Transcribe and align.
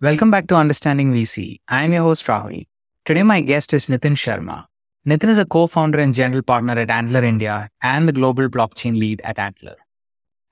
Welcome 0.00 0.30
back 0.30 0.46
to 0.46 0.54
Understanding 0.54 1.12
VC. 1.12 1.58
I 1.66 1.82
am 1.82 1.92
your 1.92 2.04
host 2.04 2.24
Rahul. 2.26 2.68
Today, 3.04 3.24
my 3.24 3.40
guest 3.40 3.74
is 3.74 3.86
Nitin 3.86 4.14
Sharma. 4.14 4.66
Nitin 5.04 5.28
is 5.28 5.38
a 5.38 5.44
co 5.44 5.66
founder 5.66 5.98
and 5.98 6.14
general 6.14 6.40
partner 6.40 6.74
at 6.74 6.88
Antler 6.88 7.24
India 7.24 7.68
and 7.82 8.06
the 8.06 8.12
global 8.12 8.48
blockchain 8.48 8.96
lead 8.96 9.20
at 9.24 9.40
Antler. 9.40 9.74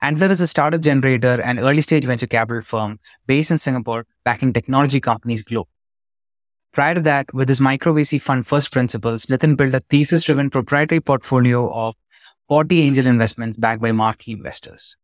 Antler 0.01 0.27
is 0.27 0.41
a 0.41 0.47
startup 0.47 0.81
generator 0.81 1.41
and 1.41 1.59
early 1.59 1.81
stage 1.81 2.03
venture 2.03 2.27
capital 2.27 2.61
firm 2.61 2.99
based 3.25 3.49
in 3.49 3.57
Singapore, 3.57 4.05
backing 4.25 4.51
technology 4.51 4.99
companies 4.99 5.45
globally. 5.45 5.67
Prior 6.73 6.95
to 6.95 7.01
that, 7.03 7.33
with 7.33 7.47
his 7.47 7.61
micro 7.61 7.93
VC 7.93 8.21
fund 8.21 8.45
First 8.45 8.73
Principles, 8.73 9.27
Nitin 9.27 9.55
built 9.55 9.73
a 9.73 9.79
thesis 9.89 10.25
driven 10.25 10.49
proprietary 10.49 10.99
portfolio 10.99 11.71
of 11.71 11.95
40 12.49 12.81
angel 12.81 13.07
investments 13.07 13.55
backed 13.55 13.81
by 13.81 13.93
marquee 13.93 14.33
investors. 14.33 14.97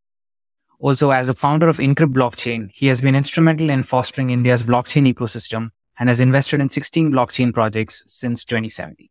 Also, 0.84 1.12
as 1.12 1.30
a 1.30 1.34
founder 1.34 1.70
of 1.70 1.78
Incrypt 1.78 2.12
Blockchain, 2.12 2.70
he 2.70 2.88
has 2.88 3.00
been 3.00 3.16
instrumental 3.16 3.70
in 3.70 3.84
fostering 3.84 4.32
India's 4.32 4.64
blockchain 4.64 5.12
ecosystem 5.12 5.70
and 5.98 6.10
has 6.10 6.20
invested 6.20 6.60
in 6.60 6.68
16 6.68 7.10
blockchain 7.10 7.54
projects 7.54 8.04
since 8.06 8.44
2017. 8.44 9.08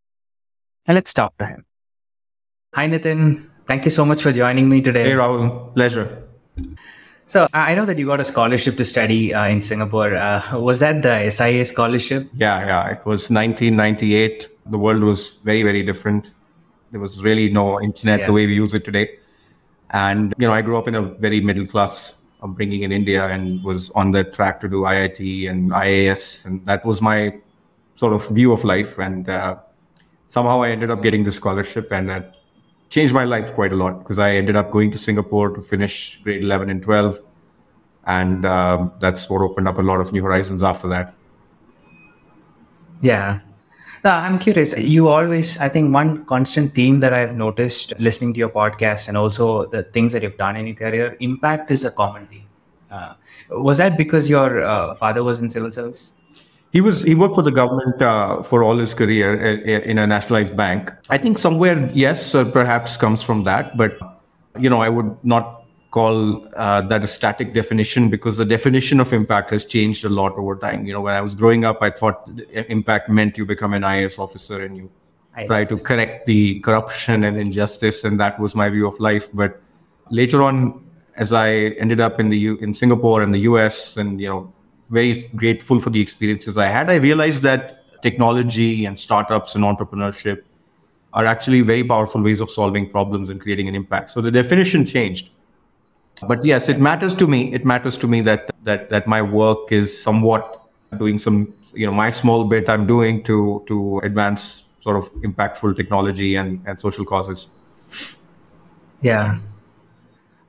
Now 0.87 0.93
let's 0.93 1.15
talk 1.15 1.35
to 1.39 1.47
him. 1.47 1.65
Hi, 2.75 2.87
Nitin. 2.89 3.49
Thank 3.65 3.87
you 3.87 3.91
so 3.91 4.05
much 4.05 4.23
for 4.23 4.33
joining 4.33 4.69
me 4.69 4.83
today. 4.83 5.05
Hey, 5.05 5.13
Rahul. 5.13 5.73
Pleasure. 5.73 6.23
So 7.25 7.47
I 7.55 7.75
know 7.75 7.87
that 7.87 7.97
you 7.97 8.05
got 8.05 8.21
a 8.21 8.25
scholarship 8.25 8.77
to 8.77 8.85
study 8.85 9.33
uh, 9.33 9.49
in 9.49 9.63
Singapore. 9.63 10.15
Uh, 10.15 10.43
was 10.61 10.81
that 10.81 11.01
the 11.01 11.31
SIA 11.31 11.65
scholarship? 11.65 12.29
Yeah, 12.35 12.67
yeah. 12.67 12.91
It 12.91 13.07
was 13.07 13.31
1998. 13.31 14.47
The 14.67 14.77
world 14.77 15.03
was 15.03 15.39
very, 15.43 15.63
very 15.63 15.83
different. 15.83 16.33
There 16.91 17.01
was 17.01 17.23
really 17.23 17.51
no 17.51 17.81
internet 17.81 18.21
yeah. 18.21 18.27
the 18.27 18.33
way 18.35 18.47
we 18.47 18.57
use 18.57 18.75
it 18.75 18.85
today. 18.85 19.21
And, 19.93 20.35
you 20.39 20.47
know, 20.47 20.55
I 20.55 20.63
grew 20.63 20.79
up 20.79 20.89
in 20.89 20.95
a 20.95 21.03
very 21.03 21.41
middle 21.41 21.67
class 21.67 22.17
upbringing 22.43 22.83
in 22.83 22.93
India 22.93 23.27
and 23.29 23.63
was 23.63 23.91
on 23.91 24.11
the 24.11 24.25
track 24.25 24.61
to 24.63 24.69
do 24.69 24.83
IIT 24.83 25.51
and 25.51 25.71
IAS. 25.71 26.45
And 26.47 26.65
that 26.67 26.85
was 26.85 27.01
my 27.01 27.39
sort 27.97 28.13
of 28.13 28.27
view 28.29 28.53
of 28.53 28.65
life. 28.65 28.99
And 28.99 29.29
uh, 29.29 29.59
somehow 30.29 30.63
I 30.63 30.71
ended 30.71 30.91
up 30.91 31.03
getting 31.03 31.25
the 31.25 31.33
scholarship 31.33 31.93
and 31.93 32.09
that 32.09 32.37
changed 32.89 33.15
my 33.15 33.25
life 33.25 33.53
quite 33.55 33.73
a 33.73 33.77
lot 33.77 33.99
because 33.99 34.19
I 34.19 34.35
ended 34.37 34.57
up 34.57 34.71
going 34.71 34.91
to 34.91 34.99
Singapore 34.99 35.51
to 35.51 35.61
finish 35.61 36.21
grade 36.23 36.43
11 36.43 36.71
and 36.71 36.83
12. 36.83 37.21
And 38.07 38.45
um, 38.45 38.93
that's 39.01 39.31
what 39.31 39.43
opened 39.43 39.69
up 39.69 39.79
a 39.79 39.83
lot 39.83 40.01
of 40.01 40.13
new 40.13 40.23
horizons 40.23 40.63
after 40.63 40.89
that. 40.89 41.15
Yeah. 43.01 43.41
Uh, 44.05 44.11
I'm 44.11 44.39
curious. 44.41 44.77
You 44.77 45.07
always, 45.09 45.59
I 45.59 45.69
think, 45.69 45.95
one 45.95 46.25
constant 46.25 46.75
theme 46.75 46.99
that 47.01 47.13
I've 47.13 47.37
noticed 47.37 47.93
listening 48.01 48.33
to 48.35 48.39
your 48.41 48.49
podcast 48.49 49.07
and 49.07 49.17
also 49.17 49.67
the 49.67 49.85
things 49.85 50.13
that 50.13 50.25
you've 50.25 50.37
done 50.37 50.57
in 50.57 50.67
your 50.67 50.75
career, 50.75 51.17
impact 51.21 51.71
is 51.71 51.85
a 51.85 51.91
common 51.93 52.27
theme. 52.27 52.49
Uh, 52.91 53.15
was 53.51 53.79
that 53.79 53.97
because 53.97 54.29
your 54.29 54.61
uh, 54.61 54.95
father 54.97 55.23
was 55.23 55.41
in 55.41 55.49
civil 55.49 55.71
service? 55.71 56.15
He 56.73 56.81
was 56.81 57.03
he 57.03 57.15
worked 57.15 57.35
for 57.35 57.43
the 57.43 57.53
government 57.53 58.01
uh, 58.03 58.43
for 58.43 58.65
all 58.65 58.77
his 58.77 58.93
career 58.93 59.37
uh, 59.37 59.89
in 59.89 59.99
a 59.99 60.07
nationalized 60.07 60.57
bank. 60.57 60.91
I 61.09 61.19
think 61.19 61.39
somewhere 61.39 61.89
yes, 61.93 62.35
uh, 62.35 62.45
perhaps 62.45 62.97
comes 62.97 63.23
from 63.23 63.45
that, 63.45 63.77
but 63.77 63.99
you 64.59 64.69
know 64.69 64.81
I 64.81 64.89
would 64.89 65.17
not 65.23 65.62
call 65.93 66.49
uh, 66.57 66.81
that 66.81 67.05
a 67.05 67.07
static 67.07 67.53
definition 67.55 68.09
because 68.09 68.39
the 68.39 68.45
definition 68.45 68.99
of 68.99 69.13
impact 69.13 69.51
has 69.51 69.65
changed 69.65 70.05
a 70.05 70.09
lot 70.09 70.33
over 70.37 70.57
time. 70.57 70.87
You 70.87 70.95
know, 70.95 71.03
when 71.03 71.15
I 71.15 71.21
was 71.21 71.35
growing 71.35 71.65
up, 71.65 71.83
I 71.83 71.91
thought 71.91 72.29
impact 72.69 73.09
meant 73.09 73.39
you 73.39 73.45
become 73.45 73.75
an 73.75 73.83
IAS 73.83 74.19
officer 74.19 74.65
and 74.65 74.77
you 74.77 74.91
IAS. 75.37 75.47
try 75.47 75.65
to 75.67 75.77
correct 75.77 76.27
the 76.27 76.61
corruption 76.61 77.25
and 77.25 77.37
injustice, 77.37 78.05
and 78.05 78.19
that 78.19 78.41
was 78.41 78.57
my 78.57 78.69
view 78.71 78.89
of 78.89 78.99
life. 78.99 79.29
But 79.33 79.61
later 80.11 80.43
on, 80.43 80.85
as 81.17 81.33
I 81.33 81.51
ended 81.85 82.01
up 82.01 82.19
in 82.19 82.31
the 82.31 82.39
U- 82.39 82.59
in 82.63 82.75
Singapore 82.75 83.21
and 83.23 83.35
the 83.35 83.41
US, 83.51 83.97
and 83.99 84.21
you 84.21 84.29
know 84.29 84.53
very 84.93 85.31
grateful 85.37 85.81
for 85.81 85.91
the 85.91 86.01
experiences 86.01 86.57
I 86.59 86.67
had. 86.67 86.91
I 86.91 86.97
realized 86.97 87.43
that 87.43 88.03
technology 88.03 88.85
and 88.85 88.99
startups 88.99 89.55
and 89.55 89.65
entrepreneurship 89.65 90.43
are 91.15 91.25
actually 91.25 91.61
very 91.63 91.85
powerful 91.85 92.23
ways 92.23 92.41
of 92.41 92.51
solving 92.51 92.89
problems 92.91 93.31
and 93.31 93.41
creating 93.41 93.69
an 93.69 93.75
impact. 93.75 94.11
So 94.11 94.21
the 94.21 94.31
definition 94.31 94.85
changed. 94.85 95.31
But 96.27 96.45
yes, 96.45 96.69
it 96.69 96.81
matters 96.81 97.15
to 97.17 97.27
me. 97.27 97.53
It 97.53 97.65
matters 97.65 97.97
to 97.99 98.09
me 98.09 98.21
that 98.23 98.51
that 98.65 98.91
that 98.91 99.07
my 99.07 99.23
work 99.23 99.73
is 99.73 100.03
somewhat 100.03 100.63
doing 100.99 101.19
some, 101.19 101.55
you 101.75 101.87
know, 101.87 101.93
my 101.93 102.11
small 102.11 102.45
bit 102.45 102.69
I'm 102.69 102.87
doing 102.87 103.23
to 103.25 103.65
to 103.67 104.01
advance 104.05 104.69
sort 104.81 104.97
of 104.97 105.13
impactful 105.23 105.77
technology 105.77 106.35
and, 106.35 106.61
and 106.67 106.81
social 106.81 107.05
causes. 107.05 107.49
Yeah. 109.01 109.39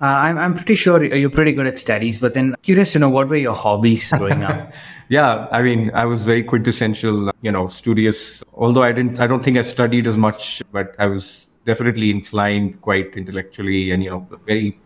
Uh, 0.02 0.06
I'm, 0.06 0.38
I'm 0.38 0.54
pretty 0.54 0.76
sure 0.76 1.02
you're 1.02 1.30
pretty 1.30 1.54
good 1.54 1.66
at 1.66 1.80
studies, 1.80 2.20
but 2.20 2.34
then 2.34 2.56
curious 2.62 2.92
to 2.92 3.00
know 3.00 3.10
what 3.10 3.30
were 3.30 3.38
your 3.38 3.54
hobbies 3.54 4.12
growing 4.12 4.44
up? 4.44 4.74
yeah, 5.10 5.48
I 5.52 5.62
mean, 5.62 5.92
I 5.94 6.04
was 6.06 6.26
very 6.26 6.44
quintessential, 6.44 7.32
you 7.42 7.52
know, 7.52 7.68
studious. 7.68 8.44
Although 8.54 8.84
I 8.84 8.92
didn't, 8.92 9.20
I 9.20 9.28
don't 9.28 9.44
think 9.44 9.58
I 9.58 9.62
studied 9.62 10.06
as 10.06 10.18
much, 10.18 10.62
but 10.74 10.94
I 11.00 11.06
was 11.06 11.48
definitely 11.66 12.10
inclined 12.10 12.82
quite 12.82 13.16
intellectually 13.16 13.92
and, 13.92 14.04
you 14.04 14.10
know, 14.10 14.28
very 14.46 14.78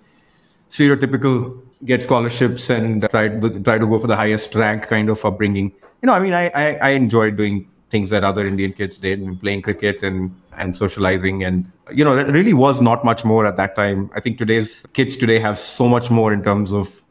stereotypical 0.69 1.61
get 1.85 2.03
scholarships 2.03 2.69
and 2.69 3.03
uh, 3.03 3.07
try 3.07 3.27
to, 3.27 3.59
try 3.61 3.77
to 3.77 3.85
go 3.85 3.99
for 3.99 4.07
the 4.07 4.15
highest 4.15 4.53
rank 4.55 4.87
kind 4.87 5.09
of 5.09 5.23
upbringing. 5.23 5.71
You 6.01 6.07
know, 6.07 6.13
I 6.13 6.19
mean, 6.19 6.33
I, 6.33 6.49
I, 6.49 6.75
I 6.75 6.89
enjoyed 6.91 7.37
doing 7.37 7.67
things 7.89 8.09
that 8.09 8.23
other 8.23 8.45
Indian 8.45 8.73
kids 8.73 8.97
did 8.97 9.19
and 9.19 9.39
playing 9.39 9.61
cricket 9.61 10.03
and, 10.03 10.35
and 10.57 10.75
socializing. 10.75 11.43
And, 11.43 11.71
you 11.93 12.03
know, 12.03 12.15
there 12.15 12.31
really 12.31 12.53
was 12.53 12.81
not 12.81 13.05
much 13.05 13.23
more 13.23 13.45
at 13.45 13.55
that 13.57 13.75
time. 13.75 14.09
I 14.13 14.19
think 14.19 14.37
today's 14.37 14.85
kids 14.93 15.15
today 15.15 15.39
have 15.39 15.59
so 15.59 15.87
much 15.87 16.09
more 16.09 16.33
in 16.33 16.43
terms 16.43 16.73
of 16.73 17.01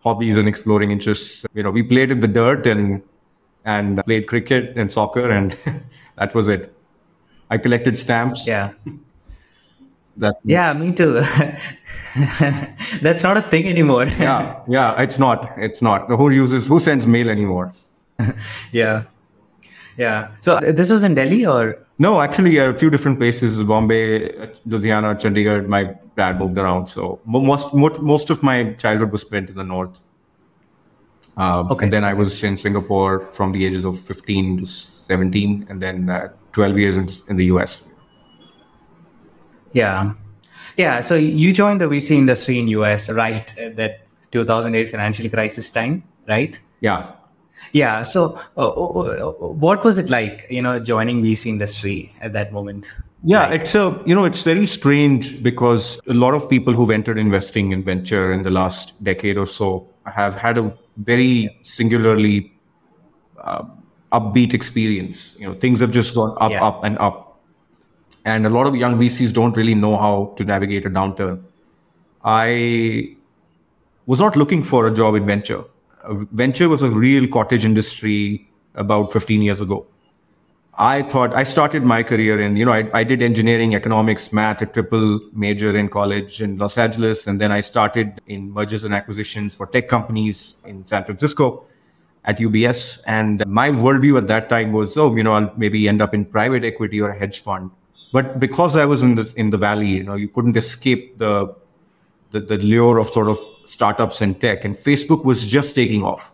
hobbies 0.00 0.36
and 0.36 0.48
exploring 0.48 0.90
interests. 0.90 1.44
You 1.54 1.62
know, 1.62 1.70
we 1.70 1.82
played 1.82 2.10
in 2.10 2.20
the 2.20 2.28
dirt 2.28 2.66
and, 2.66 3.02
and 3.64 4.04
played 4.04 4.28
cricket 4.28 4.76
and 4.76 4.92
soccer 4.92 5.30
and 5.30 5.56
that 6.16 6.34
was 6.34 6.48
it. 6.48 6.72
I 7.50 7.58
collected 7.58 7.96
stamps. 7.98 8.46
Yeah. 8.46 8.72
That, 10.16 10.36
yeah, 10.44 10.72
me 10.74 10.92
too. 10.92 11.14
That's 13.00 13.22
not 13.22 13.36
a 13.36 13.42
thing 13.42 13.66
anymore. 13.66 14.04
yeah, 14.04 14.62
yeah, 14.68 15.00
it's 15.00 15.18
not. 15.18 15.52
It's 15.56 15.80
not. 15.80 16.08
Who 16.08 16.30
uses, 16.30 16.66
who 16.66 16.80
sends 16.80 17.06
mail 17.06 17.30
anymore? 17.30 17.72
yeah. 18.72 19.04
Yeah. 19.96 20.34
So 20.40 20.54
uh, 20.54 20.72
this 20.72 20.90
was 20.90 21.02
in 21.04 21.14
Delhi 21.14 21.46
or? 21.46 21.78
No, 21.98 22.20
actually, 22.20 22.58
a 22.58 22.74
few 22.74 22.90
different 22.90 23.18
places: 23.18 23.62
Bombay, 23.62 24.28
Ludhiana, 24.66 25.14
Chandigarh. 25.18 25.66
My 25.66 25.94
dad 26.16 26.38
moved 26.38 26.58
around, 26.58 26.88
so 26.88 27.20
most 27.24 27.74
most 27.74 28.30
of 28.30 28.42
my 28.42 28.72
childhood 28.74 29.12
was 29.12 29.22
spent 29.22 29.48
in 29.48 29.56
the 29.56 29.64
north. 29.64 29.98
Um, 31.36 31.70
okay. 31.70 31.84
And 31.84 31.92
then 31.92 32.04
I 32.04 32.12
was 32.12 32.42
in 32.42 32.56
Singapore 32.56 33.20
from 33.32 33.52
the 33.52 33.64
ages 33.64 33.84
of 33.84 33.98
15 33.98 34.58
to 34.58 34.66
17, 34.66 35.66
and 35.70 35.80
then 35.80 36.10
uh, 36.10 36.28
12 36.52 36.78
years 36.78 36.96
in, 36.98 37.08
in 37.28 37.36
the 37.36 37.46
US. 37.46 37.88
Yeah. 39.72 40.12
Yeah. 40.76 41.00
So 41.00 41.14
you 41.14 41.52
joined 41.52 41.80
the 41.80 41.86
VC 41.86 42.12
industry 42.12 42.58
in 42.58 42.68
US, 42.68 43.10
right? 43.10 43.46
That 43.76 44.06
2008 44.30 44.88
financial 44.88 45.28
crisis 45.28 45.70
time, 45.70 46.02
right? 46.28 46.58
Yeah. 46.80 47.12
Yeah. 47.72 48.02
So, 48.02 48.38
uh, 48.56 48.68
uh, 48.68 49.30
uh, 49.30 49.32
what 49.52 49.84
was 49.84 49.98
it 49.98 50.10
like, 50.10 50.46
you 50.50 50.62
know, 50.62 50.80
joining 50.80 51.22
VC 51.22 51.46
industry 51.46 52.12
at 52.20 52.32
that 52.32 52.52
moment? 52.52 52.94
Yeah, 53.24 53.46
like, 53.46 53.60
it's 53.60 53.74
a 53.76 54.02
you 54.04 54.16
know 54.16 54.24
it's 54.24 54.42
very 54.42 54.66
strange 54.66 55.42
because 55.44 56.00
a 56.08 56.14
lot 56.14 56.34
of 56.34 56.50
people 56.50 56.72
who've 56.72 56.90
entered 56.90 57.18
investing 57.18 57.70
in 57.70 57.84
venture 57.84 58.32
in 58.32 58.42
the 58.42 58.50
last 58.50 58.92
decade 59.04 59.36
or 59.36 59.46
so 59.46 59.88
have 60.06 60.34
had 60.34 60.58
a 60.58 60.76
very 60.96 61.56
singularly 61.62 62.52
uh, 63.38 63.64
upbeat 64.10 64.54
experience. 64.54 65.36
You 65.38 65.48
know, 65.48 65.54
things 65.54 65.78
have 65.78 65.92
just 65.92 66.16
gone 66.16 66.36
up, 66.40 66.50
yeah. 66.50 66.64
up, 66.64 66.82
and 66.82 66.98
up, 66.98 67.31
and 68.24 68.46
a 68.46 68.50
lot 68.50 68.66
of 68.66 68.76
young 68.76 68.98
VCs 68.98 69.32
don't 69.32 69.56
really 69.56 69.74
know 69.74 69.96
how 69.96 70.34
to 70.36 70.44
navigate 70.44 70.86
a 70.86 70.90
downturn. 70.90 71.42
I 72.24 73.16
was 74.06 74.20
not 74.20 74.36
looking 74.36 74.62
for 74.62 74.86
a 74.86 74.94
job 74.94 75.14
in 75.14 75.26
venture 75.26 75.64
venture 76.04 76.68
was 76.68 76.82
a 76.82 76.90
real 76.90 77.26
cottage 77.28 77.64
industry 77.64 78.48
about 78.74 79.12
15 79.12 79.42
years 79.42 79.60
ago. 79.60 79.86
I 80.78 81.02
thought 81.02 81.34
I 81.34 81.42
started 81.42 81.84
my 81.84 82.02
career 82.02 82.40
in, 82.40 82.56
you 82.56 82.64
know, 82.64 82.72
I, 82.72 82.88
I 82.94 83.04
did 83.04 83.20
engineering, 83.20 83.74
economics, 83.74 84.32
math, 84.32 84.62
a 84.62 84.66
triple 84.66 85.20
major 85.34 85.76
in 85.76 85.88
college 85.90 86.40
in 86.40 86.56
Los 86.56 86.78
Angeles. 86.78 87.26
And 87.26 87.38
then 87.38 87.52
I 87.52 87.60
started 87.60 88.20
in 88.26 88.50
mergers 88.50 88.82
and 88.84 88.94
acquisitions 88.94 89.54
for 89.54 89.66
tech 89.66 89.86
companies 89.86 90.56
in 90.64 90.86
San 90.86 91.04
Francisco 91.04 91.66
at 92.24 92.38
UBS. 92.38 93.02
And 93.06 93.46
my 93.46 93.70
worldview 93.70 94.16
at 94.16 94.28
that 94.28 94.48
time 94.48 94.72
was, 94.72 94.96
oh, 94.96 95.14
you 95.14 95.22
know, 95.22 95.34
I'll 95.34 95.52
maybe 95.58 95.88
end 95.88 96.00
up 96.00 96.14
in 96.14 96.24
private 96.24 96.64
equity 96.64 97.02
or 97.02 97.10
a 97.10 97.18
hedge 97.18 97.42
fund. 97.42 97.70
But 98.12 98.38
because 98.38 98.76
I 98.76 98.84
was 98.84 99.02
in 99.02 99.14
this 99.14 99.32
in 99.34 99.50
the 99.50 99.58
valley, 99.58 99.88
you 99.88 100.02
know, 100.02 100.14
you 100.14 100.28
couldn't 100.28 100.56
escape 100.56 101.18
the 101.18 101.54
the, 102.30 102.40
the 102.40 102.58
lure 102.58 102.98
of 102.98 103.08
sort 103.08 103.28
of 103.28 103.38
startups 103.64 104.20
and 104.20 104.40
tech, 104.40 104.64
and 104.64 104.74
Facebook 104.74 105.24
was 105.24 105.46
just 105.46 105.74
taking 105.74 106.02
off. 106.02 106.32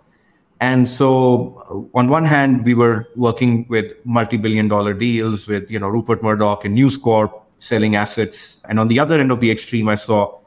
And 0.61 0.89
so, 0.89 1.89
uh, 1.95 1.99
on 1.99 2.09
one 2.09 2.25
hand, 2.25 2.65
we 2.65 2.75
were 2.75 3.07
working 3.15 3.67
with 3.69 3.93
multi-billion-dollar 4.05 4.95
deals 4.95 5.47
with 5.47 5.71
you 5.71 5.79
know 5.79 5.89
Rupert 5.89 6.23
Murdoch 6.23 6.65
and 6.65 6.75
News 6.75 6.97
Corp 6.97 7.33
selling 7.61 7.95
assets, 7.97 8.61
and 8.69 8.81
on 8.81 8.89
the 8.89 8.99
other 8.99 9.19
end 9.21 9.31
of 9.31 9.41
the 9.41 9.51
extreme, 9.51 9.89
I 9.89 9.95
saw 9.95 10.39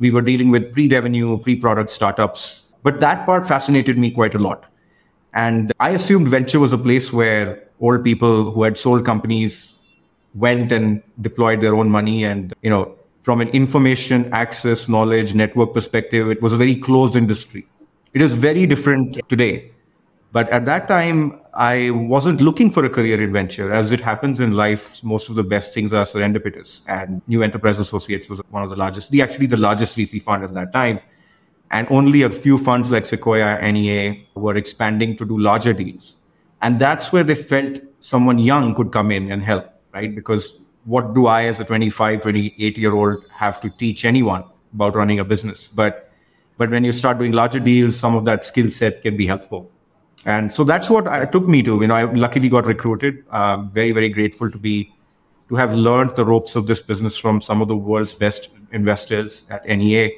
we 0.00 0.10
were 0.10 0.22
dealing 0.22 0.50
with 0.50 0.72
pre-revenue, 0.72 1.38
pre-product 1.38 1.90
startups. 1.90 2.66
But 2.82 3.00
that 3.00 3.26
part 3.26 3.46
fascinated 3.46 3.98
me 3.98 4.10
quite 4.10 4.34
a 4.34 4.38
lot. 4.38 4.64
And 5.34 5.72
I 5.78 5.90
assumed 5.90 6.28
venture 6.28 6.58
was 6.58 6.72
a 6.72 6.78
place 6.78 7.12
where 7.12 7.62
old 7.80 8.02
people 8.02 8.50
who 8.50 8.62
had 8.62 8.78
sold 8.78 9.04
companies 9.04 9.74
went 10.34 10.72
and 10.72 11.02
deployed 11.20 11.60
their 11.60 11.74
own 11.74 11.90
money. 11.90 12.24
And, 12.24 12.54
you 12.62 12.70
know, 12.70 12.94
from 13.22 13.40
an 13.40 13.48
information 13.48 14.32
access, 14.32 14.88
knowledge, 14.88 15.34
network 15.34 15.74
perspective, 15.74 16.30
it 16.30 16.40
was 16.42 16.52
a 16.52 16.56
very 16.56 16.76
closed 16.76 17.16
industry. 17.16 17.66
It 18.14 18.22
is 18.22 18.32
very 18.32 18.66
different 18.66 19.20
today. 19.28 19.70
But 20.32 20.48
at 20.50 20.64
that 20.66 20.86
time, 20.86 21.40
I 21.54 21.90
wasn't 21.90 22.40
looking 22.40 22.70
for 22.70 22.84
a 22.84 22.90
career 22.90 23.20
adventure. 23.20 23.72
As 23.72 23.90
it 23.90 24.00
happens 24.00 24.38
in 24.38 24.52
life, 24.52 25.02
most 25.02 25.28
of 25.28 25.34
the 25.34 25.42
best 25.42 25.74
things 25.74 25.92
are 25.92 26.04
serendipitous. 26.04 26.82
And 26.86 27.20
New 27.26 27.42
Enterprise 27.42 27.80
Associates 27.80 28.28
was 28.28 28.40
one 28.50 28.62
of 28.62 28.70
the 28.70 28.76
largest, 28.76 29.10
the 29.10 29.22
actually 29.22 29.46
the 29.46 29.56
largest 29.56 29.96
VC 29.96 30.22
fund 30.22 30.44
at 30.44 30.54
that 30.54 30.72
time. 30.72 31.00
And 31.72 31.88
only 31.90 32.22
a 32.22 32.30
few 32.30 32.58
funds 32.58 32.90
like 32.90 33.06
Sequoia, 33.06 33.60
NEA 33.70 34.24
were 34.34 34.56
expanding 34.56 35.16
to 35.16 35.24
do 35.24 35.38
larger 35.38 35.72
deals. 35.72 36.16
And 36.62 36.78
that's 36.78 37.12
where 37.12 37.24
they 37.24 37.34
felt 37.34 37.80
someone 38.00 38.38
young 38.38 38.74
could 38.74 38.92
come 38.92 39.10
in 39.10 39.32
and 39.32 39.42
help, 39.42 39.68
right? 39.92 40.14
Because 40.14 40.60
what 40.84 41.14
do 41.14 41.26
I, 41.26 41.44
as 41.44 41.60
a 41.60 41.64
25, 41.64 42.22
28 42.22 42.78
year 42.78 42.94
old, 42.94 43.24
have 43.30 43.60
to 43.60 43.70
teach 43.70 44.04
anyone 44.04 44.44
about 44.74 44.94
running 44.94 45.18
a 45.18 45.24
business? 45.24 45.68
But, 45.68 46.10
but 46.58 46.70
when 46.70 46.84
you 46.84 46.92
start 46.92 47.18
doing 47.18 47.32
larger 47.32 47.60
deals, 47.60 47.96
some 47.96 48.14
of 48.14 48.24
that 48.24 48.44
skill 48.44 48.70
set 48.70 49.02
can 49.02 49.16
be 49.16 49.26
helpful. 49.26 49.70
And 50.26 50.52
so 50.52 50.64
that's 50.64 50.90
what 50.90 51.08
I, 51.08 51.24
took 51.24 51.48
me 51.48 51.62
to. 51.62 51.80
You 51.80 51.86
know, 51.86 51.94
I 51.94 52.04
luckily 52.04 52.48
got 52.48 52.66
recruited. 52.66 53.24
Um, 53.30 53.70
very, 53.70 53.92
very 53.92 54.08
grateful 54.08 54.50
to 54.50 54.58
be 54.58 54.92
to 55.48 55.56
have 55.56 55.72
learned 55.72 56.14
the 56.14 56.24
ropes 56.24 56.54
of 56.56 56.66
this 56.66 56.80
business 56.80 57.16
from 57.16 57.40
some 57.40 57.60
of 57.60 57.68
the 57.68 57.76
world's 57.76 58.14
best 58.14 58.50
investors 58.72 59.44
at 59.50 59.66
NEA. 59.66 60.10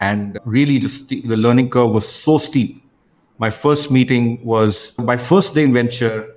And 0.00 0.38
really, 0.44 0.78
just 0.78 1.08
the 1.08 1.36
learning 1.36 1.70
curve 1.70 1.90
was 1.90 2.08
so 2.08 2.38
steep. 2.38 2.82
My 3.38 3.50
first 3.50 3.90
meeting 3.90 4.44
was 4.44 4.96
my 4.98 5.16
first 5.16 5.54
day 5.54 5.64
in 5.64 5.72
venture. 5.72 6.31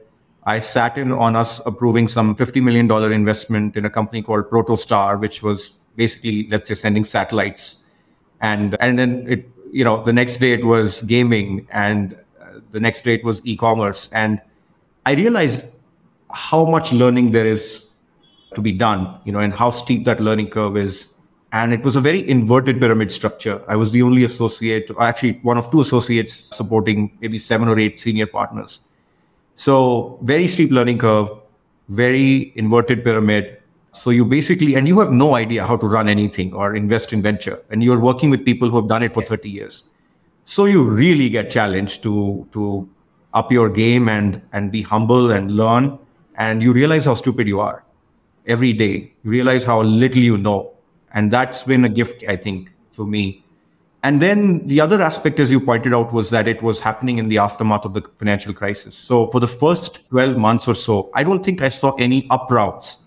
I 0.45 0.59
sat 0.59 0.97
in 0.97 1.11
on 1.11 1.35
us 1.35 1.65
approving 1.65 2.07
some 2.07 2.35
$50 2.35 2.61
million 2.61 2.89
investment 3.11 3.75
in 3.75 3.85
a 3.85 3.89
company 3.89 4.21
called 4.21 4.49
Protostar, 4.49 5.19
which 5.19 5.41
was 5.41 5.77
basically, 5.95 6.47
let's 6.49 6.67
say, 6.67 6.75
sending 6.75 7.03
satellites. 7.03 7.85
And, 8.41 8.77
and 8.79 8.99
then 8.99 9.25
it, 9.27 9.45
you 9.71 9.83
know, 9.83 10.03
the 10.03 10.13
next 10.13 10.37
day 10.37 10.51
it 10.53 10.63
was 10.63 11.01
gaming 11.03 11.67
and 11.71 12.15
uh, 12.39 12.59
the 12.71 12.79
next 12.79 13.05
rate 13.07 13.23
was 13.23 13.45
e-commerce. 13.45 14.09
And 14.13 14.41
i 15.07 15.13
realized 15.13 15.63
how 16.31 16.65
much 16.65 16.91
learning 16.91 17.31
there 17.31 17.45
is 17.45 17.89
to 18.55 18.61
be 18.61 18.71
done 18.71 19.19
you 19.25 19.31
know 19.31 19.39
and 19.39 19.53
how 19.53 19.69
steep 19.69 20.05
that 20.05 20.19
learning 20.19 20.49
curve 20.49 20.77
is. 20.77 21.07
And 21.51 21.73
it 21.73 21.83
was 21.83 21.95
a 21.95 22.01
very 22.01 22.27
inverted 22.27 22.81
pyramid 22.81 23.11
structure. 23.11 23.61
I 23.67 23.77
was 23.77 23.91
the 23.91 24.01
only 24.01 24.25
associate 24.25 24.89
actually 24.99 25.33
one 25.43 25.57
of 25.57 25.71
two 25.71 25.81
associates 25.81 26.33
supporting 26.33 27.17
maybe 27.21 27.37
seven 27.37 27.67
or 27.67 27.79
eight 27.79 27.99
senior 27.99 28.27
partners 28.27 28.81
so 29.55 30.19
very 30.21 30.47
steep 30.47 30.71
learning 30.71 30.97
curve 30.97 31.29
very 31.89 32.51
inverted 32.55 33.03
pyramid 33.03 33.57
so 33.91 34.09
you 34.09 34.25
basically 34.25 34.75
and 34.75 34.87
you 34.87 34.99
have 34.99 35.11
no 35.11 35.35
idea 35.35 35.65
how 35.65 35.77
to 35.77 35.87
run 35.87 36.09
anything 36.09 36.53
or 36.53 36.75
invest 36.75 37.13
in 37.13 37.21
venture 37.21 37.59
and 37.69 37.83
you're 37.83 37.99
working 37.99 38.29
with 38.29 38.43
people 38.45 38.69
who 38.69 38.75
have 38.75 38.87
done 38.87 39.03
it 39.03 39.13
for 39.13 39.21
30 39.21 39.49
years 39.49 39.85
so 40.45 40.65
you 40.65 40.83
really 40.83 41.29
get 41.29 41.49
challenged 41.49 42.03
to 42.03 42.47
to 42.51 42.87
up 43.35 43.51
your 43.51 43.69
game 43.69 44.07
and 44.09 44.41
and 44.53 44.71
be 44.71 44.81
humble 44.81 45.31
and 45.31 45.51
learn. 45.51 45.99
And 46.37 46.63
you 46.63 46.73
realize 46.73 47.05
how 47.05 47.13
stupid 47.15 47.47
you 47.47 47.59
are 47.59 47.83
every 48.47 48.73
day. 48.73 49.13
You 49.23 49.31
realize 49.31 49.63
how 49.63 49.81
little 49.81 50.21
you 50.21 50.37
know. 50.37 50.73
And 51.13 51.31
that's 51.31 51.63
been 51.63 51.85
a 51.85 51.89
gift, 51.89 52.23
I 52.27 52.35
think, 52.35 52.71
for 52.91 53.05
me. 53.05 53.44
And 54.05 54.21
then 54.21 54.67
the 54.67 54.81
other 54.81 55.01
aspect, 55.01 55.39
as 55.39 55.51
you 55.51 55.59
pointed 55.59 55.91
out, 55.91 56.13
was 56.13 56.29
that 56.29 56.47
it 56.47 56.61
was 56.61 56.79
happening 56.79 57.17
in 57.17 57.27
the 57.27 57.39
aftermath 57.39 57.85
of 57.85 57.95
the 57.95 58.03
financial 58.19 58.53
crisis. 58.53 58.93
So 58.93 59.31
for 59.31 59.39
the 59.39 59.47
first 59.47 60.07
12 60.09 60.37
months 60.37 60.67
or 60.67 60.75
so, 60.75 61.09
I 61.15 61.23
don't 61.23 61.43
think 61.43 61.63
I 61.63 61.69
saw 61.69 61.95
any 61.95 62.27
up 62.29 62.51
routes. 62.51 62.99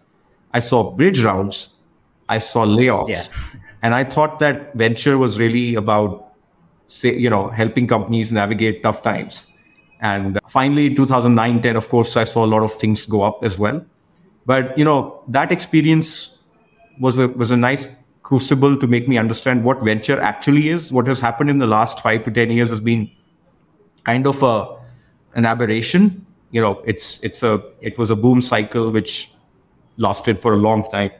I 0.52 0.58
saw 0.58 0.90
bridge 0.90 1.22
rounds. 1.22 1.68
I 2.28 2.38
saw 2.38 2.66
layoffs. 2.66 3.10
Yeah. 3.10 3.60
and 3.82 3.94
I 3.94 4.02
thought 4.02 4.40
that 4.40 4.74
venture 4.74 5.16
was 5.18 5.38
really 5.38 5.76
about 5.76 6.34
say, 6.88 7.16
you 7.16 7.30
know, 7.30 7.46
helping 7.46 7.86
companies 7.86 8.32
navigate 8.32 8.82
tough 8.82 9.04
times. 9.04 9.46
And 10.00 10.40
finally, 10.48 10.86
in 10.86 10.96
2009, 10.96 11.62
10, 11.62 11.76
of 11.76 11.88
course, 11.88 12.16
I 12.16 12.24
saw 12.24 12.44
a 12.44 12.50
lot 12.50 12.64
of 12.64 12.74
things 12.74 13.06
go 13.06 13.22
up 13.22 13.44
as 13.44 13.56
well. 13.56 13.86
But, 14.46 14.76
you 14.76 14.84
know, 14.84 15.22
that 15.28 15.52
experience 15.52 16.38
was 16.98 17.18
a, 17.18 17.28
was 17.28 17.52
a 17.52 17.56
nice 17.56 17.86
crucible 18.28 18.76
to 18.76 18.86
make 18.86 19.08
me 19.08 19.16
understand 19.16 19.64
what 19.64 19.82
venture 19.82 20.20
actually 20.20 20.68
is. 20.68 20.92
What 20.92 21.06
has 21.06 21.18
happened 21.18 21.48
in 21.48 21.56
the 21.56 21.66
last 21.66 22.00
five 22.00 22.24
to 22.24 22.30
10 22.30 22.50
years 22.50 22.68
has 22.68 22.80
been 22.80 23.10
kind 24.04 24.26
of 24.26 24.42
a, 24.42 24.76
an 25.34 25.46
aberration. 25.46 26.26
You 26.50 26.60
know, 26.60 26.82
it's, 26.84 27.18
it's 27.22 27.42
a, 27.42 27.62
it 27.80 27.96
was 27.96 28.10
a 28.10 28.16
boom 28.16 28.42
cycle 28.42 28.90
which 28.90 29.32
lasted 29.96 30.42
for 30.42 30.52
a 30.52 30.58
long 30.58 30.90
time 30.90 31.10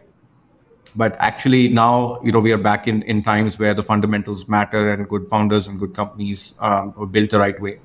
but 0.97 1.17
actually 1.19 1.69
now 1.69 2.19
you 2.25 2.33
know 2.33 2.41
we 2.41 2.53
are 2.53 2.63
back 2.67 2.89
in, 2.89 3.03
in 3.03 3.23
times 3.23 3.59
where 3.59 3.75
the 3.75 3.83
fundamentals 3.83 4.49
matter 4.49 4.93
and 4.93 5.09
good 5.09 5.29
founders 5.29 5.67
and 5.67 5.79
good 5.79 5.95
companies 5.95 6.55
um, 6.61 6.95
are 6.97 7.07
built 7.07 7.29
the 7.31 7.39
right 7.39 7.61
way 7.61 7.79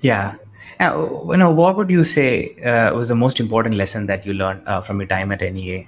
yeah 0.00 0.34
uh, 0.80 1.08
you 1.30 1.36
know 1.36 1.50
what 1.50 1.76
would 1.76 1.90
you 1.90 2.04
say 2.04 2.54
uh, 2.56 2.94
was 2.94 3.08
the 3.08 3.14
most 3.14 3.40
important 3.40 3.76
lesson 3.76 4.06
that 4.06 4.26
you 4.26 4.34
learned 4.34 4.60
uh, 4.66 4.80
from 4.82 5.00
your 5.00 5.06
time 5.06 5.32
at 5.32 5.40
nea 5.40 5.86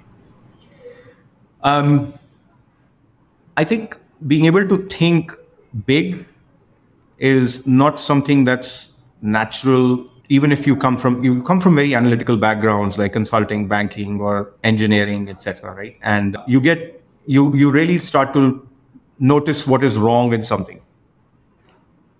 um, 1.63 2.13
i 3.57 3.63
think 3.63 3.97
being 4.25 4.45
able 4.45 4.67
to 4.67 4.77
think 4.87 5.33
big 5.85 6.25
is 7.19 7.65
not 7.67 7.99
something 7.99 8.45
that's 8.45 8.93
natural 9.21 10.07
even 10.29 10.51
if 10.51 10.67
you 10.67 10.75
come 10.75 10.97
from 10.97 11.23
you 11.23 11.41
come 11.43 11.59
from 11.59 11.75
very 11.75 11.95
analytical 11.95 12.37
backgrounds 12.37 12.97
like 12.97 13.13
consulting 13.13 13.67
banking 13.67 14.19
or 14.19 14.53
engineering 14.63 15.29
etc 15.29 15.73
right? 15.73 15.97
And 16.01 16.37
you 16.47 16.61
get 16.61 17.03
you 17.25 17.55
you 17.55 17.71
really 17.71 17.97
start 17.99 18.33
to 18.33 18.67
notice 19.19 19.65
what 19.65 19.83
is 19.83 19.97
wrong 19.97 20.33
in 20.33 20.43
something. 20.43 20.81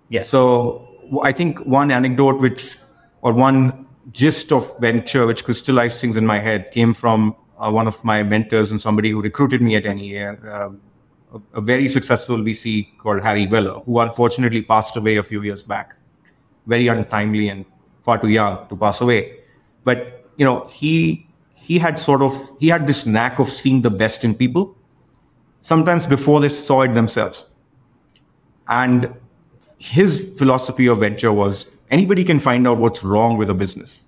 Yes. 0.10 0.30
So 0.30 0.84
i 1.24 1.32
think 1.32 1.60
one 1.60 1.90
anecdote 1.90 2.40
which 2.40 2.78
or 3.22 3.32
one 3.34 3.86
gist 4.12 4.52
of 4.52 4.78
venture 4.80 5.26
which 5.26 5.44
crystallized 5.46 6.02
things 6.02 6.18
in 6.18 6.26
my 6.26 6.40
head 6.40 6.70
came 6.72 6.94
from 6.94 7.36
uh, 7.58 7.72
one 7.72 7.88
of 7.88 8.04
my 8.04 8.24
mentors 8.24 8.72
and 8.72 8.82
somebody 8.82 9.10
who 9.10 9.22
recruited 9.22 9.62
me 9.62 9.76
at 9.76 9.84
NEA, 9.84 10.38
um, 10.52 10.80
a, 11.54 11.62
very 11.62 11.88
successful 11.88 12.38
VC 12.38 12.98
called 12.98 13.22
Harry 13.22 13.48
Weller, 13.48 13.80
who 13.82 14.00
unfortunately 14.00 14.62
passed 14.62 14.96
away 14.96 15.18
a 15.18 15.24
few 15.24 15.42
years 15.42 15.64
back, 15.64 15.96
very 16.66 16.88
untimely 16.88 17.50
and 17.50 17.66
far 18.04 18.18
too 18.18 18.30
young 18.30 18.68
to 18.70 18.76
pass 18.76 19.02
away. 19.02 19.40
But 19.84 20.26
you 20.38 20.46
know, 20.46 20.66
he 20.68 21.28
he 21.54 21.78
had 21.80 22.00
sort 22.00 22.22
of 22.22 22.34
he 22.60 22.68
had 22.68 22.88
this 22.88 23.06
knack 23.06 23.40
of 23.40 23.50
seeing 23.50 23.82
the 23.82 23.90
best 23.90 24.24
in 24.24 24.36
people, 24.36 24.76
sometimes 25.62 26.06
before 26.06 26.40
they 26.40 26.50
saw 26.50 26.82
it 26.82 26.94
themselves. 26.94 27.46
And 28.70 29.14
his 29.78 30.34
philosophy 30.38 30.88
of 30.88 31.00
venture 31.00 31.32
was 31.32 31.66
anybody 31.92 32.24
can 32.24 32.40
find 32.40 32.68
out 32.68 32.78
what's 32.78 33.04
wrong 33.04 33.38
with 33.38 33.50
a 33.50 33.54
business. 33.54 34.04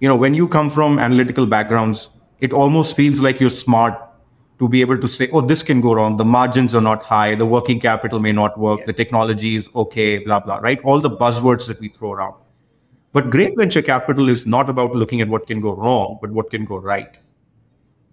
You 0.00 0.08
know, 0.08 0.16
when 0.16 0.34
you 0.34 0.46
come 0.48 0.68
from 0.68 0.98
analytical 0.98 1.46
backgrounds, 1.46 2.10
it 2.40 2.52
almost 2.52 2.94
feels 2.94 3.20
like 3.20 3.40
you're 3.40 3.50
smart 3.50 3.98
to 4.58 4.68
be 4.68 4.80
able 4.80 4.98
to 4.98 5.06
say, 5.06 5.28
oh, 5.32 5.40
this 5.40 5.62
can 5.62 5.80
go 5.80 5.92
wrong. 5.94 6.16
The 6.16 6.24
margins 6.24 6.74
are 6.74 6.80
not 6.80 7.02
high. 7.02 7.34
The 7.34 7.46
working 7.46 7.78
capital 7.78 8.20
may 8.20 8.32
not 8.32 8.58
work. 8.58 8.80
Yeah. 8.80 8.86
The 8.86 8.92
technology 8.94 9.56
is 9.56 9.68
okay, 9.74 10.18
blah, 10.18 10.40
blah, 10.40 10.56
right? 10.56 10.80
All 10.82 11.00
the 11.00 11.10
buzzwords 11.10 11.66
that 11.66 11.78
we 11.78 11.88
throw 11.88 12.12
around. 12.12 12.34
But 13.12 13.30
great 13.30 13.56
venture 13.56 13.82
capital 13.82 14.28
is 14.28 14.46
not 14.46 14.68
about 14.68 14.94
looking 14.94 15.20
at 15.20 15.28
what 15.28 15.46
can 15.46 15.60
go 15.60 15.74
wrong, 15.74 16.18
but 16.20 16.30
what 16.30 16.50
can 16.50 16.64
go 16.64 16.76
right. 16.78 17.18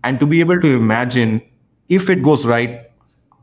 And 0.04 0.20
to 0.20 0.26
be 0.26 0.42
able 0.42 0.60
to 0.60 0.76
imagine 0.76 1.42
if 1.90 2.10
it 2.10 2.22
goes 2.22 2.46
right, 2.46 2.90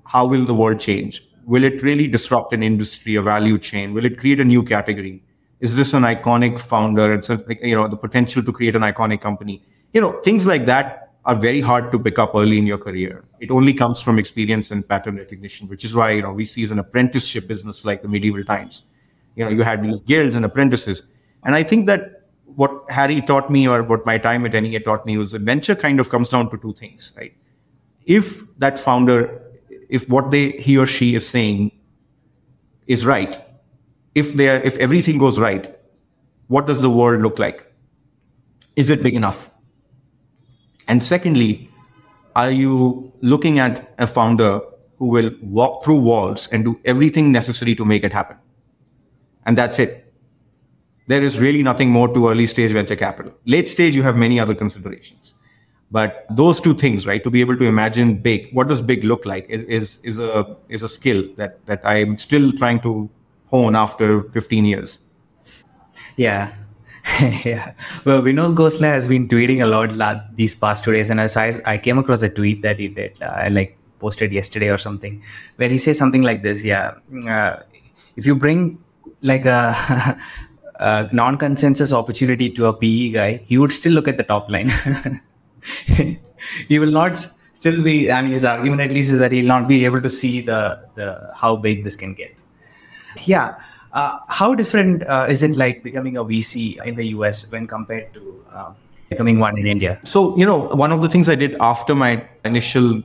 how 0.06 0.26
will 0.26 0.44
the 0.44 0.54
world 0.54 0.80
change? 0.80 1.22
Will 1.46 1.64
it 1.64 1.82
really 1.82 2.06
disrupt 2.06 2.52
an 2.52 2.62
industry, 2.62 3.14
a 3.14 3.22
value 3.22 3.58
chain? 3.58 3.94
Will 3.94 4.04
it 4.04 4.18
create 4.18 4.40
a 4.40 4.44
new 4.44 4.62
category? 4.62 5.22
Is 5.60 5.76
this 5.76 5.92
an 5.94 6.02
iconic 6.02 6.58
founder? 6.58 7.14
It's 7.14 7.30
a, 7.30 7.42
you 7.62 7.76
know 7.76 7.88
the 7.88 7.96
potential 7.96 8.42
to 8.42 8.52
create 8.52 8.76
an 8.76 8.82
iconic 8.82 9.20
company. 9.20 9.62
You 9.92 10.00
know 10.00 10.12
things 10.22 10.46
like 10.46 10.66
that 10.66 11.09
are 11.24 11.34
very 11.34 11.60
hard 11.60 11.92
to 11.92 11.98
pick 11.98 12.18
up 12.18 12.34
early 12.34 12.58
in 12.58 12.66
your 12.66 12.78
career. 12.78 13.24
It 13.40 13.50
only 13.50 13.74
comes 13.74 14.00
from 14.00 14.18
experience 14.18 14.70
and 14.70 14.86
pattern 14.86 15.16
recognition, 15.16 15.68
which 15.68 15.84
is 15.84 15.94
why 15.94 16.12
you 16.12 16.22
know 16.22 16.32
we 16.32 16.46
see 16.46 16.62
as 16.62 16.70
an 16.70 16.78
apprenticeship 16.78 17.46
business 17.46 17.84
like 17.84 18.02
the 18.02 18.08
medieval 18.08 18.44
times. 18.44 18.82
You 19.36 19.44
know 19.44 19.50
you 19.50 19.62
had 19.62 19.82
these 19.82 20.02
guilds 20.02 20.34
and 20.34 20.44
apprentices 20.44 21.04
and 21.42 21.54
I 21.54 21.62
think 21.62 21.86
that 21.86 22.22
what 22.44 22.84
Harry 22.90 23.20
taught 23.22 23.50
me 23.50 23.68
or 23.68 23.82
what 23.82 24.04
my 24.04 24.18
time 24.18 24.44
at 24.44 24.52
NEA 24.52 24.80
taught 24.80 25.06
me 25.06 25.16
was 25.16 25.34
adventure 25.34 25.74
kind 25.74 26.00
of 26.00 26.10
comes 26.10 26.28
down 26.28 26.50
to 26.50 26.58
two 26.58 26.72
things, 26.72 27.12
right? 27.16 27.32
If 28.04 28.42
that 28.58 28.78
founder, 28.78 29.42
if 29.88 30.08
what 30.08 30.30
they 30.30 30.52
he 30.52 30.76
or 30.76 30.86
she 30.86 31.14
is 31.14 31.28
saying 31.28 31.72
is 32.86 33.06
right, 33.06 33.40
if 34.14 34.34
they 34.34 34.48
if 34.48 34.76
everything 34.78 35.18
goes 35.18 35.38
right, 35.38 35.74
what 36.48 36.66
does 36.66 36.80
the 36.80 36.90
world 36.90 37.22
look 37.22 37.38
like? 37.38 37.66
Is 38.76 38.90
it 38.90 39.02
big 39.02 39.14
enough? 39.14 39.49
And 40.90 41.00
secondly, 41.00 41.70
are 42.34 42.50
you 42.50 43.12
looking 43.20 43.60
at 43.60 43.94
a 43.98 44.08
founder 44.08 44.60
who 44.98 45.06
will 45.06 45.30
walk 45.40 45.84
through 45.84 46.00
walls 46.00 46.48
and 46.48 46.64
do 46.64 46.80
everything 46.84 47.30
necessary 47.30 47.76
to 47.76 47.84
make 47.84 48.02
it 48.02 48.12
happen? 48.12 48.36
And 49.46 49.56
that's 49.56 49.78
it. 49.78 50.12
There 51.06 51.22
is 51.22 51.38
really 51.38 51.62
nothing 51.62 51.90
more 51.90 52.08
to 52.12 52.28
early 52.28 52.48
stage 52.48 52.72
venture 52.72 52.96
capital. 52.96 53.32
Late 53.44 53.68
stage, 53.68 53.94
you 53.94 54.02
have 54.02 54.16
many 54.16 54.40
other 54.40 54.52
considerations. 54.52 55.34
But 55.92 56.26
those 56.28 56.60
two 56.60 56.74
things, 56.74 57.06
right? 57.06 57.22
To 57.22 57.30
be 57.30 57.40
able 57.40 57.56
to 57.58 57.64
imagine 57.66 58.16
big, 58.16 58.52
what 58.52 58.66
does 58.66 58.82
big 58.82 59.04
look 59.04 59.24
like 59.24 59.46
is, 59.48 60.00
is 60.02 60.18
a, 60.18 60.56
is 60.68 60.82
a 60.82 60.88
skill 60.88 61.22
that, 61.36 61.64
that 61.66 61.86
I'm 61.86 62.18
still 62.18 62.50
trying 62.50 62.80
to 62.80 63.08
hone 63.46 63.76
after 63.76 64.24
15 64.24 64.64
years. 64.64 64.98
Yeah. 66.16 66.52
yeah. 67.44 67.74
Well, 68.04 68.22
Vinod 68.22 68.54
Khosla 68.54 68.92
has 68.92 69.06
been 69.06 69.28
tweeting 69.28 69.62
a 69.62 69.66
lot 69.66 70.36
these 70.36 70.54
past 70.54 70.84
two 70.84 70.92
days. 70.92 71.10
And 71.10 71.20
as 71.20 71.36
I, 71.36 71.60
I 71.64 71.78
came 71.78 71.98
across 71.98 72.22
a 72.22 72.28
tweet 72.28 72.62
that 72.62 72.78
he 72.78 72.88
did, 72.88 73.16
uh, 73.22 73.48
like 73.50 73.78
posted 73.98 74.32
yesterday 74.32 74.70
or 74.70 74.78
something, 74.78 75.22
where 75.56 75.68
he 75.68 75.78
says 75.78 75.98
something 75.98 76.22
like 76.22 76.42
this. 76.42 76.64
Yeah. 76.64 76.94
Uh, 77.26 77.56
if 78.16 78.26
you 78.26 78.34
bring 78.34 78.78
like 79.22 79.46
a, 79.46 80.18
a 80.76 81.08
non-consensus 81.12 81.92
opportunity 81.92 82.50
to 82.50 82.66
a 82.66 82.74
PE 82.74 83.10
guy, 83.10 83.36
he 83.38 83.58
would 83.58 83.72
still 83.72 83.92
look 83.92 84.08
at 84.08 84.16
the 84.16 84.24
top 84.24 84.50
line. 84.50 84.68
he 86.68 86.78
will 86.78 86.90
not 86.90 87.16
still 87.52 87.82
be, 87.82 88.10
I 88.10 88.22
mean, 88.22 88.32
his 88.32 88.44
argument 88.44 88.80
at 88.82 88.90
least 88.90 89.12
is 89.12 89.18
that 89.20 89.32
he'll 89.32 89.46
not 89.46 89.68
be 89.68 89.84
able 89.84 90.02
to 90.02 90.10
see 90.10 90.40
the, 90.40 90.82
the 90.94 91.32
how 91.34 91.56
big 91.56 91.84
this 91.84 91.96
can 91.96 92.14
get. 92.14 92.40
Yeah. 93.24 93.58
Uh, 93.92 94.18
how 94.28 94.54
different 94.54 95.02
uh, 95.06 95.26
is 95.28 95.42
it 95.42 95.56
like 95.56 95.82
becoming 95.82 96.16
a 96.16 96.24
VC 96.24 96.84
in 96.86 96.94
the 96.94 97.06
US 97.08 97.50
when 97.50 97.66
compared 97.66 98.12
to 98.14 98.44
uh, 98.52 98.72
becoming 99.08 99.38
one 99.38 99.58
in 99.58 99.66
India? 99.66 100.00
So, 100.04 100.36
you 100.36 100.46
know, 100.46 100.58
one 100.58 100.92
of 100.92 101.02
the 101.02 101.08
things 101.08 101.28
I 101.28 101.34
did 101.34 101.56
after 101.60 101.94
my 101.94 102.24
initial 102.44 103.02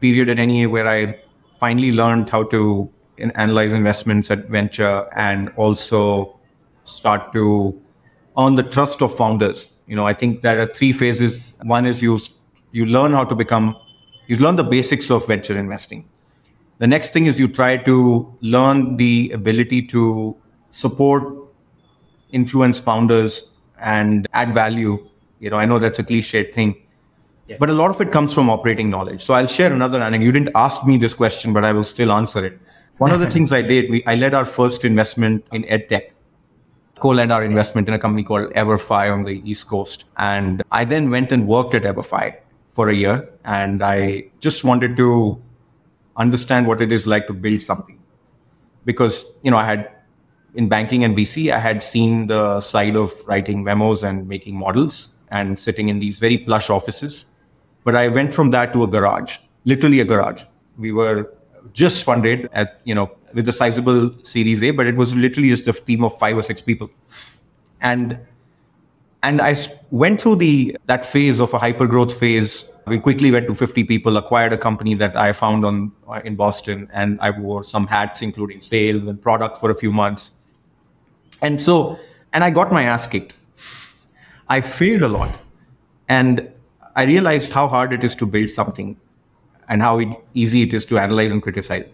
period 0.00 0.30
at 0.30 0.38
NEA 0.38 0.68
where 0.68 0.88
I 0.88 1.18
finally 1.58 1.92
learned 1.92 2.30
how 2.30 2.44
to 2.44 2.90
analyze 3.18 3.72
investments 3.72 4.30
at 4.30 4.46
venture 4.46 5.06
and 5.14 5.50
also 5.56 6.38
start 6.84 7.32
to 7.34 7.78
earn 8.38 8.54
the 8.54 8.62
trust 8.62 9.02
of 9.02 9.14
founders. 9.14 9.68
You 9.86 9.96
know, 9.96 10.06
I 10.06 10.14
think 10.14 10.42
there 10.42 10.60
are 10.60 10.66
three 10.66 10.92
phases. 10.92 11.54
One 11.62 11.86
is 11.86 12.02
you 12.02 12.18
you 12.72 12.86
learn 12.86 13.12
how 13.12 13.24
to 13.24 13.34
become 13.34 13.76
you 14.26 14.36
learn 14.36 14.56
the 14.56 14.64
basics 14.64 15.10
of 15.10 15.26
venture 15.26 15.56
investing 15.56 16.08
the 16.84 16.88
next 16.88 17.14
thing 17.14 17.24
is 17.24 17.40
you 17.40 17.48
try 17.48 17.78
to 17.78 17.96
learn 18.42 18.98
the 18.98 19.30
ability 19.32 19.80
to 19.86 20.36
support, 20.68 21.22
influence 22.30 22.78
founders, 22.78 23.54
and 23.80 24.28
add 24.34 24.52
value. 24.52 25.08
You 25.40 25.48
know, 25.48 25.56
I 25.56 25.64
know 25.64 25.78
that's 25.78 25.98
a 25.98 26.04
cliched 26.04 26.52
thing, 26.52 26.74
yeah. 27.46 27.56
but 27.58 27.70
a 27.70 27.72
lot 27.72 27.88
of 27.88 28.02
it 28.02 28.12
comes 28.12 28.34
from 28.34 28.50
operating 28.50 28.90
knowledge. 28.90 29.22
So 29.22 29.32
I'll 29.32 29.46
share 29.46 29.72
another 29.72 30.02
anecdote. 30.02 30.26
You 30.26 30.32
didn't 30.32 30.50
ask 30.54 30.84
me 30.86 30.98
this 30.98 31.14
question, 31.14 31.54
but 31.54 31.64
I 31.64 31.72
will 31.72 31.84
still 31.84 32.12
answer 32.12 32.44
it. 32.44 32.58
One 32.98 33.12
of 33.12 33.20
the 33.20 33.30
things 33.30 33.50
I 33.50 33.62
did, 33.62 33.88
we, 33.88 34.04
I 34.04 34.16
led 34.16 34.34
our 34.34 34.44
first 34.44 34.84
investment 34.84 35.46
in 35.52 35.62
edtech 35.64 36.10
co-led 37.00 37.30
our 37.30 37.42
investment 37.42 37.88
in 37.88 37.94
a 37.94 37.98
company 37.98 38.22
called 38.22 38.52
Everfi 38.52 39.10
on 39.10 39.22
the 39.22 39.40
East 39.50 39.68
Coast. 39.68 40.04
And 40.18 40.62
I 40.70 40.84
then 40.84 41.08
went 41.08 41.32
and 41.32 41.48
worked 41.48 41.74
at 41.74 41.84
Everfi 41.84 42.36
for 42.72 42.90
a 42.90 42.94
year. 42.94 43.26
And 43.46 43.82
I 43.82 44.26
just 44.40 44.64
wanted 44.64 44.98
to 44.98 45.40
understand 46.16 46.66
what 46.66 46.80
it 46.80 46.92
is 46.92 47.06
like 47.06 47.26
to 47.26 47.32
build 47.32 47.60
something. 47.60 47.98
Because, 48.84 49.38
you 49.42 49.50
know, 49.50 49.56
I 49.56 49.64
had 49.64 49.90
in 50.54 50.68
banking 50.68 51.04
and 51.04 51.16
VC, 51.16 51.52
I 51.52 51.58
had 51.58 51.82
seen 51.82 52.26
the 52.28 52.60
side 52.60 52.96
of 52.96 53.12
writing 53.26 53.64
memos 53.64 54.02
and 54.02 54.28
making 54.28 54.56
models 54.56 55.18
and 55.30 55.58
sitting 55.58 55.88
in 55.88 55.98
these 55.98 56.18
very 56.18 56.38
plush 56.38 56.70
offices. 56.70 57.26
But 57.82 57.96
I 57.96 58.08
went 58.08 58.32
from 58.32 58.50
that 58.52 58.72
to 58.72 58.84
a 58.84 58.86
garage, 58.86 59.38
literally 59.64 60.00
a 60.00 60.04
garage. 60.04 60.42
We 60.78 60.92
were 60.92 61.32
just 61.72 62.04
funded 62.04 62.48
at, 62.52 62.80
you 62.84 62.94
know, 62.94 63.10
with 63.32 63.48
a 63.48 63.52
sizable 63.52 64.14
series 64.22 64.62
A, 64.62 64.70
but 64.70 64.86
it 64.86 64.96
was 64.96 65.14
literally 65.14 65.48
just 65.48 65.66
a 65.66 65.72
team 65.72 66.04
of 66.04 66.16
five 66.18 66.36
or 66.36 66.42
six 66.42 66.60
people. 66.60 66.88
And 67.80 68.18
and 69.22 69.40
I 69.40 69.56
went 69.90 70.20
through 70.20 70.36
the 70.36 70.76
that 70.86 71.04
phase 71.04 71.40
of 71.40 71.52
a 71.54 71.58
hyper 71.58 71.86
growth 71.86 72.16
phase 72.16 72.68
we 72.86 72.98
quickly 72.98 73.30
went 73.30 73.46
to 73.46 73.54
50 73.54 73.84
people, 73.84 74.16
acquired 74.16 74.52
a 74.52 74.58
company 74.58 74.94
that 74.94 75.16
I 75.16 75.32
found 75.32 75.64
on 75.64 75.92
uh, 76.08 76.20
in 76.24 76.36
Boston, 76.36 76.88
and 76.92 77.18
I 77.20 77.30
wore 77.30 77.64
some 77.64 77.86
hats, 77.86 78.22
including 78.22 78.60
sales 78.60 79.06
and 79.06 79.20
product, 79.20 79.58
for 79.58 79.70
a 79.70 79.74
few 79.74 79.92
months. 79.92 80.32
And 81.40 81.60
so, 81.60 81.98
and 82.32 82.44
I 82.44 82.50
got 82.50 82.72
my 82.72 82.82
ass 82.82 83.06
kicked. 83.06 83.34
I 84.48 84.60
failed 84.60 85.02
a 85.02 85.08
lot, 85.08 85.38
and 86.08 86.50
I 86.94 87.04
realized 87.04 87.50
how 87.50 87.68
hard 87.68 87.92
it 87.92 88.04
is 88.04 88.14
to 88.16 88.26
build 88.26 88.50
something, 88.50 88.96
and 89.68 89.80
how 89.80 89.98
it, 89.98 90.08
easy 90.34 90.62
it 90.62 90.74
is 90.74 90.84
to 90.86 90.98
analyze 90.98 91.32
and 91.32 91.42
criticize. 91.42 91.86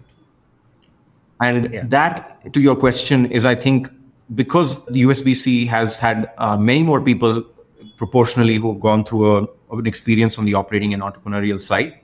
And 1.40 1.72
yeah. 1.72 1.84
that, 1.86 2.52
to 2.52 2.60
your 2.60 2.76
question, 2.76 3.30
is 3.30 3.44
I 3.44 3.54
think 3.54 3.88
because 4.34 4.84
the 4.86 5.02
USVC 5.02 5.68
has 5.68 5.96
had 5.96 6.30
uh, 6.38 6.56
many 6.56 6.82
more 6.82 7.00
people 7.00 7.44
proportionally 7.96 8.56
who've 8.56 8.80
gone 8.80 9.04
through 9.04 9.36
a 9.36 9.46
of 9.70 9.78
an 9.78 9.86
experience 9.86 10.38
on 10.38 10.44
the 10.44 10.54
operating 10.54 10.94
and 10.94 11.02
entrepreneurial 11.02 11.60
side. 11.60 11.98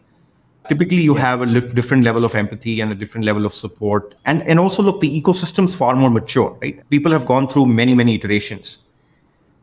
Typically, 0.68 1.00
you 1.00 1.14
have 1.14 1.42
a 1.42 1.46
different 1.46 2.02
level 2.02 2.24
of 2.24 2.34
empathy 2.34 2.80
and 2.80 2.90
a 2.90 2.94
different 2.94 3.24
level 3.24 3.46
of 3.46 3.54
support. 3.54 4.16
And, 4.24 4.42
and 4.42 4.58
also, 4.58 4.82
look, 4.82 5.00
the 5.00 5.20
ecosystem's 5.20 5.74
far 5.74 5.94
more 5.94 6.10
mature, 6.10 6.58
right? 6.60 6.88
People 6.90 7.12
have 7.12 7.26
gone 7.26 7.46
through 7.46 7.66
many, 7.66 7.94
many 7.94 8.16
iterations. 8.16 8.78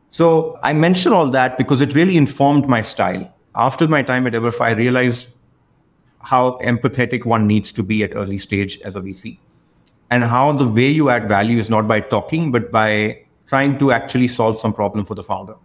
So 0.09 0.59
I 0.63 0.73
mention 0.73 1.11
all 1.11 1.27
that 1.31 1.57
because 1.57 1.81
it 1.81 1.93
really 1.95 2.15
informed 2.15 2.67
my 2.67 2.81
style. 2.81 3.33
After 3.55 3.87
my 3.87 4.01
time 4.01 4.27
at 4.27 4.33
Everfi, 4.33 4.61
I 4.61 4.71
realized 4.73 5.27
how 6.19 6.57
empathetic 6.59 7.25
one 7.25 7.47
needs 7.47 7.71
to 7.73 7.83
be 7.83 8.03
at 8.03 8.15
early 8.15 8.37
stage 8.37 8.79
as 8.81 8.95
a 8.95 9.01
VC. 9.01 9.39
And 10.09 10.23
how 10.23 10.51
the 10.51 10.67
way 10.67 10.89
you 10.89 11.09
add 11.09 11.27
value 11.27 11.57
is 11.57 11.69
not 11.69 11.87
by 11.87 11.99
talking, 11.99 12.51
but 12.51 12.71
by 12.71 13.23
trying 13.47 13.77
to 13.79 13.91
actually 13.91 14.27
solve 14.27 14.59
some 14.59 14.73
problem 14.73 15.05
for 15.05 15.15
the 15.15 15.23
founder. 15.23 15.55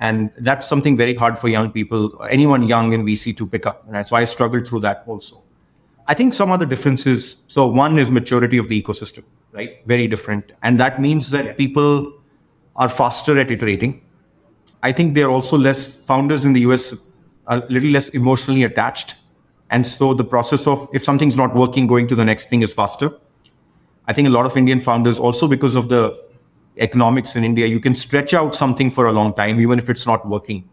And 0.00 0.30
that's 0.38 0.66
something 0.66 0.96
very 0.96 1.14
hard 1.14 1.38
for 1.38 1.48
young 1.48 1.70
people, 1.70 2.20
anyone 2.28 2.64
young 2.64 2.92
in 2.92 3.04
VC 3.04 3.36
to 3.36 3.46
pick 3.46 3.66
up. 3.66 3.84
Right? 3.86 4.06
So 4.06 4.16
I 4.16 4.24
struggled 4.24 4.66
through 4.66 4.80
that 4.80 5.04
also. 5.06 5.42
I 6.06 6.14
think 6.14 6.32
some 6.32 6.50
other 6.50 6.66
differences. 6.66 7.44
So 7.48 7.66
one 7.66 7.98
is 7.98 8.10
maturity 8.10 8.58
of 8.58 8.68
the 8.68 8.82
ecosystem, 8.82 9.24
right? 9.52 9.86
Very 9.86 10.06
different. 10.06 10.52
And 10.62 10.78
that 10.80 11.00
means 11.00 11.30
that 11.30 11.56
people 11.56 12.12
are 12.76 12.88
faster 12.88 13.38
at 13.38 13.50
iterating. 13.50 14.02
I 14.82 14.92
think 14.92 15.14
they're 15.14 15.30
also 15.30 15.56
less 15.56 16.00
founders 16.02 16.44
in 16.44 16.52
the 16.52 16.60
US 16.60 16.94
are 17.46 17.58
a 17.62 17.66
little 17.68 17.90
less 17.90 18.10
emotionally 18.10 18.64
attached. 18.64 19.16
And 19.70 19.86
so 19.86 20.14
the 20.14 20.24
process 20.24 20.66
of 20.66 20.88
if 20.92 21.04
something's 21.04 21.36
not 21.36 21.54
working, 21.54 21.86
going 21.86 22.08
to 22.08 22.14
the 22.14 22.24
next 22.24 22.48
thing 22.48 22.62
is 22.62 22.72
faster. 22.72 23.10
I 24.06 24.12
think 24.12 24.28
a 24.28 24.30
lot 24.30 24.44
of 24.44 24.56
Indian 24.56 24.80
founders 24.80 25.18
also 25.18 25.48
because 25.48 25.74
of 25.74 25.88
the 25.88 26.23
economics 26.78 27.36
in 27.36 27.44
India, 27.44 27.66
you 27.66 27.80
can 27.80 27.94
stretch 27.94 28.34
out 28.34 28.54
something 28.54 28.90
for 28.90 29.06
a 29.06 29.12
long 29.12 29.34
time, 29.34 29.60
even 29.60 29.78
if 29.78 29.88
it's 29.88 30.06
not 30.06 30.28
working. 30.28 30.68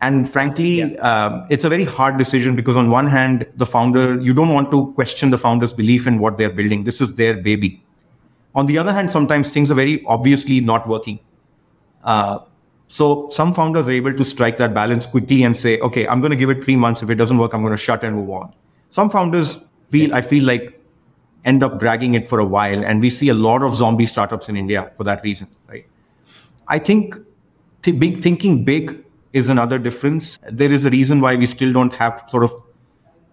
And 0.00 0.28
frankly, 0.28 0.80
yeah. 0.80 0.96
um, 0.96 1.46
it's 1.48 1.64
a 1.64 1.68
very 1.68 1.84
hard 1.84 2.18
decision 2.18 2.56
because 2.56 2.76
on 2.76 2.90
one 2.90 3.06
hand, 3.06 3.46
the 3.56 3.64
founder, 3.64 4.20
you 4.20 4.34
don't 4.34 4.48
want 4.48 4.70
to 4.72 4.92
question 4.94 5.30
the 5.30 5.38
founder's 5.38 5.72
belief 5.72 6.06
in 6.06 6.18
what 6.18 6.38
they're 6.38 6.50
building. 6.50 6.84
This 6.84 7.00
is 7.00 7.14
their 7.14 7.36
baby. 7.36 7.82
On 8.54 8.66
the 8.66 8.78
other 8.78 8.92
hand, 8.92 9.10
sometimes 9.10 9.52
things 9.52 9.70
are 9.70 9.74
very 9.74 10.04
obviously 10.06 10.60
not 10.60 10.88
working. 10.88 11.20
Uh, 12.02 12.40
so 12.88 13.30
some 13.30 13.54
founders 13.54 13.88
are 13.88 13.92
able 13.92 14.12
to 14.12 14.24
strike 14.24 14.58
that 14.58 14.74
balance 14.74 15.06
quickly 15.06 15.44
and 15.44 15.56
say, 15.56 15.78
okay, 15.78 16.06
I'm 16.06 16.20
going 16.20 16.32
to 16.32 16.36
give 16.36 16.50
it 16.50 16.62
three 16.62 16.76
months. 16.76 17.02
If 17.02 17.08
it 17.08 17.14
doesn't 17.14 17.38
work, 17.38 17.54
I'm 17.54 17.62
going 17.62 17.70
to 17.70 17.78
shut 17.78 18.02
and 18.04 18.16
move 18.16 18.30
on. 18.30 18.52
Some 18.90 19.08
founders 19.08 19.64
feel, 19.88 20.12
I 20.14 20.20
feel 20.20 20.44
like 20.44 20.81
end 21.44 21.62
up 21.62 21.78
dragging 21.78 22.14
it 22.14 22.28
for 22.28 22.38
a 22.38 22.44
while. 22.44 22.84
And 22.84 23.00
we 23.00 23.10
see 23.10 23.28
a 23.28 23.34
lot 23.34 23.62
of 23.62 23.76
zombie 23.76 24.06
startups 24.06 24.48
in 24.48 24.56
India 24.56 24.90
for 24.96 25.04
that 25.04 25.22
reason, 25.22 25.48
right? 25.68 25.86
I 26.68 26.78
think 26.78 27.16
th- 27.82 27.98
big 27.98 28.22
thinking 28.22 28.64
big 28.64 29.04
is 29.32 29.48
another 29.48 29.78
difference. 29.78 30.38
There 30.50 30.70
is 30.70 30.84
a 30.84 30.90
reason 30.90 31.20
why 31.20 31.36
we 31.36 31.46
still 31.46 31.72
don't 31.72 31.94
have 31.94 32.24
sort 32.28 32.44
of, 32.44 32.54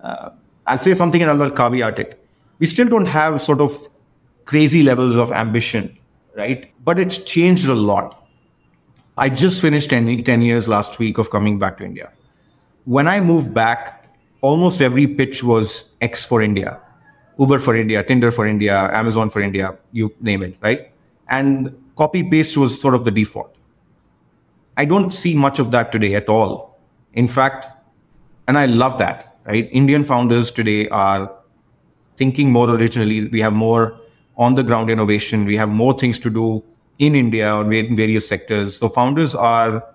uh, 0.01 0.29
I'll 0.65 0.77
say 0.77 0.93
something 0.93 1.21
and 1.21 1.29
I'll 1.29 1.51
caveat 1.51 1.99
it. 1.99 2.25
We 2.59 2.67
still 2.67 2.87
don't 2.87 3.05
have 3.05 3.41
sort 3.41 3.61
of 3.61 3.87
crazy 4.45 4.83
levels 4.83 5.15
of 5.15 5.31
ambition, 5.31 5.97
right? 6.35 6.71
But 6.83 6.99
it's 6.99 7.17
changed 7.19 7.69
a 7.69 7.75
lot. 7.75 8.27
I 9.17 9.29
just 9.29 9.61
finished 9.61 9.89
10, 9.89 10.23
10 10.23 10.41
years 10.41 10.67
last 10.67 10.97
week 10.97 11.17
of 11.17 11.29
coming 11.29 11.59
back 11.59 11.77
to 11.77 11.83
India. 11.83 12.11
When 12.85 13.07
I 13.07 13.19
moved 13.19 13.53
back, 13.53 14.05
almost 14.41 14.81
every 14.81 15.05
pitch 15.05 15.43
was 15.43 15.93
X 16.01 16.25
for 16.25 16.41
India 16.41 16.79
Uber 17.39 17.59
for 17.59 17.75
India, 17.75 18.03
Tinder 18.03 18.31
for 18.31 18.45
India, 18.45 18.89
Amazon 18.93 19.29
for 19.29 19.41
India, 19.41 19.77
you 19.93 20.13
name 20.19 20.43
it, 20.43 20.57
right? 20.61 20.91
And 21.29 21.73
copy 21.95 22.21
paste 22.29 22.57
was 22.57 22.79
sort 22.79 22.93
of 22.93 23.05
the 23.05 23.11
default. 23.11 23.55
I 24.75 24.85
don't 24.85 25.11
see 25.11 25.35
much 25.35 25.57
of 25.59 25.71
that 25.71 25.91
today 25.91 26.15
at 26.15 26.27
all. 26.27 26.77
In 27.13 27.27
fact, 27.27 27.67
and 28.47 28.57
I 28.57 28.65
love 28.65 28.97
that, 28.97 29.37
right? 29.45 29.69
Indian 29.71 30.03
founders 30.03 30.51
today 30.51 30.89
are 30.89 31.31
thinking 32.17 32.51
more 32.51 32.69
originally. 32.69 33.27
We 33.27 33.39
have 33.39 33.53
more 33.53 33.97
on 34.37 34.55
the 34.55 34.63
ground 34.63 34.89
innovation. 34.89 35.45
We 35.45 35.55
have 35.55 35.69
more 35.69 35.97
things 35.97 36.19
to 36.19 36.29
do 36.29 36.63
in 36.97 37.15
India 37.15 37.55
or 37.55 37.71
in 37.71 37.95
various 37.95 38.27
sectors. 38.27 38.77
So 38.77 38.89
founders 38.89 39.33
are, 39.33 39.85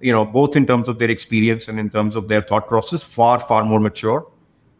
you 0.00 0.10
know, 0.12 0.24
both 0.24 0.56
in 0.56 0.66
terms 0.66 0.88
of 0.88 0.98
their 0.98 1.10
experience 1.10 1.68
and 1.68 1.78
in 1.78 1.90
terms 1.90 2.16
of 2.16 2.28
their 2.28 2.40
thought 2.40 2.66
process, 2.66 3.04
far, 3.04 3.38
far 3.38 3.64
more 3.64 3.78
mature 3.78 4.26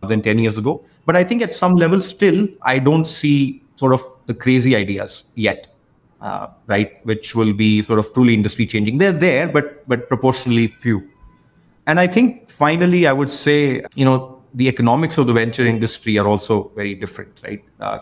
than 0.06 0.22
10 0.22 0.38
years 0.38 0.58
ago. 0.58 0.84
But 1.04 1.16
I 1.16 1.24
think 1.24 1.42
at 1.42 1.54
some 1.54 1.74
level, 1.74 2.00
still, 2.02 2.48
I 2.62 2.78
don't 2.78 3.04
see 3.04 3.62
sort 3.76 3.92
of 3.92 4.02
the 4.26 4.34
crazy 4.34 4.74
ideas 4.74 5.24
yet, 5.34 5.68
uh, 6.20 6.48
right? 6.66 7.04
Which 7.04 7.34
will 7.34 7.52
be 7.52 7.82
sort 7.82 7.98
of 7.98 8.12
truly 8.12 8.34
industry 8.34 8.66
changing. 8.66 8.98
They're 8.98 9.12
there, 9.12 9.48
but 9.48 9.86
but 9.88 10.08
proportionally 10.08 10.68
few. 10.68 11.08
And 11.86 12.00
I 12.00 12.06
think 12.06 12.50
finally, 12.50 13.06
I 13.06 13.12
would 13.12 13.30
say, 13.30 13.84
you 13.94 14.04
know, 14.04 14.42
the 14.54 14.68
economics 14.68 15.18
of 15.18 15.26
the 15.26 15.32
venture 15.32 15.66
industry 15.66 16.18
are 16.18 16.26
also 16.26 16.72
very 16.74 16.94
different, 16.94 17.40
right? 17.44 17.62
Uh, 17.78 17.98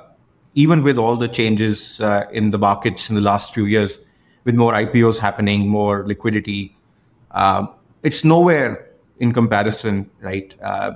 even 0.54 0.82
with 0.82 0.99
all 0.99 1.16
the 1.16 1.28
changes 1.28 2.00
uh, 2.00 2.25
in 2.32 2.50
the 2.50 2.58
markets 2.58 3.11
in 3.11 3.16
the 3.16 3.20
last 3.20 3.52
few 3.52 3.66
years, 3.66 3.99
with 4.44 4.54
more 4.54 4.73
IPOs 4.73 5.18
happening, 5.18 5.68
more 5.68 6.06
liquidity, 6.06 6.76
uh, 7.32 7.66
it's 8.02 8.25
nowhere 8.25 8.90
in 9.18 9.32
comparison, 9.32 10.08
right, 10.20 10.54
uh, 10.62 10.92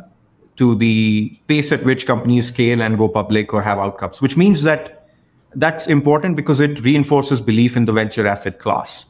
to 0.59 0.75
the 0.75 1.39
pace 1.47 1.73
at 1.73 1.85
which 1.85 2.07
companies 2.07 2.49
scale 2.49 2.83
and 2.83 2.99
go 2.99 3.09
public 3.09 3.55
or 3.55 3.63
have 3.63 3.79
outcomes, 3.79 4.21
which 4.21 4.37
means 4.37 4.63
that 4.63 5.09
that's 5.55 5.87
important 5.87 6.37
because 6.37 6.61
it 6.61 6.81
reinforces 6.81 7.41
belief 7.41 7.77
in 7.77 7.85
the 7.85 7.93
venture 7.93 8.27
asset 8.27 8.59
class. 8.59 9.07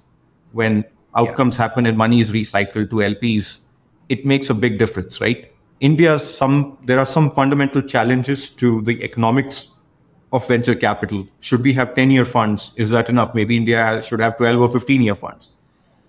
When 0.53 0.85
outcomes 1.17 1.57
yeah. 1.57 1.63
happen 1.63 1.87
and 1.87 1.97
money 1.97 2.21
is 2.21 2.31
recycled 2.31 2.91
to 2.91 2.97
LPs, 2.97 3.61
it 4.09 4.25
makes 4.25 4.51
a 4.51 4.55
big 4.55 4.79
difference, 4.79 5.21
right? 5.21 5.51
India, 5.81 6.19
some 6.19 6.77
there 6.85 6.99
are 6.99 7.07
some 7.07 7.31
fundamental 7.31 7.83
challenges 7.83 8.51
to 8.51 8.83
the 8.83 9.03
economics 9.03 9.71
of 10.33 10.47
venture 10.47 10.75
capital. 10.75 11.27
Should 11.41 11.63
we 11.63 11.73
have 11.73 11.95
10 11.95 12.11
year 12.11 12.25
funds? 12.25 12.73
Is 12.77 12.91
that 12.91 13.09
enough? 13.09 13.35
Maybe 13.35 13.57
India 13.57 14.03
should 14.03 14.21
have 14.21 14.37
12 14.37 14.61
or 14.61 14.69
15 14.69 15.03
year 15.03 15.15
funds. 15.15 15.49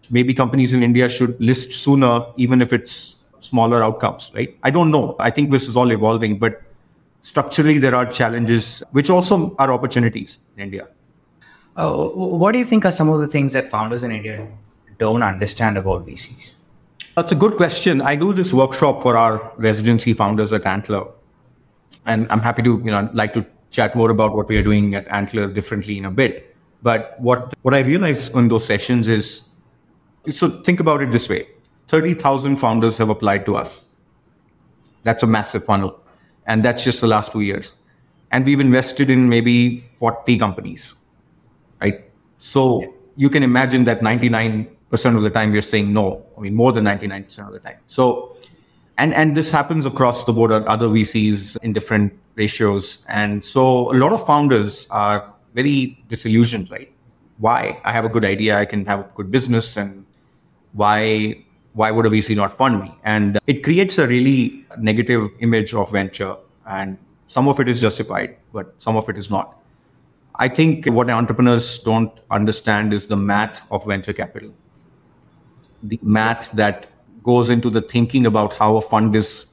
Maybe 0.10 0.34
companies 0.34 0.74
in 0.74 0.84
India 0.84 1.08
should 1.08 1.40
list 1.40 1.72
sooner, 1.72 2.26
even 2.36 2.62
if 2.62 2.74
it's 2.74 3.19
smaller 3.50 3.84
outcomes, 3.84 4.32
right? 4.36 4.56
I 4.64 4.70
don't 4.70 4.92
know. 4.92 5.16
I 5.20 5.30
think 5.30 5.52
this 5.52 5.68
is 5.68 5.76
all 5.76 5.92
evolving, 5.92 6.38
but 6.40 6.62
structurally, 7.22 7.78
there 7.78 7.96
are 7.96 8.06
challenges, 8.06 8.84
which 8.92 9.10
also 9.10 9.56
are 9.58 9.72
opportunities 9.72 10.40
in 10.56 10.64
India. 10.64 10.88
Uh, 11.76 12.10
what 12.42 12.52
do 12.52 12.60
you 12.60 12.66
think 12.66 12.86
are 12.86 12.92
some 12.92 13.10
of 13.10 13.20
the 13.20 13.28
things 13.28 13.54
that 13.54 13.70
founders 13.70 14.04
in 14.04 14.12
India 14.12 14.48
don't 14.98 15.24
understand 15.24 15.78
about 15.78 16.06
VCs? 16.06 16.56
That's 17.16 17.32
a 17.32 17.36
good 17.36 17.56
question. 17.58 18.02
I 18.02 18.16
do 18.16 18.34
this 18.34 18.54
workshop 18.54 19.02
for 19.02 19.18
our 19.18 19.52
residency 19.58 20.14
founders 20.14 20.54
at 20.54 20.66
Antler. 20.66 21.06
And 22.06 22.28
I'm 22.32 22.40
happy 22.40 22.64
to, 22.64 22.82
you 22.84 22.92
know, 22.92 23.10
like 23.14 23.34
to 23.34 23.46
chat 23.72 23.96
more 23.96 24.10
about 24.10 24.36
what 24.36 24.48
we 24.48 24.58
are 24.58 24.64
doing 24.64 24.96
at 24.96 25.08
Antler 25.12 25.48
differently 25.48 25.98
in 25.98 26.06
a 26.06 26.12
bit. 26.12 26.56
But 26.82 27.16
what, 27.20 27.54
what 27.62 27.74
I 27.74 27.82
realized 27.82 28.36
in 28.36 28.48
those 28.48 28.66
sessions 28.66 29.08
is 29.08 29.50
so 30.30 30.50
think 30.64 30.80
about 30.80 31.02
it 31.02 31.12
this 31.12 31.30
way 31.30 31.48
30,000 31.90 32.58
founders 32.58 32.98
have 32.98 33.10
applied 33.10 33.46
to 33.48 33.58
us. 33.58 33.82
That's 35.04 35.24
a 35.24 35.28
massive 35.28 35.66
funnel. 35.66 36.00
And 36.46 36.64
that's 36.64 36.84
just 36.84 37.02
the 37.02 37.08
last 37.08 37.32
two 37.32 37.42
years. 37.42 37.76
And 38.32 38.46
we've 38.46 38.60
invested 38.60 39.10
in 39.10 39.28
maybe 39.28 39.80
40 39.80 40.38
companies, 40.38 40.94
right? 41.82 42.06
So 42.38 42.94
you 43.16 43.30
can 43.30 43.42
imagine 43.42 43.86
that 43.86 44.02
99% 44.02 44.68
of 45.16 45.24
the 45.24 45.32
time 45.32 45.52
we're 45.52 45.64
saying 45.64 45.92
no. 45.92 46.24
I 46.38 46.42
mean, 46.42 46.54
more 46.54 46.72
than 46.72 46.86
99% 46.86 47.48
of 47.48 47.54
the 47.54 47.60
time. 47.60 47.78
So, 47.88 48.38
and, 49.00 49.12
and 49.16 49.36
this 49.36 49.50
happens 49.50 49.88
across 49.88 50.26
the 50.26 50.34
board 50.34 50.52
at 50.52 50.66
other 50.68 50.88
VCs 50.88 51.58
in 51.64 51.74
different 51.74 52.14
ratios. 52.36 53.04
And 53.10 53.44
so 53.44 53.92
a 53.92 53.96
lot 53.96 54.14
of 54.14 54.24
founders 54.28 54.88
are 54.92 55.34
very 55.56 56.04
disillusioned, 56.08 56.70
right? 56.70 56.92
Why? 57.40 57.82
I 57.84 57.92
have 57.92 58.06
a 58.06 58.10
good 58.10 58.26
idea. 58.26 58.60
I 58.60 58.66
can 58.66 58.86
have 58.86 59.00
a 59.00 59.10
good 59.16 59.32
business 59.32 59.76
and 59.76 60.06
why 60.74 61.46
why 61.80 61.92
would 61.92 62.06
a 62.06 62.10
VC 62.10 62.36
not 62.36 62.52
fund 62.52 62.82
me? 62.82 62.94
And 63.06 63.40
it 63.48 63.64
creates 63.64 63.98
a 63.98 64.06
really 64.06 64.66
negative 64.78 65.30
image 65.40 65.74
of 65.74 65.90
venture, 65.92 66.36
and 66.68 66.98
some 67.28 67.48
of 67.48 67.60
it 67.62 67.70
is 67.70 67.80
justified, 67.80 68.36
but 68.52 68.76
some 68.80 68.98
of 68.98 69.08
it 69.08 69.18
is 69.18 69.30
not. 69.30 69.58
I 70.36 70.50
think 70.50 70.86
what 70.88 71.10
entrepreneurs 71.10 71.80
don't 71.80 72.12
understand 72.32 72.92
is 72.92 73.08
the 73.08 73.16
math 73.16 73.62
of 73.72 73.86
venture 73.86 74.12
capital, 74.12 74.54
the 75.82 76.00
math 76.02 76.52
that 76.52 76.88
goes 77.24 77.50
into 77.50 77.70
the 77.70 77.82
thinking 77.82 78.26
about 78.26 78.54
how 78.54 78.76
a 78.76 78.82
fund 78.82 79.16
is 79.16 79.46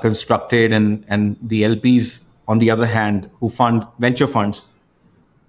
constructed, 0.00 0.72
and 0.72 1.04
and 1.08 1.36
the 1.42 1.62
LPs 1.64 2.24
on 2.46 2.58
the 2.58 2.70
other 2.70 2.86
hand 2.86 3.30
who 3.40 3.50
fund 3.50 3.86
venture 3.98 4.26
funds, 4.26 4.64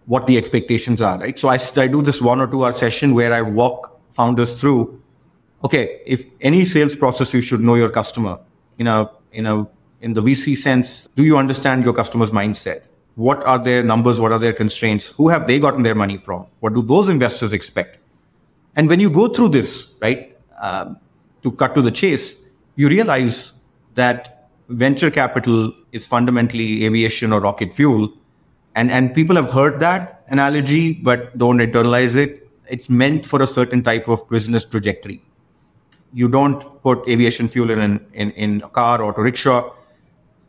what 0.06 0.28
the 0.28 0.38
expectations 0.38 1.02
are, 1.02 1.18
right? 1.20 1.40
So 1.40 1.48
I, 1.48 1.60
I 1.78 1.88
do 1.88 2.02
this 2.02 2.22
one 2.22 2.42
or 2.42 2.48
two 2.48 2.66
hour 2.66 2.74
session 2.74 3.14
where 3.14 3.34
I 3.34 3.42
walk 3.42 4.02
founders 4.12 4.60
through 4.60 4.99
okay 5.64 6.02
if 6.06 6.26
any 6.42 6.66
sales 6.66 6.96
process 6.96 7.34
you 7.34 7.42
should 7.42 7.62
know 7.62 7.76
your 7.76 7.90
customer 7.90 8.40
in 8.78 8.88
a 8.88 9.10
in 9.32 9.46
a 9.46 9.68
in 10.02 10.14
the 10.14 10.22
vc 10.22 10.58
sense 10.58 11.10
do 11.16 11.24
you 11.24 11.38
understand 11.38 11.84
your 11.84 11.94
customer's 11.94 12.32
mindset? 12.32 12.84
What 13.16 13.44
are 13.44 13.60
their 13.60 13.84
numbers? 13.84 14.22
What 14.22 14.32
are 14.32 14.40
their 14.40 14.54
constraints? 14.54 15.08
Who 15.08 15.28
have 15.28 15.46
they 15.46 15.60
gotten 15.60 15.84
their 15.84 15.96
money 15.96 16.16
from? 16.16 16.46
What 16.62 16.74
do 16.74 16.82
those 16.82 17.10
investors 17.10 17.52
expect? 17.52 17.98
And 18.78 18.88
when 18.88 19.02
you 19.02 19.10
go 19.10 19.28
through 19.28 19.50
this 19.50 19.96
right 20.02 20.38
um, 20.62 20.98
to 21.44 21.52
cut 21.52 21.76
to 21.76 21.82
the 21.82 21.92
chase 21.92 22.46
you 22.76 22.88
realize 22.88 23.60
that 23.96 24.50
venture 24.70 25.12
capital 25.12 25.74
is 25.92 26.06
fundamentally 26.08 26.86
aviation 26.86 27.34
or 27.34 27.42
rocket 27.42 27.74
fuel. 27.74 28.10
And 28.76 28.90
and 28.90 29.14
people 29.14 29.36
have 29.36 29.52
heard 29.52 29.80
that 29.82 30.24
analogy 30.30 30.94
but 30.94 31.38
don't 31.38 31.58
internalize 31.58 32.16
it. 32.16 32.48
It's 32.70 32.90
meant 32.90 33.26
for 33.26 33.42
a 33.42 33.48
certain 33.48 33.84
type 33.84 34.08
of 34.08 34.30
business 34.30 34.64
trajectory. 34.64 35.22
You 36.14 36.28
don't 36.28 36.82
put 36.82 37.08
aviation 37.08 37.48
fuel 37.48 37.70
in, 37.70 38.06
in, 38.14 38.32
in 38.32 38.62
a 38.64 38.70
car 38.70 39.02
or 39.02 39.12
auto 39.12 39.22
rickshaw. 39.22 39.74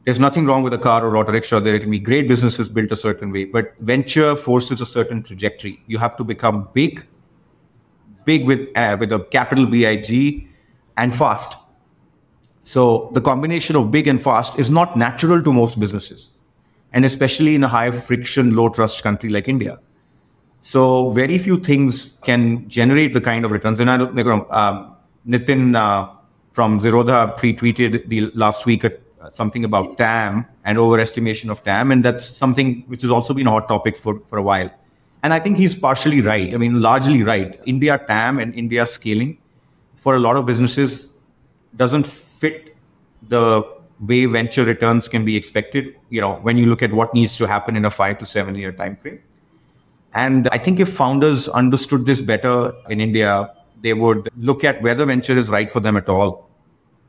There's 0.04 0.18
nothing 0.18 0.46
wrong 0.46 0.62
with 0.62 0.72
a 0.72 0.78
car 0.78 1.04
or 1.04 1.16
auto 1.16 1.32
rickshaw. 1.32 1.60
There 1.60 1.78
can 1.78 1.90
be 1.90 2.00
great 2.00 2.26
businesses 2.26 2.68
built 2.68 2.90
a 2.90 2.96
certain 2.96 3.30
way, 3.30 3.44
but 3.44 3.74
venture 3.80 4.34
forces 4.34 4.80
a 4.80 4.86
certain 4.86 5.22
trajectory. 5.22 5.82
You 5.86 5.98
have 5.98 6.16
to 6.16 6.24
become 6.24 6.68
big, 6.72 7.06
big 8.24 8.46
with 8.46 8.68
uh, 8.74 8.96
with 8.98 9.12
a 9.12 9.20
capital 9.30 9.66
BIG, 9.66 10.48
and 10.96 11.14
fast. 11.14 11.56
So 12.62 13.10
the 13.12 13.20
combination 13.20 13.76
of 13.76 13.90
big 13.90 14.06
and 14.06 14.20
fast 14.20 14.58
is 14.58 14.70
not 14.70 14.96
natural 14.96 15.42
to 15.42 15.52
most 15.52 15.78
businesses, 15.78 16.30
and 16.92 17.04
especially 17.04 17.54
in 17.54 17.64
a 17.64 17.68
high 17.68 17.90
friction, 17.90 18.56
low 18.56 18.68
trust 18.70 19.02
country 19.02 19.28
like 19.28 19.48
India. 19.48 19.78
So 20.62 21.10
very 21.10 21.38
few 21.38 21.58
things 21.58 22.18
can 22.22 22.68
generate 22.68 23.14
the 23.14 23.20
kind 23.20 23.44
of 23.44 23.50
returns. 23.50 23.80
And 23.80 23.90
I 23.90 23.96
don't, 23.96 24.52
um, 24.52 24.94
Nithin 25.26 25.76
uh, 25.76 26.10
from 26.52 26.80
Zerodha 26.80 27.36
pre-tweeted 27.36 28.08
the 28.08 28.30
last 28.34 28.66
week 28.66 28.84
uh, 28.84 28.90
something 29.30 29.64
about 29.64 29.98
TAM 29.98 30.46
and 30.64 30.78
overestimation 30.78 31.50
of 31.50 31.62
TAM, 31.62 31.92
and 31.92 32.04
that's 32.04 32.24
something 32.24 32.84
which 32.86 33.02
has 33.02 33.10
also 33.10 33.34
been 33.34 33.46
a 33.46 33.50
hot 33.50 33.68
topic 33.68 33.96
for 33.96 34.20
for 34.26 34.38
a 34.38 34.42
while. 34.42 34.70
And 35.22 35.34
I 35.34 35.38
think 35.38 35.58
he's 35.58 35.74
partially 35.74 36.22
right. 36.22 36.54
I 36.54 36.56
mean, 36.56 36.80
largely 36.80 37.22
right. 37.22 37.60
India 37.66 37.98
TAM 38.06 38.38
and 38.38 38.54
India 38.54 38.86
scaling 38.86 39.36
for 39.94 40.16
a 40.16 40.18
lot 40.18 40.36
of 40.36 40.46
businesses 40.46 41.10
doesn't 41.76 42.06
fit 42.06 42.74
the 43.28 43.62
way 44.00 44.24
venture 44.24 44.64
returns 44.64 45.08
can 45.08 45.24
be 45.24 45.36
expected. 45.36 45.94
You 46.08 46.22
know, 46.22 46.36
when 46.36 46.56
you 46.56 46.66
look 46.66 46.82
at 46.82 46.92
what 46.92 47.12
needs 47.12 47.36
to 47.36 47.46
happen 47.46 47.76
in 47.76 47.84
a 47.84 47.90
five 47.90 48.16
to 48.18 48.24
seven 48.24 48.54
year 48.54 48.72
time 48.72 48.96
frame. 48.96 49.20
And 50.14 50.48
I 50.48 50.58
think 50.58 50.80
if 50.80 50.88
founders 50.92 51.48
understood 51.48 52.06
this 52.06 52.20
better 52.20 52.72
in 52.88 53.00
India, 53.00 53.52
they 53.82 53.94
would 53.94 54.28
look 54.36 54.64
at 54.64 54.82
whether 54.82 55.04
venture 55.04 55.36
is 55.36 55.50
right 55.50 55.70
for 55.70 55.80
them 55.80 55.96
at 55.96 56.08
all. 56.08 56.48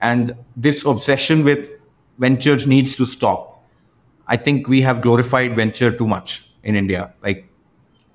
And 0.02 0.36
this 0.56 0.86
obsession 0.86 1.44
with 1.44 1.70
ventures 2.18 2.66
needs 2.66 2.96
to 2.96 3.06
stop. 3.06 3.64
I 4.28 4.38
think 4.38 4.68
we 4.68 4.82
have 4.82 5.02
glorified 5.02 5.56
venture 5.56 5.92
too 5.96 6.08
much 6.08 6.50
in 6.64 6.76
India. 6.76 7.14
Like, 7.22 7.48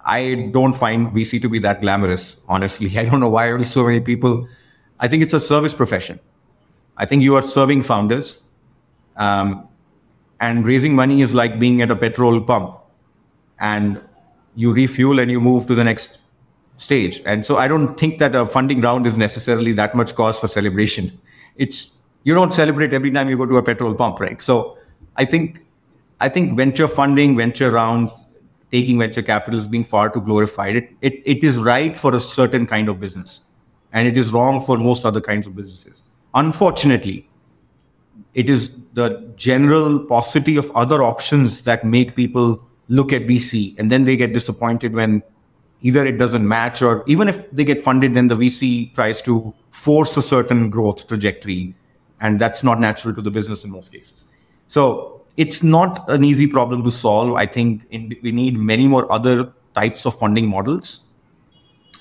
I 0.04 0.50
don't 0.52 0.72
find 0.72 1.08
VC 1.08 1.42
to 1.42 1.48
be 1.48 1.58
that 1.60 1.80
glamorous, 1.80 2.40
honestly. 2.48 2.96
I 2.98 3.04
don't 3.04 3.20
know 3.20 3.28
why 3.28 3.62
so 3.62 3.84
many 3.84 4.00
people. 4.00 4.48
I 4.98 5.08
think 5.08 5.22
it's 5.22 5.34
a 5.34 5.40
service 5.40 5.74
profession. 5.74 6.20
I 6.96 7.04
think 7.04 7.22
you 7.22 7.34
are 7.34 7.42
serving 7.42 7.82
founders. 7.82 8.42
Um, 9.16 9.68
and 10.40 10.66
raising 10.66 10.94
money 10.94 11.22
is 11.22 11.34
like 11.34 11.58
being 11.58 11.82
at 11.82 11.90
a 11.90 11.96
petrol 11.96 12.40
pump. 12.40 12.76
And 13.58 14.00
you 14.54 14.72
refuel 14.72 15.18
and 15.18 15.30
you 15.30 15.40
move 15.40 15.66
to 15.66 15.74
the 15.74 15.84
next 15.84 16.18
stage. 16.76 17.20
And 17.24 17.44
so 17.44 17.56
I 17.56 17.68
don't 17.68 17.98
think 17.98 18.18
that 18.18 18.34
a 18.34 18.46
funding 18.46 18.80
round 18.80 19.06
is 19.06 19.16
necessarily 19.16 19.72
that 19.72 19.94
much 19.94 20.14
cause 20.14 20.38
for 20.38 20.48
celebration. 20.48 21.18
It's 21.56 21.92
you 22.24 22.34
don't 22.34 22.52
celebrate 22.52 22.92
every 22.92 23.10
time 23.10 23.28
you 23.28 23.36
go 23.36 23.46
to 23.46 23.56
a 23.56 23.62
petrol 23.62 23.94
pump, 23.94 24.20
right? 24.20 24.40
So 24.42 24.78
I 25.16 25.24
think 25.24 25.64
I 26.20 26.28
think 26.28 26.56
venture 26.56 26.88
funding, 26.88 27.36
venture 27.36 27.70
rounds, 27.70 28.12
taking 28.70 28.98
venture 28.98 29.22
capital 29.22 29.58
is 29.58 29.68
being 29.68 29.84
far 29.84 30.10
too 30.10 30.20
glorified. 30.20 30.76
It, 30.76 30.90
it 31.00 31.22
it 31.24 31.44
is 31.44 31.58
right 31.58 31.96
for 31.96 32.14
a 32.14 32.20
certain 32.20 32.66
kind 32.66 32.88
of 32.88 33.00
business. 33.00 33.42
And 33.92 34.06
it 34.06 34.18
is 34.18 34.32
wrong 34.32 34.60
for 34.60 34.76
most 34.76 35.06
other 35.06 35.20
kinds 35.20 35.46
of 35.46 35.56
businesses. 35.56 36.02
Unfortunately, 36.34 37.28
it 38.34 38.50
is 38.50 38.76
the 38.92 39.32
general 39.36 40.00
paucity 40.00 40.56
of 40.56 40.70
other 40.76 41.02
options 41.02 41.62
that 41.62 41.84
make 41.84 42.14
people 42.14 42.62
look 42.88 43.12
at 43.12 43.22
VC 43.22 43.74
and 43.78 43.90
then 43.90 44.04
they 44.04 44.16
get 44.16 44.32
disappointed 44.32 44.92
when 44.92 45.22
either 45.82 46.04
it 46.04 46.18
doesn't 46.18 46.46
match 46.46 46.82
or 46.82 47.04
even 47.06 47.28
if 47.28 47.50
they 47.50 47.64
get 47.64 47.82
funded, 47.82 48.14
then 48.14 48.28
the 48.28 48.36
VC 48.36 48.94
tries 48.94 49.20
to 49.22 49.54
force 49.70 50.16
a 50.16 50.22
certain 50.22 50.70
growth 50.70 51.06
trajectory. 51.06 51.74
And 52.20 52.40
that's 52.40 52.64
not 52.64 52.80
natural 52.80 53.14
to 53.14 53.22
the 53.22 53.30
business 53.30 53.64
in 53.64 53.70
most 53.70 53.92
cases. 53.92 54.24
So 54.68 55.22
it's 55.36 55.62
not 55.62 56.08
an 56.08 56.24
easy 56.24 56.46
problem 56.46 56.82
to 56.84 56.90
solve. 56.90 57.34
I 57.34 57.46
think 57.46 57.82
in, 57.90 58.16
we 58.22 58.32
need 58.32 58.56
many 58.56 58.88
more 58.88 59.10
other 59.12 59.52
types 59.74 60.06
of 60.06 60.18
funding 60.18 60.48
models. 60.48 61.02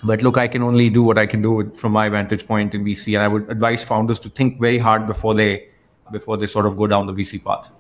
But 0.03 0.21
look, 0.21 0.37
I 0.37 0.47
can 0.47 0.61
only 0.61 0.89
do 0.89 1.03
what 1.03 1.17
I 1.17 1.25
can 1.25 1.41
do 1.41 1.69
from 1.71 1.91
my 1.91 2.09
vantage 2.09 2.47
point 2.47 2.73
in 2.75 2.85
VC, 2.85 3.15
and 3.15 3.23
I 3.23 3.27
would 3.27 3.49
advise 3.49 3.83
founders 3.83 4.19
to 4.19 4.29
think 4.29 4.61
very 4.61 4.77
hard 4.77 5.07
before 5.07 5.33
they 5.33 5.67
before 6.11 6.37
they 6.37 6.45
sort 6.45 6.67
of 6.67 6.77
go 6.77 6.85
down 6.85 7.07
the 7.07 7.13
VC 7.13 7.43
path. 7.43 7.71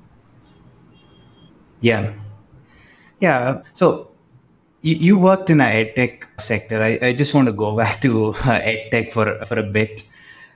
Yeah, 1.81 2.13
yeah. 3.19 3.61
So 3.73 4.14
you, 4.85 4.95
you 4.95 5.19
worked 5.19 5.49
in 5.49 5.59
a 5.59 5.63
edtech 5.63 6.25
sector. 6.39 6.81
I, 6.81 6.99
I 7.01 7.13
just 7.13 7.33
want 7.33 7.47
to 7.47 7.53
go 7.53 7.75
back 7.83 8.01
to 8.01 8.29
uh, 8.29 8.61
edtech 8.71 9.11
for 9.11 9.43
for 9.45 9.57
a 9.59 9.63
bit. 9.63 10.03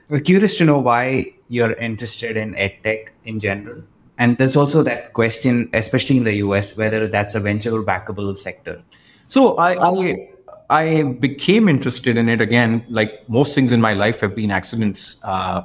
We're 0.08 0.20
curious 0.20 0.56
to 0.58 0.64
know 0.64 0.78
why 0.78 1.34
you're 1.48 1.72
interested 1.74 2.36
in 2.36 2.54
edtech 2.54 3.08
in 3.24 3.38
general. 3.38 3.82
And 4.18 4.36
there's 4.38 4.56
also 4.56 4.82
that 4.82 5.12
question, 5.14 5.70
especially 5.72 6.18
in 6.18 6.24
the 6.24 6.34
US, 6.46 6.76
whether 6.76 7.06
that's 7.06 7.34
a 7.34 7.40
venture 7.40 7.82
backable 7.82 8.36
sector. 8.36 8.82
So 9.28 9.56
I, 9.56 9.70
I 9.90 10.28
I 10.68 11.02
became 11.02 11.68
interested 11.68 12.16
in 12.16 12.28
it 12.28 12.40
again. 12.40 12.84
Like 12.88 13.28
most 13.28 13.54
things 13.54 13.72
in 13.72 13.80
my 13.80 13.94
life 13.94 14.20
have 14.20 14.34
been 14.36 14.50
accidents. 14.50 15.16
Uh, 15.24 15.62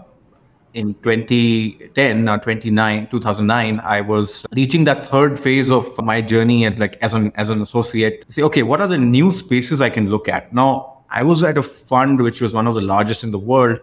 in 0.75 0.93
2010 0.95 2.29
or 2.29 2.37
29 2.37 3.07
2009 3.07 3.79
i 3.79 4.01
was 4.01 4.45
reaching 4.51 4.83
that 4.83 5.05
third 5.05 5.39
phase 5.39 5.71
of 5.71 5.87
my 6.03 6.21
journey 6.21 6.65
and 6.65 6.77
like 6.77 6.97
as 7.01 7.13
an 7.13 7.31
as 7.35 7.49
an 7.49 7.61
associate. 7.61 8.25
Say 8.27 8.41
okay 8.43 8.61
what 8.61 8.81
are 8.81 8.87
the 8.87 8.97
new 8.97 9.31
spaces 9.31 9.81
i 9.81 9.89
can 9.89 10.09
look 10.09 10.27
at? 10.27 10.53
Now 10.53 11.03
i 11.09 11.23
was 11.23 11.43
at 11.43 11.57
a 11.57 11.61
fund 11.61 12.21
which 12.21 12.41
was 12.41 12.53
one 12.53 12.67
of 12.67 12.75
the 12.75 12.81
largest 12.81 13.23
in 13.23 13.31
the 13.31 13.39
world 13.39 13.79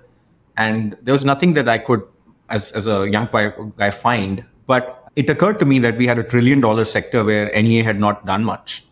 and 0.56 0.96
there 1.02 1.12
was 1.12 1.24
nothing 1.24 1.54
that 1.54 1.68
i 1.68 1.78
could 1.78 2.02
as 2.50 2.70
as 2.72 2.86
a 2.86 3.08
young 3.08 3.28
guy 3.78 3.90
find. 3.90 4.44
But 4.66 5.10
it 5.16 5.28
occurred 5.28 5.58
to 5.60 5.66
me 5.66 5.78
that 5.80 5.96
we 5.96 6.06
had 6.06 6.18
a 6.18 6.22
trillion 6.22 6.60
dollar 6.60 6.84
sector 6.84 7.24
where 7.24 7.46
NEA 7.62 7.84
had 7.84 7.98
not 7.98 8.26
done 8.26 8.44
much 8.44 8.84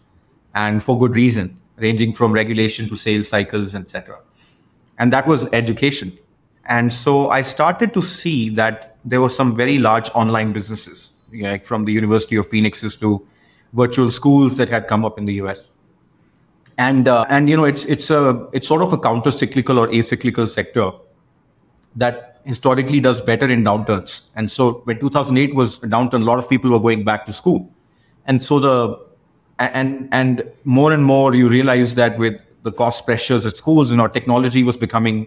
and 0.54 0.82
for 0.82 0.98
good 0.98 1.14
reason 1.14 1.58
ranging 1.76 2.12
from 2.12 2.32
regulation 2.32 2.88
to 2.88 2.96
sales 2.96 3.28
cycles 3.28 3.74
etc 3.74 4.18
and 4.98 5.12
that 5.12 5.26
was 5.26 5.46
education 5.52 6.12
and 6.70 6.92
so 6.92 7.30
I 7.30 7.42
started 7.42 7.92
to 7.94 8.00
see 8.00 8.48
that 8.50 8.96
there 9.04 9.20
were 9.20 9.28
some 9.28 9.56
very 9.56 9.78
large 9.78 10.08
online 10.10 10.52
businesses, 10.52 11.10
like 11.32 11.64
from 11.64 11.84
the 11.84 11.92
University 11.92 12.36
of 12.36 12.46
Phoenix's 12.46 12.94
to 12.96 13.26
virtual 13.72 14.10
schools 14.12 14.56
that 14.56 14.68
had 14.68 14.86
come 14.86 15.04
up 15.04 15.18
in 15.18 15.24
the 15.24 15.34
US. 15.34 15.68
And 16.78 17.08
uh, 17.08 17.26
and 17.28 17.50
you 17.50 17.56
know 17.56 17.64
it's 17.64 17.84
it's 17.84 18.08
a 18.08 18.48
it's 18.52 18.68
sort 18.68 18.82
of 18.82 18.92
a 18.92 18.98
counter 18.98 19.32
cyclical 19.32 19.78
or 19.80 19.88
acyclical 19.88 20.48
sector 20.48 20.92
that 21.96 22.40
historically 22.44 23.00
does 23.00 23.20
better 23.20 23.48
in 23.48 23.64
downturns. 23.64 24.28
And 24.36 24.50
so 24.50 24.82
when 24.84 25.00
2008 25.00 25.54
was 25.54 25.82
a 25.82 25.88
downturn, 25.88 26.22
a 26.22 26.24
lot 26.24 26.38
of 26.38 26.48
people 26.48 26.70
were 26.70 26.78
going 26.78 27.04
back 27.04 27.26
to 27.26 27.32
school, 27.32 27.68
and 28.26 28.40
so 28.40 28.60
the 28.60 29.06
and 29.58 30.08
and 30.12 30.44
more 30.64 30.92
and 30.92 31.04
more 31.04 31.34
you 31.34 31.48
realize 31.48 31.96
that 31.96 32.16
with 32.16 32.40
the 32.62 32.72
cost 32.72 33.04
pressures 33.04 33.44
at 33.44 33.56
schools, 33.56 33.90
you 33.90 33.96
know, 33.96 34.06
technology 34.06 34.62
was 34.62 34.76
becoming 34.76 35.26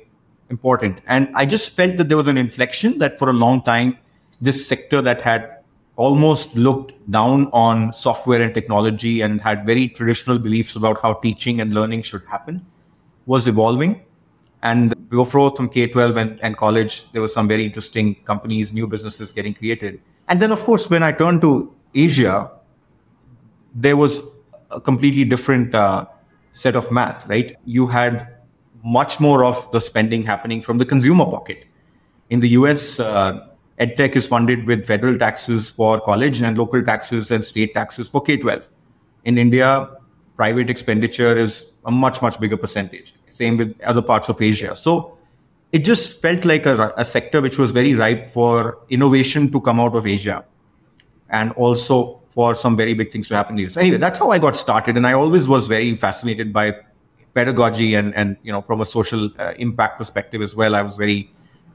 important. 0.50 1.02
And 1.08 1.32
I 1.36 1.46
just 1.46 1.76
felt 1.76 1.98
that 1.98 2.10
there 2.10 2.18
was 2.18 2.28
an 2.28 2.38
inflection 2.38 3.00
that 3.00 3.18
for 3.20 3.30
a 3.30 3.34
long 3.34 3.62
time, 3.64 3.98
this 4.42 4.68
sector 4.68 5.02
that 5.02 5.22
had 5.22 5.58
almost 5.96 6.56
looked 6.56 6.94
down 7.12 7.50
on 7.54 7.94
software 7.94 8.42
and 8.42 8.54
technology 8.54 9.22
and 9.22 9.40
had 9.40 9.66
very 9.66 9.88
traditional 9.88 10.40
beliefs 10.40 10.76
about 10.76 11.02
how 11.02 11.14
teaching 11.14 11.62
and 11.62 11.74
learning 11.74 12.02
should 12.02 12.24
happen 12.26 12.66
was 13.26 13.48
evolving. 13.48 14.02
And 14.64 15.10
both 15.10 15.32
from 15.32 15.70
K 15.70 15.88
12 15.88 16.18
and, 16.18 16.40
and 16.42 16.58
college, 16.58 17.12
there 17.12 17.22
were 17.22 17.28
some 17.28 17.48
very 17.48 17.66
interesting 17.66 18.16
companies, 18.24 18.74
new 18.74 18.88
businesses 18.88 19.32
getting 19.32 19.54
created. 19.54 20.02
And 20.30 20.42
then, 20.42 20.52
of 20.52 20.62
course, 20.62 20.90
when 20.90 21.04
I 21.04 21.12
turned 21.12 21.42
to 21.42 21.74
Asia, 21.94 22.50
there 23.76 23.98
was 23.98 24.22
a 24.72 24.80
completely 24.80 25.26
different 25.26 25.76
uh, 25.76 26.06
set 26.54 26.76
of 26.76 26.92
math, 26.92 27.28
right? 27.28 27.56
You 27.66 27.88
had 27.88 28.28
much 28.84 29.20
more 29.20 29.44
of 29.44 29.72
the 29.72 29.80
spending 29.80 30.24
happening 30.24 30.62
from 30.62 30.78
the 30.78 30.86
consumer 30.86 31.26
pocket. 31.26 31.66
In 32.30 32.40
the 32.40 32.50
US, 32.50 33.00
uh, 33.00 33.48
EdTech 33.80 34.16
is 34.16 34.28
funded 34.28 34.68
with 34.68 34.86
federal 34.86 35.18
taxes 35.18 35.72
for 35.72 36.00
college 36.02 36.42
and 36.42 36.58
local 36.58 36.84
taxes 36.84 37.32
and 37.32 37.44
state 37.44 37.74
taxes 37.74 38.10
for 38.10 38.22
K 38.22 38.38
12. 38.38 38.70
In 39.26 39.38
India, 39.38 39.90
private 40.36 40.70
expenditure 40.70 41.36
is 41.36 41.72
a 41.86 41.92
much, 41.92 42.22
much 42.22 42.40
bigger 42.40 42.58
percentage. 42.58 43.16
Same 43.30 43.58
with 43.58 43.80
other 43.82 44.02
parts 44.02 44.30
of 44.30 44.42
Asia. 44.42 44.76
So 44.76 45.18
it 45.72 45.80
just 45.80 46.22
felt 46.22 46.46
like 46.46 46.66
a, 46.66 46.94
a 46.98 47.06
sector 47.06 47.42
which 47.42 47.58
was 47.58 47.72
very 47.72 47.96
ripe 47.96 48.30
for 48.30 48.80
innovation 48.90 49.52
to 49.52 49.62
come 49.62 49.80
out 49.80 49.96
of 49.96 50.06
Asia 50.06 50.46
and 51.30 51.52
also 51.54 52.22
for 52.32 52.56
some 52.56 52.76
very 52.76 52.94
big 52.94 53.12
things 53.12 53.28
to 53.28 53.36
happen 53.36 53.54
in 53.54 53.58
the 53.58 53.68
US. 53.68 53.78
Anyway, 53.78 53.98
that's 53.98 54.20
how 54.20 54.32
I 54.32 54.40
got 54.40 54.56
started. 54.56 54.98
And 54.98 55.08
I 55.08 55.14
always 55.14 55.48
was 55.48 55.68
very 55.68 55.96
fascinated 55.96 56.52
by 56.52 56.76
pedagogy 57.34 57.96
and 57.96 58.14
and 58.16 58.38
you 58.44 58.52
know 58.52 58.62
from 58.62 58.82
a 58.82 58.86
social 58.86 59.30
uh, 59.40 59.54
impact 59.58 59.98
perspective 59.98 60.42
as 60.42 60.56
well 60.56 60.76
i 60.76 60.82
was 60.82 60.96
very 60.96 61.32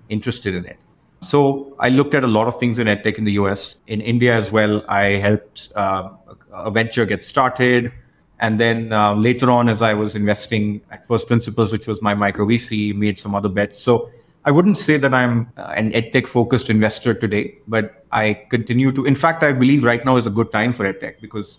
interested 0.08 0.54
in 0.54 0.64
it. 0.64 0.78
So 1.20 1.74
i 1.80 1.88
looked 1.88 2.14
at 2.14 2.24
a 2.24 2.28
lot 2.28 2.46
of 2.46 2.58
things 2.58 2.78
in 2.78 2.86
edtech 2.86 3.18
in 3.18 3.24
the 3.24 3.32
us 3.32 3.80
in 3.86 4.00
india 4.00 4.34
as 4.34 4.52
well 4.52 4.84
i 4.88 5.04
helped 5.28 5.72
uh, 5.76 6.10
a 6.52 6.70
venture 6.70 7.04
get 7.06 7.24
started. 7.24 7.92
And 8.40 8.60
then 8.60 8.92
uh, 8.92 9.14
later 9.14 9.50
on 9.50 9.68
as 9.68 9.82
i 9.82 9.94
was 9.94 10.14
investing 10.14 10.80
at 10.92 11.06
first 11.08 11.26
principles 11.26 11.72
which 11.72 11.88
was 11.88 12.00
my 12.00 12.14
micro 12.14 12.46
vc 12.46 12.94
made 12.94 13.18
some 13.18 13.34
other 13.34 13.48
bets. 13.48 13.80
So 13.80 14.10
i 14.44 14.50
wouldn't 14.50 14.78
say 14.78 14.96
that 14.96 15.12
i'm 15.12 15.50
uh, 15.56 15.72
an 15.76 15.90
edtech 15.90 16.28
focused 16.28 16.70
investor 16.70 17.14
today 17.14 17.58
but 17.66 18.04
i 18.12 18.34
continue 18.54 18.92
to 18.92 19.04
in 19.04 19.16
fact 19.16 19.42
i 19.42 19.52
believe 19.52 19.82
right 19.82 20.04
now 20.04 20.16
is 20.16 20.26
a 20.26 20.30
good 20.30 20.52
time 20.52 20.72
for 20.72 20.90
edtech 20.90 21.20
because 21.20 21.58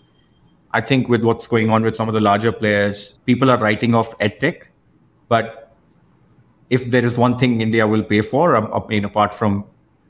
I 0.72 0.80
think 0.80 1.08
with 1.08 1.22
what's 1.22 1.46
going 1.46 1.70
on 1.70 1.82
with 1.82 1.96
some 1.96 2.08
of 2.08 2.14
the 2.14 2.20
larger 2.20 2.52
players, 2.52 3.18
people 3.26 3.50
are 3.50 3.58
writing 3.58 3.94
off 3.94 4.16
edtech. 4.18 4.66
But 5.28 5.74
if 6.70 6.90
there 6.90 7.04
is 7.04 7.16
one 7.16 7.36
thing 7.36 7.60
India 7.60 7.86
will 7.86 8.04
pay 8.04 8.20
for, 8.20 8.54
um, 8.54 8.70
I 8.72 8.86
mean, 8.86 9.04
apart 9.04 9.34
from 9.34 9.64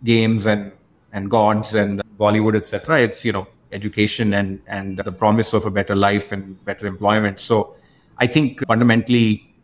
games 0.04 0.46
and 0.46 0.72
and 1.12 1.30
gods 1.30 1.74
and 1.74 2.02
Bollywood, 2.18 2.56
etc., 2.56 3.00
it's 3.00 3.24
you 3.24 3.32
know 3.32 3.46
education 3.72 4.34
and 4.34 4.60
and 4.66 4.98
the 4.98 5.12
promise 5.12 5.54
of 5.54 5.64
a 5.64 5.70
better 5.70 5.96
life 5.96 6.30
and 6.30 6.62
better 6.64 6.86
employment. 6.86 7.40
So 7.40 7.74
I 8.18 8.26
think 8.26 8.64
fundamentally, 8.66 9.54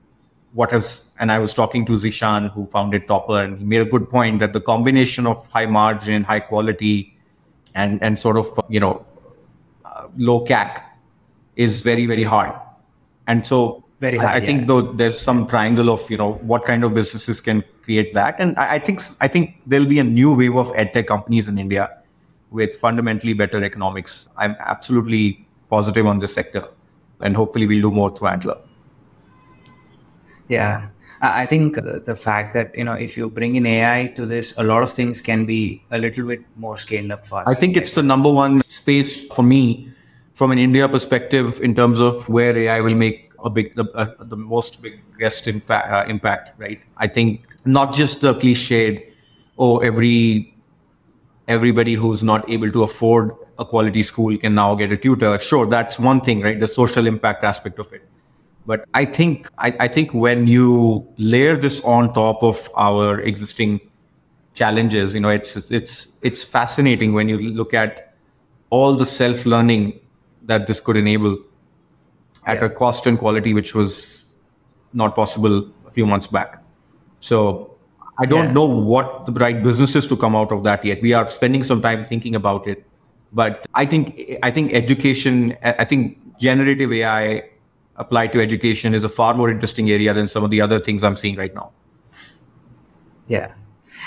what 0.55 0.71
has 0.71 1.05
and 1.19 1.31
I 1.31 1.39
was 1.39 1.53
talking 1.53 1.85
to 1.87 1.93
Zishan, 1.93 2.51
who 2.53 2.67
founded 2.67 3.07
Toppr, 3.07 3.45
and 3.45 3.59
he 3.59 3.65
made 3.65 3.83
a 3.83 3.91
good 3.91 4.09
point 4.09 4.41
that 4.41 4.55
the 4.55 4.61
combination 4.61 5.27
of 5.27 5.47
high 5.49 5.67
margin, 5.67 6.25
high 6.25 6.41
quality, 6.41 7.15
and 7.75 8.03
and 8.03 8.19
sort 8.19 8.39
of 8.39 8.59
you 8.71 8.81
know 8.81 9.05
uh, 9.85 10.09
low 10.17 10.45
CAC 10.47 10.86
is 11.57 11.83
very 11.83 12.07
very 12.07 12.23
hard. 12.23 12.53
And 13.27 13.45
so 13.45 13.85
very 14.01 14.19
hard, 14.19 14.29
I, 14.29 14.35
I 14.35 14.37
yeah. 14.39 14.47
think 14.47 14.67
though 14.67 14.83
there's 14.83 15.19
some 15.19 15.47
triangle 15.47 15.91
of 15.91 16.09
you 16.11 16.17
know 16.17 16.35
what 16.43 16.65
kind 16.65 16.85
of 16.85 16.95
businesses 16.95 17.41
can 17.41 17.65
create 17.83 18.15
that. 18.15 18.37
And 18.39 18.57
I, 18.59 18.75
I 18.75 18.79
think 18.79 19.01
i 19.21 19.29
think 19.29 19.57
there'll 19.67 19.87
be 19.87 19.99
a 19.99 20.05
new 20.05 20.35
wave 20.35 20.57
of 20.57 20.69
edtech 20.73 21.07
companies 21.07 21.49
in 21.49 21.59
india 21.59 21.91
with 22.51 22.77
fundamentally 22.77 23.33
better 23.33 23.63
economics. 23.65 24.29
I'm 24.37 24.57
absolutely 24.61 25.47
positive 25.69 26.07
on 26.07 26.21
this 26.21 26.33
sector 26.33 26.69
and 27.21 27.35
hopefully 27.35 27.67
we'll 27.67 27.83
do 27.83 27.91
more 27.91 28.15
through 28.15 28.29
antler 28.29 28.57
yeah. 30.49 30.89
I 31.23 31.47
think 31.47 31.77
the, 31.77 32.03
the, 32.05 32.15
fact 32.15 32.53
that 32.55 32.77
you 32.77 32.85
know 32.85 32.93
if 32.93 33.17
you 33.17 33.31
bring 33.31 33.57
in 33.57 33.65
AI 33.65 34.13
to 34.17 34.27
this, 34.27 34.57
a 34.59 34.63
lot 34.63 34.83
of 34.83 34.93
things 34.93 35.23
can 35.23 35.47
be 35.47 35.83
a 35.91 35.99
little 35.99 36.27
bit 36.27 36.43
more 36.57 36.77
scaled 36.77 37.11
up 37.11 37.25
fast. 37.25 37.49
I 37.49 37.55
think 37.55 37.77
it's 37.77 37.95
the 37.95 38.03
number 38.03 38.31
one 38.31 38.63
space 38.69 39.27
for 39.29 39.43
me 39.43 39.91
from 40.37 40.51
an 40.51 40.59
India 40.59 40.87
perspective 40.87 41.61
in 41.63 41.75
terms 41.75 41.99
of 41.99 42.29
where 42.29 42.57
AI 42.57 42.81
will 42.83 42.95
make 42.95 43.33
a 43.43 43.49
big, 43.49 43.75
the, 43.75 43.85
uh, 43.95 44.13
the 44.21 44.37
most 44.37 44.83
biggest 44.83 45.49
impact, 45.49 45.91
uh, 45.91 46.05
impact, 46.09 46.53
right? 46.59 46.79
I 46.99 47.09
think 47.09 47.47
not 47.65 47.95
just 47.95 48.21
the 48.21 48.35
cliched, 48.35 49.13
oh, 49.59 49.79
every 49.79 50.55
everybody 51.49 51.95
who's 51.95 52.23
not 52.23 52.49
able 52.51 52.71
to 52.71 52.83
afford 52.83 53.31
a 53.59 53.65
quality 53.65 54.03
school 54.03 54.37
can 54.37 54.55
now 54.55 54.75
get 54.75 54.93
a 54.93 54.97
tutor. 54.97 55.39
Sure, 55.39 55.65
that's 55.65 55.99
one 55.99 56.21
thing, 56.21 56.43
right? 56.43 56.61
The 56.61 56.69
social 56.69 57.07
impact 57.07 57.43
aspect 57.43 57.79
of 57.79 57.91
it. 57.95 58.03
But 58.67 58.85
I 58.93 59.07
think 59.07 59.49
I, 59.57 59.75
I 59.81 59.89
think 59.89 60.13
when 60.13 60.47
you 60.47 61.09
layer 61.17 61.57
this 61.57 61.81
on 61.81 62.13
top 62.13 62.43
of 62.43 62.69
our 62.77 63.21
existing 63.21 63.81
challenges, 64.53 65.15
you 65.15 65.21
know, 65.21 65.31
it's 65.31 65.71
it's 65.71 66.09
it's 66.21 66.45
fascinating 66.45 67.15
when 67.15 67.27
you 67.27 67.39
look 67.39 67.73
at 67.73 68.15
all 68.69 68.97
the 68.97 69.07
self-learning 69.07 70.01
that 70.47 70.67
this 70.67 70.81
could 70.81 70.97
enable 70.97 71.39
at 72.47 72.59
yeah. 72.59 72.67
a 72.67 72.71
cost 72.71 73.07
and 73.07 73.19
quality 73.19 73.55
which 73.55 73.75
was 73.75 74.25
not 74.93 75.15
possible 75.15 75.69
a 75.87 75.91
few 75.91 76.07
months 76.07 76.27
back. 76.27 76.63
So 77.21 77.77
I 78.19 78.27
don't 78.27 78.47
yeah. 78.47 78.53
know 78.53 78.65
what 78.65 79.27
the 79.27 79.33
right 79.33 79.63
businesses 79.63 80.07
to 80.07 80.17
come 80.17 80.35
out 80.35 80.53
of 80.53 80.63
that 80.65 80.85
yet. 80.85 81.03
We 81.03 81.13
are 81.13 81.29
spending 81.29 81.63
some 81.63 81.83
time 81.83 82.05
thinking 82.05 82.35
about 82.35 82.67
it, 82.67 82.85
but 83.33 83.67
I 83.75 83.85
think 83.85 84.39
I 84.43 84.51
think 84.51 84.73
education, 84.73 85.57
I 85.63 85.85
think 85.85 86.19
generative 86.39 86.93
AI 86.93 87.51
applied 87.97 88.33
to 88.33 88.41
education 88.41 88.95
is 88.95 89.05
a 89.05 89.09
far 89.09 89.35
more 89.35 89.51
interesting 89.51 89.91
area 89.91 90.15
than 90.15 90.27
some 90.29 90.45
of 90.45 90.51
the 90.51 90.61
other 90.61 90.79
things 90.79 91.03
I'm 91.03 91.17
seeing 91.17 91.37
right 91.37 91.55
now. 91.55 91.73
Yeah. 93.27 93.53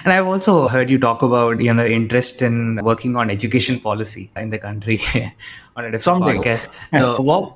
And 0.04 0.13
I've 0.13 0.25
also 0.25 0.67
heard 0.67 0.89
you 0.89 0.99
talk 0.99 1.21
about 1.21 1.62
you 1.62 1.73
know 1.73 1.86
interest 1.86 2.41
in 2.41 2.80
working 2.84 3.15
on 3.15 3.30
education 3.30 3.80
policy 3.80 4.32
in 4.36 4.49
the 4.49 4.60
country 4.60 4.99
on 5.75 5.86
a 5.86 5.91
different 5.91 6.04
Something. 6.04 6.41
podcast. 6.41 6.67
So 6.93 7.21
what? 7.30 7.56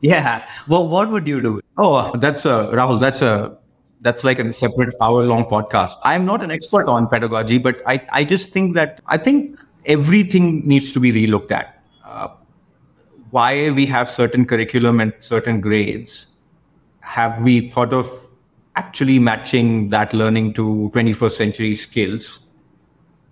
Yeah. 0.00 0.46
Well, 0.68 0.88
what 0.88 1.10
would 1.10 1.26
you 1.26 1.40
do? 1.40 1.60
Oh, 1.78 2.16
that's 2.16 2.44
a 2.44 2.70
Rahul. 2.72 3.00
That's 3.00 3.22
a 3.22 3.56
that's 4.00 4.22
like 4.22 4.38
a 4.38 4.52
separate 4.52 4.94
hour-long 5.00 5.46
podcast. 5.46 5.96
I'm 6.02 6.26
not 6.26 6.42
an 6.42 6.50
expert 6.50 6.88
on 6.88 7.08
pedagogy, 7.08 7.58
but 7.58 7.82
I 7.86 8.06
I 8.10 8.24
just 8.24 8.52
think 8.52 8.74
that 8.74 9.00
I 9.06 9.16
think 9.16 9.58
everything 9.86 10.66
needs 10.66 10.92
to 10.92 11.00
be 11.00 11.12
relooked 11.12 11.52
at. 11.52 11.82
Uh, 12.04 12.28
why 13.30 13.70
we 13.70 13.86
have 13.86 14.10
certain 14.10 14.44
curriculum 14.46 15.00
and 15.00 15.12
certain 15.18 15.60
grades? 15.60 16.26
Have 17.00 17.42
we 17.42 17.70
thought 17.70 17.92
of 17.92 18.23
actually 18.76 19.18
matching 19.18 19.90
that 19.90 20.12
learning 20.12 20.54
to 20.54 20.90
21st 20.94 21.32
century 21.32 21.76
skills? 21.76 22.40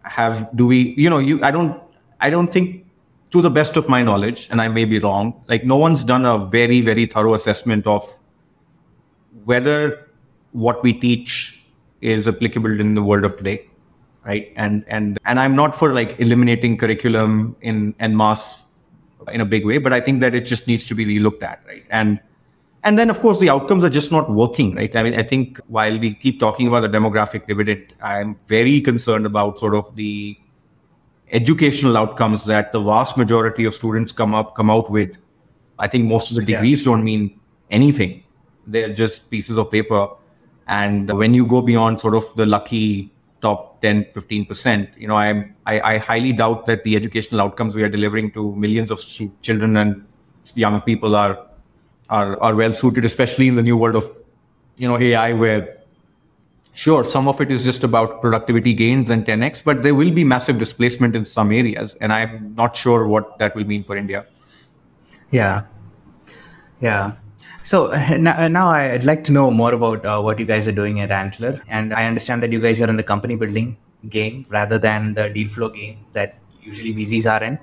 Have 0.02 0.48
do 0.56 0.66
we? 0.66 0.94
You 0.96 1.08
know, 1.08 1.18
you 1.18 1.42
I 1.42 1.50
don't 1.50 1.80
I 2.20 2.30
don't 2.30 2.52
think 2.52 2.84
to 3.32 3.40
the 3.40 3.50
best 3.50 3.76
of 3.76 3.88
my 3.88 4.02
knowledge, 4.02 4.48
and 4.50 4.60
I 4.60 4.68
may 4.68 4.84
be 4.84 4.98
wrong, 4.98 5.42
like 5.48 5.64
no 5.64 5.76
one's 5.76 6.04
done 6.04 6.24
a 6.26 6.38
very, 6.46 6.80
very 6.80 7.06
thorough 7.06 7.34
assessment 7.34 7.86
of 7.86 8.18
whether 9.44 10.08
what 10.52 10.82
we 10.82 10.92
teach 10.92 11.64
is 12.02 12.28
applicable 12.28 12.78
in 12.78 12.94
the 12.94 13.02
world 13.02 13.24
of 13.24 13.36
today. 13.36 13.66
Right. 14.24 14.52
And 14.54 14.84
and 14.86 15.18
and 15.24 15.40
I'm 15.40 15.56
not 15.56 15.74
for 15.74 15.92
like 15.92 16.20
eliminating 16.20 16.76
curriculum 16.78 17.56
in 17.60 17.94
en 17.98 18.16
masse 18.16 18.62
in 19.32 19.40
a 19.40 19.44
big 19.44 19.66
way, 19.66 19.78
but 19.78 19.92
I 19.92 20.00
think 20.00 20.20
that 20.20 20.34
it 20.34 20.42
just 20.42 20.68
needs 20.68 20.86
to 20.86 20.94
be 20.94 21.04
relooked 21.04 21.42
at, 21.42 21.60
right? 21.66 21.84
And 21.90 22.20
and 22.84 22.98
then 22.98 23.10
of 23.10 23.20
course 23.20 23.38
the 23.38 23.48
outcomes 23.48 23.84
are 23.84 23.90
just 23.90 24.10
not 24.10 24.30
working, 24.30 24.74
right? 24.74 24.94
I 24.96 25.02
mean, 25.02 25.14
I 25.14 25.22
think 25.22 25.58
while 25.68 25.98
we 25.98 26.14
keep 26.14 26.40
talking 26.40 26.66
about 26.66 26.80
the 26.80 26.88
demographic 26.88 27.46
dividend, 27.46 27.94
I'm 28.02 28.36
very 28.46 28.80
concerned 28.80 29.26
about 29.26 29.58
sort 29.58 29.74
of 29.74 29.94
the 29.96 30.36
educational 31.32 31.96
outcomes 31.96 32.44
that 32.44 32.72
the 32.72 32.80
vast 32.80 33.16
majority 33.16 33.64
of 33.64 33.74
students 33.74 34.12
come 34.12 34.34
up 34.34 34.54
come 34.54 34.70
out 34.70 34.90
with 34.90 35.16
i 35.78 35.88
think 35.88 36.04
most 36.04 36.30
of 36.30 36.36
the 36.36 36.44
degrees 36.44 36.82
yeah. 36.82 36.92
don't 36.92 37.02
mean 37.02 37.40
anything 37.70 38.22
they're 38.66 38.92
just 38.92 39.30
pieces 39.30 39.56
of 39.56 39.70
paper 39.70 40.08
and 40.68 41.10
when 41.18 41.32
you 41.32 41.46
go 41.46 41.62
beyond 41.62 41.98
sort 41.98 42.14
of 42.14 42.24
the 42.36 42.44
lucky 42.44 43.10
top 43.40 43.80
10 43.80 44.04
15% 44.14 44.96
you 44.98 45.08
know 45.08 45.16
I'm, 45.16 45.56
I, 45.66 45.80
I 45.94 45.98
highly 45.98 46.32
doubt 46.32 46.66
that 46.66 46.84
the 46.84 46.94
educational 46.94 47.40
outcomes 47.40 47.74
we 47.74 47.82
are 47.82 47.88
delivering 47.88 48.30
to 48.32 48.54
millions 48.54 48.90
of 48.90 49.00
children 49.40 49.76
and 49.78 50.04
young 50.54 50.80
people 50.82 51.16
are 51.16 51.46
are, 52.18 52.40
are 52.40 52.54
well 52.54 52.72
suited 52.72 53.04
especially 53.04 53.48
in 53.48 53.56
the 53.60 53.66
new 53.68 53.76
world 53.76 53.96
of 53.96 54.10
you 54.76 54.88
know 54.88 54.98
ai 54.98 55.32
where 55.44 55.62
Sure, 56.74 57.04
some 57.04 57.28
of 57.28 57.40
it 57.40 57.50
is 57.50 57.64
just 57.64 57.84
about 57.84 58.22
productivity 58.22 58.72
gains 58.72 59.10
and 59.10 59.26
10x, 59.26 59.62
but 59.62 59.82
there 59.82 59.94
will 59.94 60.10
be 60.10 60.24
massive 60.24 60.58
displacement 60.58 61.14
in 61.14 61.24
some 61.24 61.52
areas. 61.52 61.94
And 61.96 62.12
I'm 62.12 62.54
not 62.54 62.74
sure 62.74 63.06
what 63.06 63.38
that 63.38 63.54
will 63.54 63.64
mean 63.64 63.84
for 63.84 63.94
India. 63.94 64.24
Yeah. 65.30 65.64
Yeah. 66.80 67.12
So 67.62 67.92
uh, 67.92 68.16
now, 68.16 68.68
I'd 68.68 69.04
like 69.04 69.22
to 69.24 69.32
know 69.32 69.50
more 69.50 69.74
about 69.74 70.04
uh, 70.06 70.22
what 70.22 70.38
you 70.38 70.46
guys 70.46 70.66
are 70.66 70.72
doing 70.72 71.00
at 71.00 71.10
Antler. 71.10 71.60
And 71.68 71.92
I 71.92 72.06
understand 72.06 72.42
that 72.42 72.52
you 72.52 72.60
guys 72.60 72.80
are 72.80 72.88
in 72.88 72.96
the 72.96 73.02
company 73.02 73.36
building 73.36 73.76
game 74.08 74.46
rather 74.48 74.78
than 74.78 75.12
the 75.12 75.28
deal 75.28 75.48
flow 75.48 75.68
game 75.68 75.98
that 76.14 76.38
usually 76.62 76.94
VCs 76.94 77.30
are 77.30 77.44
in. 77.44 77.58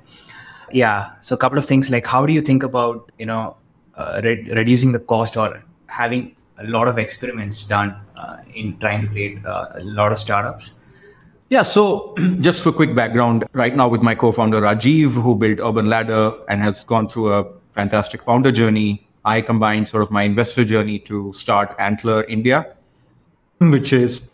Yeah. 0.71 1.09
So 1.21 1.33
a 1.33 1.37
couple 1.37 1.57
of 1.57 1.65
things 1.65 1.89
like 1.89 2.05
how 2.05 2.27
do 2.27 2.33
you 2.33 2.41
think 2.41 2.61
about, 2.61 3.11
you 3.17 3.25
know, 3.25 3.57
uh, 3.99 4.21
re- 4.23 4.47
reducing 4.55 4.91
the 4.93 4.99
cost 4.99 5.35
or 5.35 5.61
having 5.87 6.35
a 6.57 6.63
lot 6.65 6.87
of 6.87 6.97
experiments 6.97 7.63
done 7.63 7.95
uh, 8.15 8.37
in 8.55 8.77
trying 8.79 9.01
to 9.01 9.07
create 9.07 9.45
uh, 9.45 9.65
a 9.75 9.83
lot 9.83 10.11
of 10.11 10.17
startups. 10.17 10.81
Yeah, 11.49 11.63
so 11.63 12.15
just 12.39 12.63
for 12.63 12.71
quick 12.71 12.95
background, 12.95 13.43
right 13.53 13.75
now 13.75 13.87
with 13.89 14.01
my 14.01 14.15
co-founder 14.15 14.61
Rajiv, 14.61 15.11
who 15.11 15.35
built 15.35 15.59
Urban 15.59 15.87
Ladder 15.87 16.33
and 16.47 16.61
has 16.61 16.83
gone 16.83 17.09
through 17.09 17.33
a 17.33 17.45
fantastic 17.73 18.23
founder 18.23 18.51
journey, 18.51 19.07
I 19.25 19.41
combined 19.41 19.87
sort 19.87 20.03
of 20.03 20.11
my 20.11 20.23
investor 20.23 20.63
journey 20.63 20.99
to 20.99 21.33
start 21.33 21.75
Antler 21.77 22.23
India, 22.25 22.75
which 23.59 23.91
is 23.91 24.31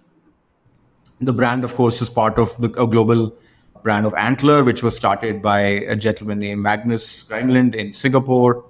the 1.21 1.33
brand, 1.33 1.63
of 1.63 1.73
course, 1.73 2.01
is 2.01 2.09
part 2.09 2.37
of 2.37 2.55
the 2.61 2.69
a 2.81 2.85
global 2.85 3.33
brand 3.81 4.05
of 4.05 4.13
Antler, 4.13 4.63
which 4.63 4.83
was 4.83 4.95
started 4.95 5.41
by 5.41 5.59
a 5.61 5.95
gentleman 5.95 6.39
named 6.39 6.61
Magnus 6.61 7.23
Grimeland 7.23 7.73
in 7.73 7.93
Singapore 7.93 8.63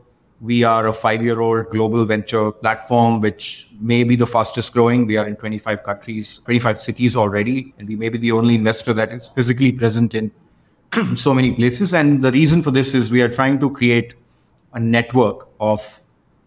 we 0.46 0.64
are 0.64 0.88
a 0.88 0.94
five 0.94 1.24
year 1.24 1.42
old 1.42 1.70
global 1.70 2.06
venture 2.06 2.52
platform, 2.52 3.20
which 3.20 3.70
may 3.80 4.04
be 4.04 4.16
the 4.16 4.28
fastest 4.28 4.74
growing. 4.74 5.08
We 5.08 5.18
are 5.18 5.28
in 5.28 5.36
25 5.36 5.84
countries, 5.84 6.40
25 6.46 6.78
cities 6.78 7.16
already, 7.16 7.74
and 7.78 7.88
we 7.88 7.96
may 7.96 8.10
be 8.10 8.18
the 8.18 8.32
only 8.32 8.56
investor 8.56 8.94
that 8.94 9.12
is 9.12 9.28
physically 9.28 9.72
present 9.72 10.14
in 10.14 10.32
so 11.16 11.34
many 11.34 11.54
places. 11.56 11.94
And 11.94 12.24
the 12.24 12.32
reason 12.32 12.62
for 12.62 12.72
this 12.72 12.94
is 12.94 13.12
we 13.12 13.22
are 13.22 13.30
trying 13.30 13.60
to 13.60 13.70
create 13.70 14.16
a 14.74 14.80
network 14.80 15.50
of 15.60 16.02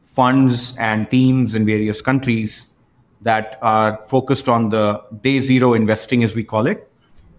funds 0.05 0.77
and 0.79 1.11
teams 1.11 1.55
in 1.55 1.67
various 1.67 2.01
countries 2.01 2.69
that 3.23 3.59
are 3.63 4.05
focused 4.07 4.49
on 4.49 4.69
the 4.69 5.03
day 5.23 5.41
zero 5.41 5.75
investing, 5.75 6.23
as 6.23 6.35
we 6.35 6.45
call 6.45 6.67
it, 6.67 6.91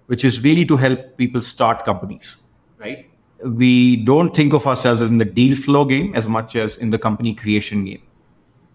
which 0.08 0.26
is 0.26 0.44
really 0.44 0.66
to 0.66 0.76
help 0.76 1.18
people 1.18 1.42
start 1.42 1.86
companies, 1.86 2.38
right? 2.78 3.09
We 3.44 3.98
don't 3.98 4.36
think 4.36 4.54
of 4.54 4.68
ourselves 4.68 5.02
as 5.02 5.10
in 5.10 5.18
the 5.18 5.26
deal 5.26 5.56
flow 5.56 5.86
game 5.86 6.14
as 6.16 6.28
much 6.28 6.56
as 6.56 6.78
in 6.78 6.90
the 6.90 7.00
company 7.00 7.34
creation 7.34 7.86
game. 7.86 8.02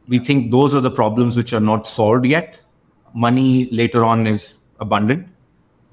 We 0.09 0.18
think 0.18 0.50
those 0.50 0.74
are 0.74 0.81
the 0.81 0.90
problems 0.90 1.37
which 1.37 1.53
are 1.53 1.61
not 1.61 1.87
solved 1.87 2.27
yet. 2.27 2.61
Money 3.14 3.68
later 3.70 4.05
on 4.05 4.27
is 4.27 4.57
abundant, 4.81 5.29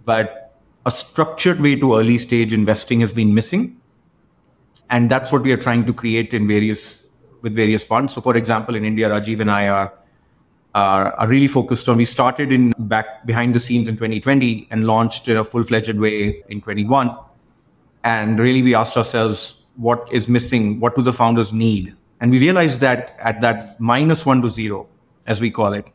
but 0.05 0.60
a 0.86 0.91
structured 0.91 1.60
way 1.60 1.75
to 1.75 1.95
early 1.95 2.17
stage 2.17 2.53
investing 2.53 3.01
has 3.01 3.12
been 3.12 3.34
missing. 3.34 3.77
And 4.89 5.10
that's 5.10 5.31
what 5.31 5.43
we 5.43 5.51
are 5.51 5.57
trying 5.57 5.86
to 5.86 5.93
create 5.93 6.34
in 6.34 6.47
various 6.47 7.05
with 7.41 7.55
various 7.55 7.84
funds. 7.84 8.13
So 8.13 8.21
for 8.21 8.36
example, 8.36 8.75
in 8.75 8.84
India, 8.84 9.10
Rajiv 9.10 9.39
and 9.39 9.51
I 9.51 9.67
are 9.67 9.93
are, 10.73 11.13
are 11.13 11.27
really 11.27 11.47
focused 11.47 11.89
on. 11.89 11.97
We 11.97 12.05
started 12.05 12.51
in 12.51 12.73
back 12.77 13.25
behind 13.25 13.53
the 13.53 13.60
scenes 13.60 13.89
in 13.89 13.95
2020 13.95 14.69
and 14.71 14.88
launched 14.88 15.27
in 15.27 15.36
a 15.36 15.43
full 15.43 15.63
fledged 15.63 15.97
way 15.97 16.43
in 16.47 16.62
21 16.62 17.13
and 18.03 18.39
really, 18.39 18.61
we 18.61 18.75
asked 18.75 18.97
ourselves, 18.97 19.61
what 19.75 20.07
is 20.11 20.27
missing? 20.27 20.79
What 20.79 20.95
do 20.95 21.01
the 21.01 21.13
founders 21.13 21.53
need? 21.53 21.95
And 22.19 22.31
we 22.31 22.39
realized 22.39 22.81
that 22.81 23.15
at 23.19 23.41
that 23.41 23.79
minus 23.79 24.25
one 24.25 24.41
to 24.41 24.49
zero, 24.49 24.87
as 25.27 25.41
we 25.41 25.49
call 25.51 25.73
it, 25.73 25.87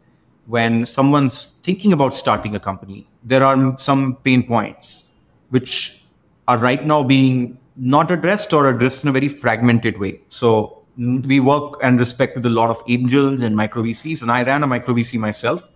when 0.47 0.87
someone's 0.87 1.57
thinking 1.63 1.93
about 1.93 2.15
starting 2.15 2.55
a 2.55 2.61
company, 2.61 3.09
there 3.23 3.45
are 3.45 3.77
some 3.79 4.17
pain 4.25 4.47
points 4.47 5.05
which 5.51 6.05
are 6.49 6.59
right 6.59 6.85
now 6.85 7.03
being 7.03 7.59
not 7.77 8.11
addressed 8.11 8.53
or 8.53 8.69
addressed 8.69 9.03
in 9.03 9.09
a 9.09 9.13
very 9.13 9.29
fragmented 9.29 9.99
way. 9.99 10.21
So 10.29 10.83
mm, 10.99 11.25
we 11.27 11.41
work 11.41 11.79
and 11.83 11.99
respect 11.99 12.37
with 12.37 12.47
a 12.47 12.51
lot 12.51 12.71
of 12.71 12.83
angels 12.89 13.43
and 13.43 13.55
micro 13.55 13.83
VCs, 13.83 14.23
and 14.23 14.31
I 14.31 14.45
ran 14.45 14.63
a 14.63 14.67
micro 14.67 14.95
VC 14.95 15.19
myself. 15.19 15.69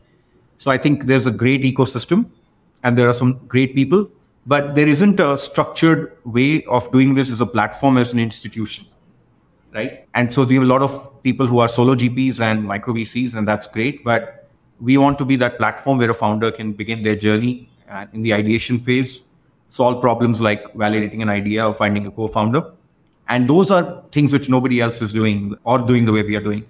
So 0.59 0.71
I 0.71 0.79
think 0.79 1.07
there's 1.07 1.27
a 1.27 1.31
great 1.31 1.63
ecosystem 1.63 2.31
and 2.83 2.97
there 2.97 3.09
are 3.09 3.15
some 3.15 3.41
great 3.47 3.75
people 3.75 4.11
but 4.47 4.75
there 4.75 4.89
isn't 4.89 5.21
a 5.21 5.37
structured 5.37 6.17
way 6.25 6.65
of 6.65 6.91
doing 6.93 7.15
this 7.15 7.31
as 7.31 7.41
a 7.41 7.47
platform 7.47 7.99
as 7.99 8.13
an 8.13 8.19
institution 8.19 8.87
right? 9.73 10.07
And 10.15 10.33
so 10.33 10.45
there 10.45 10.61
are 10.61 10.63
a 10.63 10.67
lot 10.67 10.83
of 10.83 11.23
people 11.23 11.47
who 11.47 11.59
are 11.59 11.69
solo 11.69 11.95
gps 11.95 12.41
and 12.41 12.65
micro 12.65 12.95
vcs 12.95 13.35
and 13.35 13.47
that's 13.47 13.67
great. 13.67 14.05
But 14.05 14.49
we 14.81 14.97
want 14.97 15.19
to 15.19 15.25
be 15.25 15.37
that 15.37 15.59
platform 15.59 15.99
where 15.99 16.11
a 16.11 16.15
founder 16.15 16.51
can 16.51 16.73
begin 16.73 17.03
their 17.03 17.17
journey 17.17 17.69
uh, 17.89 18.07
in 18.13 18.23
the 18.23 18.35
ideation 18.35 18.79
phase 18.79 19.23
solve 19.69 20.01
problems 20.01 20.41
like 20.41 20.65
validating 20.75 21.23
an 21.23 21.29
idea 21.29 21.67
or 21.67 21.73
finding 21.73 22.07
a 22.07 22.11
co-founder. 22.11 22.73
And 23.29 23.49
those 23.49 23.71
are 23.71 24.03
things 24.11 24.33
which 24.33 24.49
nobody 24.49 24.81
else 24.81 25.01
is 25.01 25.13
doing 25.13 25.57
or 25.63 25.79
doing 25.79 26.07
the 26.07 26.13
way 26.13 26.25
we 26.25 26.35
are 26.35 26.41
doing. 26.41 26.65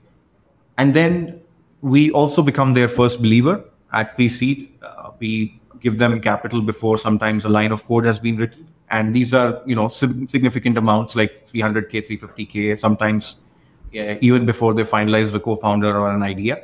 And 0.77 0.93
then 0.93 1.41
we 1.81 2.11
also 2.11 2.43
become 2.43 2.75
their 2.75 2.89
first 2.89 3.23
believer 3.23 3.65
at 3.95 4.15
pre-seed. 4.17 4.71
Uh, 4.83 5.13
we 5.19 5.60
give 5.81 5.99
them 5.99 6.21
capital 6.21 6.61
before 6.63 6.99
sometimes 6.99 7.45
a 7.45 7.49
line 7.49 7.73
of 7.73 7.85
code 7.85 8.05
has 8.05 8.19
been 8.19 8.37
written. 8.37 8.67
And 8.91 9.15
these 9.15 9.33
are, 9.35 9.63
you 9.67 9.75
know, 9.75 9.89
significant 9.89 10.77
amounts 10.77 11.15
like 11.15 11.47
300K, 11.47 12.07
350K, 12.07 12.81
sometimes 12.81 13.45
yeah, 13.93 14.19
even 14.21 14.47
before 14.47 14.75
they 14.75 14.85
finalize 14.85 15.33
the 15.33 15.41
co-founder 15.41 15.97
or 15.97 16.11
an 16.11 16.23
idea. 16.23 16.63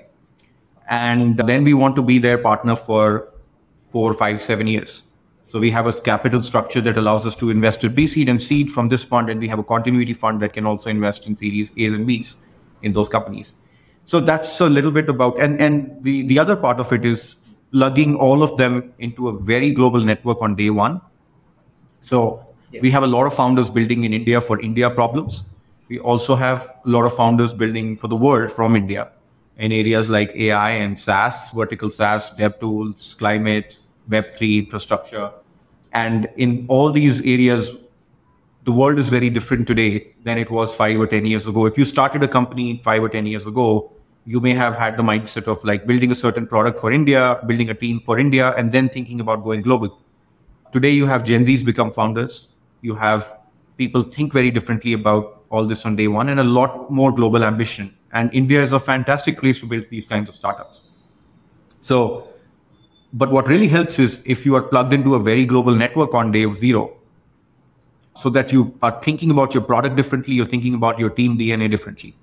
And 0.88 1.36
then 1.38 1.64
we 1.64 1.74
want 1.74 1.96
to 1.96 2.02
be 2.02 2.18
their 2.18 2.38
partner 2.38 2.76
for 2.76 3.32
four, 3.90 4.14
five, 4.14 4.40
seven 4.40 4.66
years. 4.66 5.04
So 5.42 5.60
we 5.60 5.70
have 5.70 5.86
a 5.86 5.92
capital 5.92 6.42
structure 6.42 6.80
that 6.80 6.96
allows 6.96 7.24
us 7.24 7.36
to 7.36 7.50
invest 7.50 7.84
in 7.84 7.94
pre-seed 7.94 8.28
and 8.28 8.42
seed 8.42 8.70
from 8.70 8.88
this 8.88 9.04
fund, 9.04 9.30
and 9.30 9.38
we 9.38 9.48
have 9.48 9.60
a 9.60 9.64
continuity 9.64 10.12
fund 10.12 10.42
that 10.42 10.52
can 10.52 10.66
also 10.66 10.90
invest 10.90 11.26
in 11.26 11.36
series 11.36 11.72
A's 11.78 11.92
and 11.92 12.06
B's 12.06 12.36
in 12.82 12.92
those 12.92 13.08
companies. 13.08 13.54
So 14.06 14.20
that's 14.20 14.60
a 14.60 14.68
little 14.68 14.90
bit 14.90 15.08
about, 15.08 15.38
and 15.38 15.60
and 15.60 16.02
the 16.02 16.26
the 16.26 16.38
other 16.38 16.56
part 16.56 16.80
of 16.80 16.92
it 16.92 17.04
is 17.04 17.36
plugging 17.72 18.14
all 18.16 18.42
of 18.42 18.56
them 18.56 18.92
into 18.98 19.28
a 19.28 19.38
very 19.38 19.70
global 19.70 20.00
network 20.00 20.40
on 20.40 20.54
day 20.54 20.70
one. 20.70 21.00
So 22.00 22.46
yeah. 22.70 22.80
we 22.80 22.90
have 22.90 23.02
a 23.02 23.06
lot 23.06 23.26
of 23.26 23.34
founders 23.34 23.68
building 23.70 24.04
in 24.04 24.12
India 24.12 24.40
for 24.40 24.60
India 24.60 24.90
problems. 24.90 25.44
We 25.88 25.98
also 25.98 26.34
have 26.34 26.68
a 26.84 26.88
lot 26.88 27.04
of 27.04 27.14
founders 27.14 27.52
building 27.52 27.96
for 27.96 28.08
the 28.08 28.16
world 28.16 28.50
from 28.50 28.76
India 28.76 29.10
in 29.56 29.72
areas 29.72 30.08
like 30.10 30.34
AI 30.34 30.70
and 30.70 30.98
SaaS, 30.98 31.50
vertical 31.52 31.90
SaaS, 31.90 32.30
dev 32.30 32.58
tools, 32.60 33.14
climate, 33.14 33.78
Web3 34.10 34.64
infrastructure. 34.64 35.30
And 35.92 36.28
in 36.36 36.66
all 36.68 36.92
these 36.92 37.20
areas, 37.22 37.72
the 38.64 38.72
world 38.72 38.98
is 38.98 39.08
very 39.08 39.30
different 39.30 39.66
today 39.66 40.12
than 40.24 40.38
it 40.38 40.50
was 40.50 40.74
five 40.74 40.98
or 40.98 41.06
10 41.06 41.24
years 41.24 41.46
ago. 41.46 41.66
If 41.66 41.78
you 41.78 41.84
started 41.84 42.22
a 42.22 42.28
company 42.28 42.80
five 42.84 43.02
or 43.02 43.08
10 43.08 43.26
years 43.26 43.46
ago, 43.46 43.92
you 44.26 44.40
may 44.40 44.52
have 44.52 44.74
had 44.74 44.96
the 44.96 45.02
mindset 45.02 45.46
of 45.46 45.62
like 45.64 45.86
building 45.86 46.10
a 46.10 46.14
certain 46.14 46.46
product 46.46 46.80
for 46.80 46.90
India, 46.90 47.40
building 47.46 47.70
a 47.70 47.74
team 47.74 48.00
for 48.00 48.18
India, 48.18 48.52
and 48.56 48.72
then 48.72 48.88
thinking 48.88 49.20
about 49.20 49.44
going 49.44 49.62
global. 49.62 50.00
Today, 50.72 50.90
you 50.90 51.06
have 51.06 51.22
Gen 51.22 51.46
Zs 51.46 51.64
become 51.64 51.92
founders. 51.92 52.48
You 52.80 52.96
have 52.96 53.38
people 53.76 54.02
think 54.02 54.32
very 54.32 54.50
differently 54.50 54.94
about 54.94 55.44
all 55.48 55.64
this 55.64 55.86
on 55.86 55.94
day 55.94 56.08
one 56.08 56.28
and 56.28 56.40
a 56.40 56.44
lot 56.44 56.90
more 56.90 57.12
global 57.12 57.44
ambition. 57.44 57.96
And 58.12 58.34
India 58.34 58.60
is 58.60 58.72
a 58.72 58.80
fantastic 58.80 59.38
place 59.38 59.60
to 59.60 59.66
build 59.66 59.88
these 59.90 60.06
kinds 60.06 60.28
of 60.28 60.34
startups. 60.34 60.80
So, 61.78 62.28
but 63.12 63.30
what 63.30 63.46
really 63.46 63.68
helps 63.68 64.00
is 64.00 64.22
if 64.26 64.44
you 64.44 64.56
are 64.56 64.62
plugged 64.62 64.92
into 64.92 65.14
a 65.14 65.20
very 65.20 65.46
global 65.46 65.74
network 65.74 66.14
on 66.14 66.32
day 66.32 66.52
zero, 66.54 66.96
so 68.14 68.30
that 68.30 68.50
you 68.50 68.76
are 68.82 69.00
thinking 69.02 69.30
about 69.30 69.54
your 69.54 69.62
product 69.62 69.94
differently, 69.94 70.34
you're 70.34 70.46
thinking 70.46 70.74
about 70.74 70.98
your 70.98 71.10
team 71.10 71.38
DNA 71.38 71.70
differently. 71.70 72.16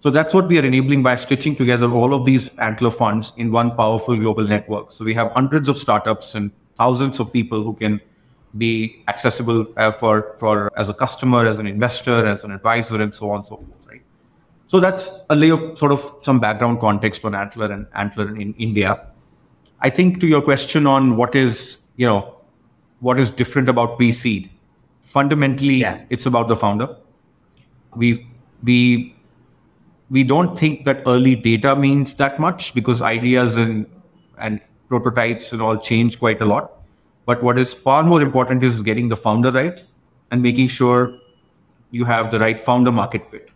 So 0.00 0.10
that's 0.10 0.32
what 0.32 0.48
we 0.48 0.58
are 0.58 0.64
enabling 0.64 1.02
by 1.02 1.16
stitching 1.16 1.54
together 1.54 1.90
all 1.90 2.14
of 2.14 2.24
these 2.24 2.56
Antler 2.56 2.90
funds 2.90 3.32
in 3.36 3.52
one 3.52 3.76
powerful 3.76 4.16
global 4.16 4.44
network. 4.44 4.90
So 4.90 5.04
we 5.04 5.12
have 5.14 5.30
hundreds 5.32 5.68
of 5.68 5.76
startups 5.76 6.34
and 6.34 6.50
thousands 6.78 7.20
of 7.20 7.32
people 7.32 7.62
who 7.62 7.74
can 7.74 8.00
be 8.56 9.04
accessible 9.08 9.66
uh, 9.76 9.92
for, 9.92 10.34
for 10.38 10.72
as 10.78 10.88
a 10.88 10.94
customer, 10.94 11.44
as 11.46 11.58
an 11.58 11.66
investor, 11.66 12.26
as 12.26 12.44
an 12.44 12.50
advisor, 12.50 13.00
and 13.00 13.14
so 13.14 13.30
on 13.30 13.36
and 13.36 13.46
so 13.46 13.56
forth. 13.58 13.86
Right. 13.86 14.02
So 14.68 14.80
that's 14.80 15.22
a 15.28 15.36
layer 15.36 15.52
of 15.52 15.78
sort 15.78 15.92
of 15.92 16.16
some 16.22 16.40
background 16.40 16.80
context 16.80 17.24
on 17.26 17.34
Antler 17.34 17.70
and 17.70 17.86
Antler 17.94 18.34
in 18.34 18.54
India. 18.54 19.06
I 19.80 19.90
think 19.90 20.18
to 20.20 20.26
your 20.26 20.40
question 20.40 20.86
on 20.86 21.16
what 21.16 21.34
is, 21.34 21.88
you 21.96 22.06
know, 22.06 22.36
what 23.00 23.20
is 23.20 23.28
different 23.28 23.68
about 23.68 23.98
pre-seed, 23.98 24.50
fundamentally 25.02 25.74
yeah. 25.74 26.04
it's 26.08 26.24
about 26.24 26.48
the 26.48 26.56
founder 26.56 26.96
we 27.96 28.26
we 28.62 29.14
we 30.10 30.24
don't 30.24 30.58
think 30.58 30.84
that 30.84 31.02
early 31.06 31.36
data 31.36 31.76
means 31.76 32.14
that 32.16 32.38
much 32.40 32.74
because 32.74 33.00
ideas 33.00 33.56
and 33.56 33.86
and 34.38 34.60
prototypes 34.88 35.52
and 35.52 35.62
all 35.62 35.76
change 35.76 36.18
quite 36.18 36.40
a 36.40 36.44
lot. 36.44 36.72
But 37.26 37.42
what 37.42 37.58
is 37.58 37.72
far 37.72 38.02
more 38.02 38.20
important 38.20 38.64
is 38.64 38.82
getting 38.82 39.08
the 39.08 39.16
founder 39.16 39.52
right 39.52 39.82
and 40.30 40.42
making 40.42 40.68
sure 40.68 41.16
you 41.92 42.04
have 42.04 42.30
the 42.32 42.40
right 42.40 42.58
founder 42.58 42.90
market 42.90 43.24
fit. 43.24 43.50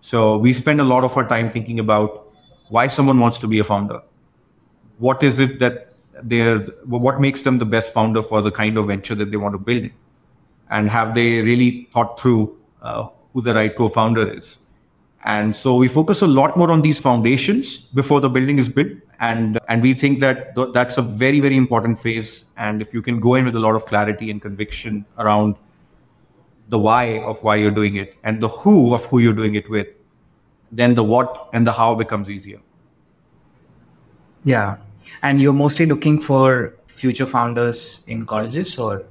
So 0.00 0.36
we 0.36 0.52
spend 0.52 0.80
a 0.80 0.84
lot 0.84 1.02
of 1.02 1.16
our 1.16 1.26
time 1.26 1.50
thinking 1.50 1.80
about 1.80 2.32
why 2.68 2.86
someone 2.86 3.18
wants 3.18 3.38
to 3.38 3.48
be 3.48 3.58
a 3.58 3.64
founder. 3.64 4.00
What 4.98 5.22
is 5.22 5.40
it 5.40 5.58
that 5.58 5.94
they're 6.22 6.60
what 6.84 7.20
makes 7.20 7.42
them 7.42 7.58
the 7.58 7.66
best 7.66 7.92
founder 7.92 8.22
for 8.22 8.42
the 8.42 8.52
kind 8.52 8.78
of 8.78 8.86
venture 8.86 9.16
that 9.16 9.32
they 9.32 9.36
want 9.36 9.54
to 9.54 9.58
build? 9.58 9.90
And 10.70 10.88
have 10.90 11.14
they 11.14 11.40
really 11.42 11.88
thought 11.92 12.20
through 12.20 12.56
uh, 12.82 13.08
who 13.32 13.42
the 13.42 13.54
right 13.54 13.74
co-founder 13.74 14.34
is 14.36 14.58
and 15.24 15.54
so 15.54 15.74
we 15.76 15.88
focus 15.88 16.22
a 16.22 16.26
lot 16.26 16.56
more 16.56 16.70
on 16.70 16.82
these 16.82 16.98
foundations 17.00 17.78
before 17.78 18.20
the 18.20 18.28
building 18.28 18.58
is 18.58 18.68
built. 18.68 18.92
And 19.20 19.58
and 19.68 19.82
we 19.82 19.94
think 19.94 20.20
that 20.20 20.54
th- 20.54 20.68
that's 20.72 20.96
a 20.96 21.02
very 21.02 21.40
very 21.40 21.56
important 21.56 21.98
phase. 21.98 22.44
And 22.56 22.80
if 22.80 22.94
you 22.94 23.02
can 23.02 23.18
go 23.18 23.34
in 23.34 23.44
with 23.44 23.56
a 23.56 23.58
lot 23.58 23.74
of 23.74 23.84
clarity 23.86 24.30
and 24.30 24.40
conviction 24.40 25.04
around 25.18 25.56
the 26.68 26.78
why 26.78 27.18
of 27.20 27.42
why 27.42 27.56
you're 27.56 27.72
doing 27.72 27.96
it 27.96 28.14
and 28.22 28.40
the 28.40 28.48
who 28.48 28.94
of 28.94 29.04
who 29.06 29.18
you're 29.18 29.32
doing 29.32 29.54
it 29.54 29.68
with 29.70 29.88
then 30.70 30.94
the 30.94 31.02
what 31.02 31.48
and 31.52 31.66
the 31.66 31.72
how 31.72 31.94
becomes 31.94 32.30
easier. 32.30 32.60
Yeah. 34.44 34.76
And 35.22 35.40
you're 35.40 35.52
mostly 35.52 35.86
looking 35.86 36.20
for 36.20 36.74
future 36.86 37.26
founders 37.26 38.04
in 38.06 38.26
colleges 38.26 38.78
or 38.78 39.04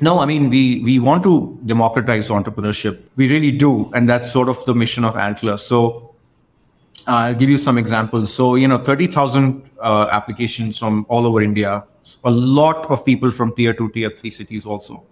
no, 0.00 0.20
I 0.20 0.26
mean, 0.26 0.50
we, 0.50 0.80
we 0.80 0.98
want 0.98 1.22
to 1.24 1.58
democratize 1.66 2.28
entrepreneurship. 2.28 3.02
We 3.16 3.28
really 3.28 3.52
do. 3.52 3.90
And 3.94 4.08
that's 4.08 4.30
sort 4.30 4.48
of 4.48 4.64
the 4.64 4.74
mission 4.74 5.04
of 5.04 5.16
Antler. 5.16 5.56
So 5.56 6.14
uh, 7.06 7.12
I'll 7.12 7.34
give 7.34 7.50
you 7.50 7.58
some 7.58 7.78
examples. 7.78 8.32
So, 8.32 8.54
you 8.54 8.68
know, 8.68 8.78
30,000 8.78 9.70
uh, 9.80 10.08
applications 10.12 10.78
from 10.78 11.06
all 11.08 11.26
over 11.26 11.40
India, 11.40 11.84
a 12.24 12.30
lot 12.30 12.90
of 12.90 13.04
people 13.04 13.30
from 13.30 13.54
tier 13.54 13.74
two, 13.74 13.90
tier 13.90 14.10
three 14.10 14.30
cities 14.30 14.66
also. 14.66 15.04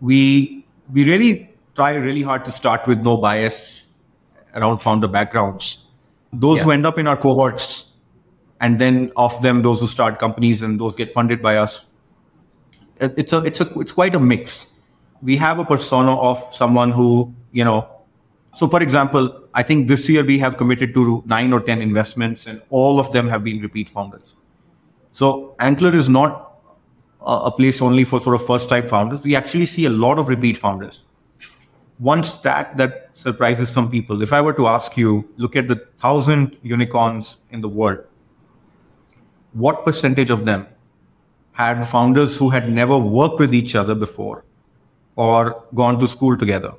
We, 0.00 0.66
we 0.92 1.04
really 1.04 1.50
try 1.74 1.94
really 1.94 2.22
hard 2.22 2.44
to 2.44 2.52
start 2.52 2.86
with 2.86 3.00
no 3.00 3.16
bias 3.16 3.86
around 4.54 4.78
founder 4.78 5.08
backgrounds. 5.08 5.86
Those 6.32 6.58
yeah. 6.58 6.64
who 6.64 6.70
end 6.72 6.86
up 6.86 6.98
in 6.98 7.06
our 7.06 7.16
cohorts, 7.16 7.92
and 8.60 8.80
then 8.80 9.12
of 9.16 9.40
them, 9.42 9.62
those 9.62 9.80
who 9.80 9.86
start 9.86 10.18
companies 10.18 10.62
and 10.62 10.80
those 10.80 10.94
get 10.94 11.12
funded 11.12 11.42
by 11.42 11.56
us, 11.56 11.86
it's 13.16 13.32
a 13.32 13.38
it's 13.38 13.60
a 13.60 13.78
it's 13.78 13.92
quite 13.92 14.14
a 14.14 14.20
mix. 14.20 14.72
We 15.22 15.36
have 15.36 15.58
a 15.58 15.64
persona 15.64 16.16
of 16.18 16.38
someone 16.54 16.90
who 16.90 17.34
you 17.52 17.64
know. 17.64 17.88
So, 18.54 18.68
for 18.68 18.80
example, 18.82 19.48
I 19.52 19.62
think 19.64 19.88
this 19.88 20.08
year 20.08 20.22
we 20.22 20.38
have 20.38 20.56
committed 20.56 20.94
to 20.94 21.22
nine 21.26 21.52
or 21.52 21.60
ten 21.60 21.82
investments, 21.82 22.46
and 22.46 22.62
all 22.70 23.00
of 23.00 23.12
them 23.12 23.28
have 23.28 23.42
been 23.42 23.60
repeat 23.60 23.88
founders. 23.88 24.36
So, 25.12 25.56
Antler 25.58 25.94
is 25.94 26.08
not 26.08 26.52
a 27.26 27.50
place 27.50 27.80
only 27.80 28.04
for 28.04 28.20
sort 28.20 28.36
of 28.40 28.46
first 28.46 28.68
time 28.68 28.88
founders. 28.88 29.24
We 29.24 29.34
actually 29.34 29.66
see 29.66 29.86
a 29.86 29.90
lot 29.90 30.18
of 30.18 30.28
repeat 30.28 30.58
founders. 30.58 31.04
One 31.98 32.22
stat 32.22 32.76
that 32.76 33.10
surprises 33.12 33.70
some 33.70 33.90
people 33.90 34.22
if 34.22 34.32
I 34.32 34.40
were 34.40 34.52
to 34.54 34.66
ask 34.66 34.96
you, 34.96 35.28
look 35.36 35.56
at 35.56 35.68
the 35.68 35.76
thousand 35.98 36.58
unicorns 36.62 37.44
in 37.50 37.60
the 37.60 37.68
world, 37.68 38.04
what 39.52 39.84
percentage 39.84 40.30
of 40.30 40.44
them 40.44 40.66
had 41.54 41.84
founders 41.84 42.36
who 42.36 42.50
had 42.50 42.70
never 42.70 42.98
worked 42.98 43.38
with 43.38 43.54
each 43.54 43.74
other 43.74 43.94
before 43.94 44.44
or 45.16 45.64
gone 45.74 45.98
to 46.00 46.06
school 46.06 46.36
together. 46.36 46.72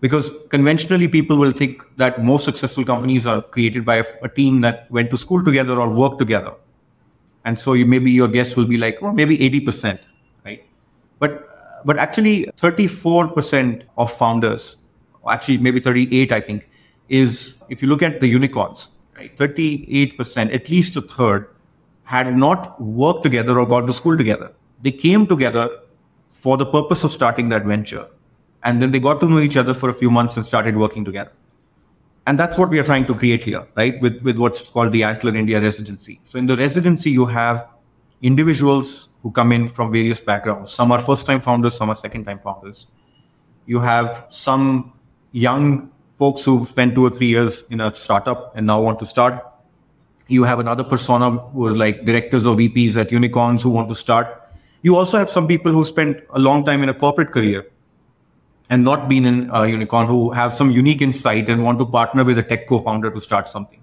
Because 0.00 0.30
conventionally, 0.50 1.06
people 1.06 1.36
will 1.36 1.52
think 1.52 1.84
that 1.96 2.24
most 2.24 2.44
successful 2.44 2.84
companies 2.84 3.24
are 3.24 3.40
created 3.40 3.84
by 3.84 3.96
a, 3.96 4.04
a 4.22 4.28
team 4.28 4.60
that 4.62 4.90
went 4.90 5.10
to 5.12 5.16
school 5.16 5.44
together 5.44 5.80
or 5.80 5.88
worked 5.88 6.18
together. 6.18 6.54
And 7.44 7.56
so 7.56 7.74
you, 7.74 7.86
maybe 7.86 8.10
your 8.10 8.26
guess 8.26 8.56
will 8.56 8.66
be 8.66 8.76
like, 8.76 8.98
oh, 9.00 9.12
maybe 9.12 9.38
80%, 9.38 10.00
right? 10.44 10.64
But, 11.20 11.84
but 11.84 11.98
actually, 11.98 12.46
34% 12.60 13.84
of 13.96 14.12
founders, 14.12 14.78
actually 15.28 15.58
maybe 15.58 15.78
38, 15.78 16.32
I 16.32 16.40
think, 16.40 16.68
is 17.08 17.62
if 17.68 17.80
you 17.80 17.88
look 17.88 18.02
at 18.02 18.20
the 18.20 18.26
unicorns, 18.26 18.88
right? 19.16 19.36
38%, 19.36 20.52
at 20.52 20.68
least 20.68 20.96
a 20.96 21.02
third, 21.02 21.48
had 22.04 22.36
not 22.36 22.80
worked 22.80 23.22
together 23.22 23.58
or 23.58 23.66
gone 23.66 23.86
to 23.86 23.92
school 23.92 24.16
together. 24.16 24.52
They 24.82 24.90
came 24.90 25.26
together 25.26 25.68
for 26.30 26.56
the 26.56 26.66
purpose 26.66 27.04
of 27.04 27.12
starting 27.12 27.48
that 27.50 27.64
venture. 27.64 28.06
And 28.64 28.80
then 28.80 28.90
they 28.90 28.98
got 28.98 29.20
to 29.20 29.26
know 29.26 29.38
each 29.38 29.56
other 29.56 29.74
for 29.74 29.88
a 29.88 29.94
few 29.94 30.10
months 30.10 30.36
and 30.36 30.44
started 30.44 30.76
working 30.76 31.04
together. 31.04 31.32
And 32.26 32.38
that's 32.38 32.56
what 32.56 32.68
we 32.68 32.78
are 32.78 32.84
trying 32.84 33.06
to 33.06 33.14
create 33.14 33.42
here, 33.42 33.66
right? 33.74 34.00
With, 34.00 34.22
with 34.22 34.36
what's 34.38 34.62
called 34.62 34.92
the 34.92 35.02
Antler 35.02 35.34
India 35.34 35.60
residency. 35.60 36.20
So 36.24 36.38
in 36.38 36.46
the 36.46 36.56
residency, 36.56 37.10
you 37.10 37.26
have 37.26 37.68
individuals 38.22 39.08
who 39.22 39.32
come 39.32 39.50
in 39.50 39.68
from 39.68 39.92
various 39.92 40.20
backgrounds. 40.20 40.72
Some 40.72 40.92
are 40.92 41.00
first 41.00 41.26
time 41.26 41.40
founders, 41.40 41.76
some 41.76 41.90
are 41.90 41.96
second 41.96 42.24
time 42.24 42.38
founders. 42.38 42.86
You 43.66 43.80
have 43.80 44.26
some 44.28 44.92
young 45.32 45.90
folks 46.14 46.44
who've 46.44 46.68
spent 46.68 46.94
two 46.94 47.04
or 47.04 47.10
three 47.10 47.26
years 47.26 47.64
in 47.70 47.80
a 47.80 47.94
startup 47.94 48.56
and 48.56 48.66
now 48.66 48.80
want 48.80 49.00
to 49.00 49.06
start 49.06 49.44
you 50.28 50.44
have 50.44 50.58
another 50.58 50.84
persona 50.84 51.30
who 51.30 51.66
are 51.66 51.72
like 51.72 52.04
directors 52.04 52.46
or 52.46 52.56
VPs 52.56 52.96
at 52.96 53.12
unicorns 53.12 53.62
who 53.62 53.70
want 53.70 53.88
to 53.88 53.94
start. 53.94 54.50
You 54.82 54.96
also 54.96 55.18
have 55.18 55.30
some 55.30 55.46
people 55.46 55.72
who 55.72 55.84
spent 55.84 56.22
a 56.30 56.38
long 56.38 56.64
time 56.64 56.82
in 56.82 56.88
a 56.88 56.94
corporate 56.94 57.30
career 57.30 57.66
and 58.70 58.84
not 58.84 59.08
been 59.08 59.24
in 59.24 59.50
a 59.52 59.66
unicorn 59.66 60.06
who 60.06 60.30
have 60.30 60.54
some 60.54 60.70
unique 60.70 61.02
insight 61.02 61.48
and 61.48 61.62
want 61.62 61.78
to 61.78 61.86
partner 61.86 62.24
with 62.24 62.38
a 62.38 62.42
tech 62.42 62.66
co-founder 62.66 63.10
to 63.10 63.20
start 63.20 63.48
something. 63.48 63.80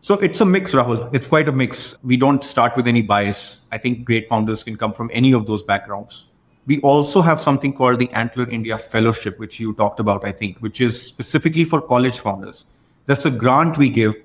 So 0.00 0.14
it's 0.14 0.40
a 0.40 0.44
mix, 0.44 0.72
Rahul. 0.72 1.12
It's 1.14 1.26
quite 1.26 1.48
a 1.48 1.52
mix. 1.52 1.98
We 2.02 2.16
don't 2.16 2.44
start 2.44 2.76
with 2.76 2.86
any 2.86 3.02
bias. 3.02 3.62
I 3.72 3.78
think 3.78 4.04
great 4.04 4.28
founders 4.28 4.62
can 4.62 4.76
come 4.76 4.92
from 4.92 5.10
any 5.12 5.32
of 5.32 5.46
those 5.46 5.62
backgrounds. 5.62 6.28
We 6.66 6.80
also 6.80 7.20
have 7.20 7.40
something 7.40 7.72
called 7.72 7.98
the 7.98 8.10
Antler 8.12 8.48
India 8.48 8.78
Fellowship, 8.78 9.38
which 9.38 9.60
you 9.60 9.74
talked 9.74 10.00
about, 10.00 10.24
I 10.24 10.32
think, 10.32 10.58
which 10.58 10.80
is 10.80 11.00
specifically 11.00 11.64
for 11.64 11.80
college 11.80 12.20
founders. 12.20 12.66
That's 13.06 13.26
a 13.26 13.30
grant 13.30 13.76
we 13.76 13.90
give 13.90 14.16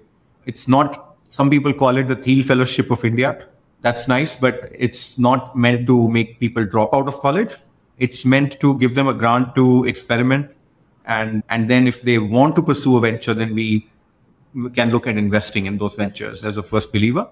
it's 0.50 0.68
not, 0.68 1.09
some 1.30 1.50
people 1.50 1.74
call 1.74 1.98
it 1.98 2.08
the 2.08 2.16
Thiel 2.16 2.44
Fellowship 2.44 2.92
of 2.92 3.06
India. 3.06 3.48
That's 3.82 4.08
nice, 4.08 4.36
but 4.36 4.66
it's 4.74 5.18
not 5.18 5.56
meant 5.56 5.88
to 5.88 6.10
make 6.10 6.40
people 6.40 6.66
drop 6.66 6.94
out 6.94 7.08
of 7.08 7.20
college. 7.20 7.56
It's 7.98 8.26
meant 8.26 8.60
to 8.60 8.78
give 8.78 8.96
them 8.96 9.08
a 9.08 9.14
grant 9.14 9.56
to 9.56 9.86
experiment. 9.86 10.52
And, 11.06 11.44
and 11.50 11.70
then 11.70 11.88
if 11.88 12.02
they 12.02 12.18
want 12.18 12.56
to 12.56 12.62
pursue 12.62 12.98
a 12.98 13.02
venture, 13.02 13.34
then 13.34 13.56
we, 13.56 13.88
we 14.54 14.70
can 14.72 14.90
look 14.90 15.08
at 15.08 15.18
investing 15.18 15.66
in 15.66 15.78
those 15.78 15.96
ventures 15.96 16.44
as 16.44 16.58
a 16.58 16.64
first 16.64 16.92
believer. 16.92 17.30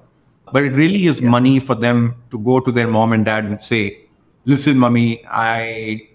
But 0.51 0.63
it 0.63 0.75
really 0.75 1.07
is 1.07 1.19
yeah. 1.19 1.29
money 1.29 1.59
for 1.59 1.75
them 1.75 2.15
to 2.31 2.39
go 2.39 2.59
to 2.59 2.71
their 2.71 2.87
mom 2.87 3.13
and 3.13 3.25
dad 3.25 3.45
and 3.45 3.59
say, 3.61 4.05
listen, 4.45 4.77
mommy, 4.77 5.25
I 5.27 6.07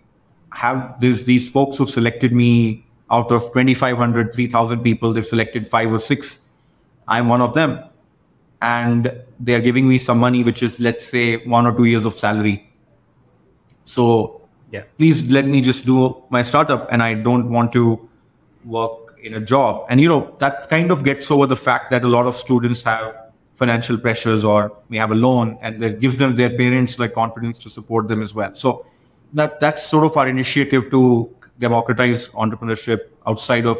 have 0.52 1.00
this, 1.00 1.24
these 1.24 1.50
folks 1.50 1.76
who've 1.76 1.90
selected 1.90 2.32
me 2.32 2.86
out 3.10 3.30
of 3.30 3.42
2,500, 3.52 4.32
3,000 4.32 4.80
people, 4.82 5.12
they've 5.12 5.26
selected 5.26 5.68
five 5.68 5.92
or 5.92 5.98
six 5.98 6.48
I'm 7.12 7.28
one 7.28 7.42
of 7.46 7.54
them. 7.54 7.78
And 8.62 9.08
they 9.38 9.54
are 9.54 9.60
giving 9.60 9.88
me 9.88 9.98
some 9.98 10.18
money, 10.18 10.42
which 10.48 10.62
is, 10.62 10.78
let's 10.86 11.06
say, 11.14 11.24
one 11.56 11.66
or 11.66 11.76
two 11.76 11.84
years 11.92 12.04
of 12.10 12.14
salary. 12.26 12.56
So 13.84 14.04
Yeah. 14.74 14.84
please 14.98 15.18
let 15.36 15.46
me 15.54 15.60
just 15.60 15.84
do 15.86 15.96
my 16.30 16.42
startup 16.50 16.90
and 16.92 17.02
I 17.06 17.14
don't 17.24 17.50
want 17.54 17.72
to 17.72 17.82
work 18.64 19.18
in 19.22 19.34
a 19.34 19.40
job. 19.40 19.84
And 19.88 20.00
you 20.00 20.08
know, 20.12 20.20
that 20.38 20.68
kind 20.70 20.90
of 20.94 21.04
gets 21.08 21.30
over 21.30 21.46
the 21.46 21.56
fact 21.64 21.90
that 21.90 22.04
a 22.04 22.08
lot 22.08 22.26
of 22.30 22.36
students 22.36 22.82
have 22.82 23.16
financial 23.62 23.98
pressures 23.98 24.44
or 24.52 24.72
may 24.88 24.98
have 25.02 25.10
a 25.16 25.18
loan 25.24 25.58
and 25.60 25.82
that 25.82 26.00
gives 26.04 26.16
them 26.22 26.36
their 26.36 26.50
parents 26.62 26.98
like 26.98 27.12
confidence 27.18 27.58
to 27.64 27.68
support 27.74 28.08
them 28.08 28.22
as 28.22 28.32
well. 28.34 28.54
So 28.54 28.86
that 29.34 29.60
that's 29.60 29.82
sort 29.94 30.04
of 30.08 30.16
our 30.16 30.28
initiative 30.36 30.88
to 30.94 31.02
democratize 31.66 32.28
entrepreneurship 32.30 33.00
outside 33.26 33.66
of 33.66 33.78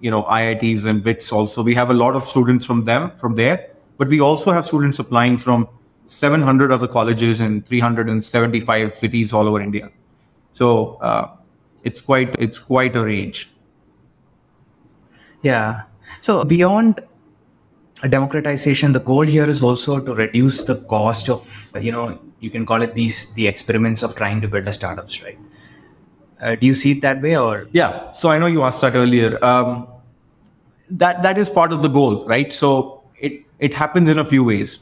you 0.00 0.10
know 0.10 0.22
IITs 0.24 0.84
and 0.84 1.02
BITS 1.02 1.32
also. 1.32 1.62
We 1.62 1.74
have 1.74 1.90
a 1.90 1.94
lot 1.94 2.14
of 2.14 2.24
students 2.24 2.64
from 2.64 2.84
them 2.84 3.12
from 3.16 3.34
there, 3.34 3.70
but 3.96 4.08
we 4.08 4.20
also 4.20 4.52
have 4.52 4.66
students 4.66 4.98
applying 4.98 5.38
from 5.38 5.68
700 6.06 6.72
other 6.72 6.88
colleges 6.88 7.40
in 7.40 7.62
375 7.62 8.98
cities 8.98 9.32
all 9.32 9.46
over 9.46 9.60
India. 9.60 9.90
So 10.52 10.94
uh, 10.94 11.30
it's 11.82 12.00
quite 12.00 12.34
it's 12.38 12.58
quite 12.58 12.96
a 12.96 13.04
range. 13.04 13.50
Yeah. 15.42 15.82
So 16.20 16.44
beyond 16.44 17.00
democratization, 18.08 18.92
the 18.92 19.00
goal 19.00 19.22
here 19.22 19.48
is 19.48 19.62
also 19.62 20.00
to 20.00 20.14
reduce 20.14 20.62
the 20.62 20.76
cost 20.76 21.28
of, 21.28 21.68
you 21.80 21.92
know, 21.92 22.18
you 22.40 22.50
can 22.50 22.64
call 22.64 22.82
it 22.82 22.94
these 22.94 23.34
the 23.34 23.46
experiments 23.46 24.02
of 24.02 24.14
trying 24.14 24.40
to 24.40 24.48
build 24.48 24.66
a 24.66 24.72
startups, 24.72 25.22
right? 25.22 25.38
Uh, 26.40 26.54
do 26.54 26.66
you 26.66 26.74
see 26.74 26.92
it 26.92 27.02
that 27.02 27.20
way, 27.20 27.36
or 27.36 27.68
Yeah. 27.72 28.12
So 28.12 28.30
I 28.30 28.38
know 28.38 28.46
you 28.46 28.62
asked 28.62 28.80
that 28.82 28.94
earlier. 28.94 29.42
Um, 29.44 29.88
that 30.90 31.22
that 31.22 31.38
is 31.38 31.48
part 31.50 31.72
of 31.72 31.82
the 31.82 31.88
goal, 31.88 32.26
right? 32.26 32.52
So 32.52 33.02
it 33.18 33.44
it 33.58 33.74
happens 33.74 34.08
in 34.08 34.18
a 34.18 34.24
few 34.24 34.44
ways. 34.44 34.78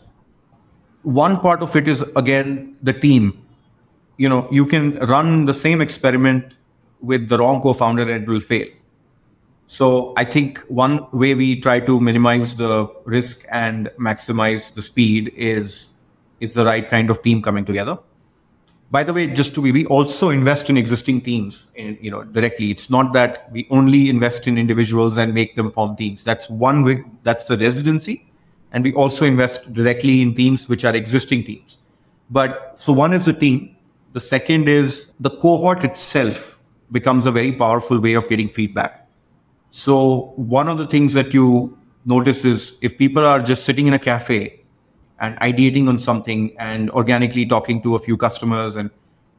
One 1.03 1.39
part 1.41 1.63
of 1.63 1.75
it 1.77 1.89
is 1.89 2.03
again 2.15 2.77
the 2.83 2.93
team. 2.93 3.43
You 4.17 4.29
know, 4.29 4.49
you 4.51 4.67
can 4.67 4.97
run 5.01 5.45
the 5.45 5.55
same 5.55 5.81
experiment 5.81 6.55
with 7.01 7.29
the 7.29 7.39
wrong 7.39 7.61
co-founder 7.61 8.03
and 8.03 8.23
it 8.23 8.29
will 8.29 8.41
fail. 8.41 8.67
So 9.67 10.15
I 10.17 10.25
think 10.25 10.59
one 10.69 11.07
way 11.13 11.35
we 11.35 11.61
try 11.61 11.81
to 11.81 12.01
minimize 12.01 12.55
the 12.57 12.89
risk 13.05 13.45
and 13.51 13.91
maximize 13.99 14.75
the 14.75 14.83
speed 14.83 15.33
is 15.37 15.95
is 16.41 16.55
the 16.55 16.65
right 16.65 16.89
kind 16.89 17.11
of 17.11 17.23
team 17.23 17.43
coming 17.43 17.65
together. 17.65 17.99
By 18.91 19.03
the 19.03 19.13
way, 19.13 19.27
just 19.27 19.55
to 19.57 19.63
be, 19.63 19.73
we 19.73 19.85
also 19.87 20.31
invest 20.31 20.71
in 20.71 20.77
existing 20.77 21.23
teams, 21.23 21.73
in, 21.75 21.99
you 22.01 22.11
know, 22.11 22.23
directly. 22.23 22.71
It's 22.71 22.89
not 22.89 23.13
that 23.15 23.51
we 23.51 23.67
only 23.71 24.09
invest 24.09 24.47
in 24.47 24.59
individuals 24.59 25.17
and 25.17 25.35
make 25.35 25.57
them 25.57 25.73
form 25.73 25.97
teams. 25.97 26.23
That's 26.23 26.49
one 26.49 26.85
way. 26.85 27.03
That's 27.25 27.45
the 27.45 27.57
residency, 27.57 28.31
and 28.71 28.85
we 28.85 28.93
also 28.95 29.25
invest 29.25 29.73
directly 29.73 30.23
in 30.23 30.35
teams 30.35 30.69
which 30.69 30.85
are 30.85 30.95
existing 30.95 31.45
teams. 31.45 31.79
But 32.31 32.75
so 32.79 32.93
one 32.93 33.13
is 33.13 33.27
the 33.27 33.33
team. 33.33 33.77
The 34.13 34.21
second 34.21 34.69
is 34.69 35.13
the 35.19 35.31
cohort 35.31 35.85
itself 35.85 36.59
becomes 36.93 37.27
a 37.27 37.33
very 37.33 37.53
powerful 37.53 37.99
way 37.99 38.15
of 38.15 38.29
getting 38.29 38.49
feedback. 38.49 39.09
So 39.71 40.33
one 40.37 40.69
of 40.69 40.79
the 40.79 40.87
things 40.87 41.13
that 41.15 41.35
you 41.35 41.77
notice 42.05 42.45
is 42.45 42.79
if 42.81 42.97
people 42.97 43.27
are 43.27 43.43
just 43.43 43.65
sitting 43.65 43.89
in 43.89 43.95
a 43.95 43.99
cafe 43.99 44.61
and 45.21 45.39
ideating 45.39 45.89
on 45.89 45.99
something 45.99 46.55
and 46.59 46.91
organically 46.91 47.47
talking 47.47 47.83
to 47.83 47.95
a 47.95 47.99
few 47.99 48.17
customers. 48.17 48.77
And 48.77 48.91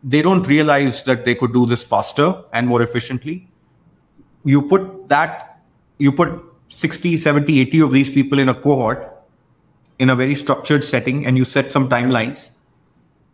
they 0.03 0.21
don't 0.21 0.47
realize 0.47 1.03
that 1.03 1.25
they 1.25 1.35
could 1.35 1.53
do 1.53 1.65
this 1.65 1.83
faster 1.83 2.43
and 2.53 2.67
more 2.67 2.81
efficiently. 2.81 3.47
You 4.43 4.61
put 4.61 5.09
that 5.09 5.59
you 5.97 6.11
put 6.11 6.43
60 6.69 7.17
70 7.17 7.59
80 7.61 7.79
of 7.81 7.91
these 7.91 8.09
people 8.09 8.39
in 8.39 8.49
a 8.49 8.53
cohort 8.53 9.13
in 9.99 10.09
a 10.09 10.15
very 10.15 10.35
structured 10.35 10.83
setting 10.83 11.25
and 11.25 11.37
you 11.37 11.45
set 11.45 11.71
some 11.71 11.89
timelines 11.89 12.51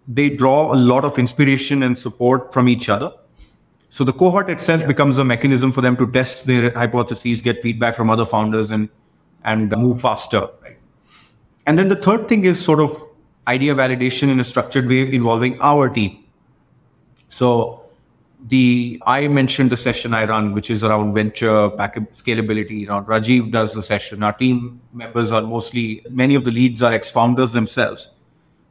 they 0.07 0.29
draw 0.29 0.73
a 0.73 0.75
lot 0.75 1.05
of 1.05 1.17
inspiration 1.17 1.83
and 1.83 1.97
support 1.97 2.53
from 2.53 2.67
each 2.67 2.89
other. 2.89 3.13
So 3.89 4.03
the 4.03 4.13
cohort 4.13 4.49
itself 4.49 4.85
becomes 4.87 5.17
a 5.17 5.23
mechanism 5.23 5.71
for 5.71 5.81
them 5.81 5.95
to 5.97 6.11
test 6.11 6.47
their 6.47 6.71
hypotheses 6.71 7.41
get 7.41 7.61
feedback 7.61 7.95
from 7.95 8.09
other 8.09 8.25
founders 8.25 8.71
and 8.71 8.89
and 9.45 9.71
move 9.77 10.01
faster? 10.01 10.47
And 11.65 11.79
then 11.79 11.87
the 11.87 11.95
third 11.95 12.27
thing 12.27 12.45
is 12.45 12.63
sort 12.63 12.79
of 12.79 13.01
idea 13.47 13.75
validation 13.75 14.29
in 14.29 14.39
a 14.39 14.43
structured 14.43 14.87
way 14.87 15.13
involving 15.13 15.59
our 15.61 15.89
team. 15.89 16.23
So 17.27 17.83
the 18.47 19.01
I 19.05 19.27
mentioned 19.27 19.69
the 19.69 19.77
session 19.77 20.13
I 20.13 20.25
run, 20.25 20.53
which 20.53 20.69
is 20.69 20.83
around 20.83 21.13
venture 21.13 21.69
backup 21.69 22.11
scalability. 22.11 22.87
Rajiv 22.87 23.51
does 23.51 23.73
the 23.73 23.81
session. 23.81 24.23
Our 24.23 24.33
team 24.33 24.81
members 24.93 25.31
are 25.31 25.41
mostly 25.41 26.05
many 26.09 26.35
of 26.35 26.43
the 26.43 26.51
leads 26.51 26.81
are 26.81 26.91
ex-founders 26.91 27.53
themselves. 27.53 28.15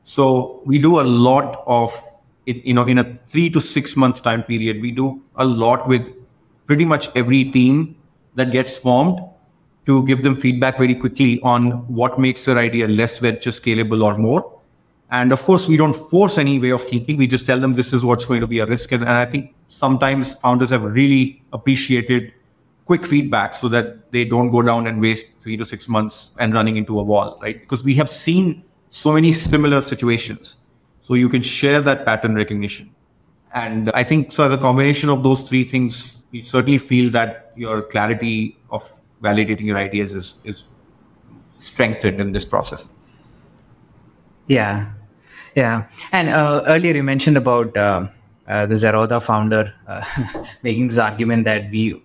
So 0.05 0.61
we 0.66 0.78
do 0.78 1.01
a 1.01 1.03
lot 1.03 1.62
of 1.66 1.99
you 2.47 2.74
know, 2.74 2.84
in 2.84 2.99
a 2.99 3.14
three 3.14 3.49
to 3.51 3.61
six 3.61 3.97
month 3.97 4.22
time 4.22 4.43
period, 4.43 4.80
we 4.80 4.90
do 4.90 5.22
a 5.36 5.45
lot 5.45 5.88
with 5.88 6.09
pretty 6.66 6.84
much 6.84 7.09
every 7.16 7.45
team 7.45 7.97
that 8.34 8.51
gets 8.51 8.76
formed 8.76 9.20
to 9.87 10.05
give 10.07 10.22
them 10.22 10.37
feedback 10.37 10.78
very 10.78 10.95
quickly 10.95 11.41
on 11.43 11.70
what 11.93 12.18
makes 12.18 12.45
their 12.45 12.59
idea 12.59 12.87
less 12.87 13.18
venture 13.18 13.51
scalable 13.51 14.05
or 14.05 14.16
more. 14.16 14.61
And 15.11 15.33
of 15.33 15.43
course, 15.43 15.68
we 15.68 15.76
don't 15.76 15.95
force 15.95 16.39
any 16.39 16.59
way 16.59 16.70
of 16.70 16.83
thinking. 16.83 17.18
We 17.18 17.26
just 17.26 17.45
tell 17.45 17.61
them 17.61 17.74
this 17.74 17.93
is 17.93 18.05
what's 18.05 18.24
going 18.24 18.41
to 18.41 18.47
be 18.47 18.61
a 18.61 18.66
risk. 18.66 18.93
And, 18.93 19.03
and 19.03 19.12
I 19.12 19.26
think 19.26 19.55
sometimes 19.68 20.35
founders 20.35 20.70
have 20.70 20.83
really 20.83 21.43
appreciated 21.53 22.33
quick 22.87 23.05
feedback 23.05 23.55
so 23.55 23.68
that 23.68 24.11
they 24.12 24.24
don't 24.24 24.51
go 24.51 24.62
down 24.62 24.87
and 24.87 25.01
waste 25.01 25.26
three 25.41 25.57
to 25.57 25.64
six 25.64 25.89
months 25.89 26.35
and 26.39 26.55
running 26.55 26.76
into 26.76 26.99
a 26.99 27.03
wall, 27.03 27.39
right? 27.43 27.61
Because 27.61 27.85
we 27.85 27.95
have 27.95 28.09
seen 28.09 28.64
so 28.89 29.12
many 29.12 29.33
similar 29.33 29.83
situations. 29.83 30.57
So 31.03 31.14
you 31.14 31.28
can 31.28 31.43
share 31.43 31.80
that 31.83 32.05
pattern 32.05 32.35
recognition. 32.35 32.95
And 33.55 33.91
I 33.91 34.05
think 34.05 34.33
so 34.33 34.45
as 34.45 34.53
a 34.53 34.59
combination 34.59 35.11
of 35.11 35.22
those 35.22 35.43
three 35.43 35.64
things, 35.64 36.24
we 36.33 36.41
certainly 36.43 36.78
feel 36.78 37.11
that 37.11 37.53
your 37.55 37.83
clarity 37.83 38.59
of 38.70 38.91
validating 39.23 39.62
your 39.62 39.79
ideas 39.79 40.14
is, 40.14 40.35
is 40.45 40.64
strengthened 41.59 42.20
in 42.20 42.33
this 42.33 42.45
process. 42.45 42.89
Yeah, 44.47 44.93
yeah. 45.55 45.87
And 46.11 46.29
uh, 46.29 46.62
earlier 46.66 46.95
you 46.95 47.03
mentioned 47.03 47.37
about 47.37 47.77
uh, 47.77 48.09
uh, 48.49 48.66
the 48.66 48.75
Zerodha 48.75 49.23
founder 49.23 49.73
uh, 49.87 50.05
making 50.62 50.89
this 50.89 50.99
argument 50.99 51.45
that 51.45 51.70
we 51.70 52.03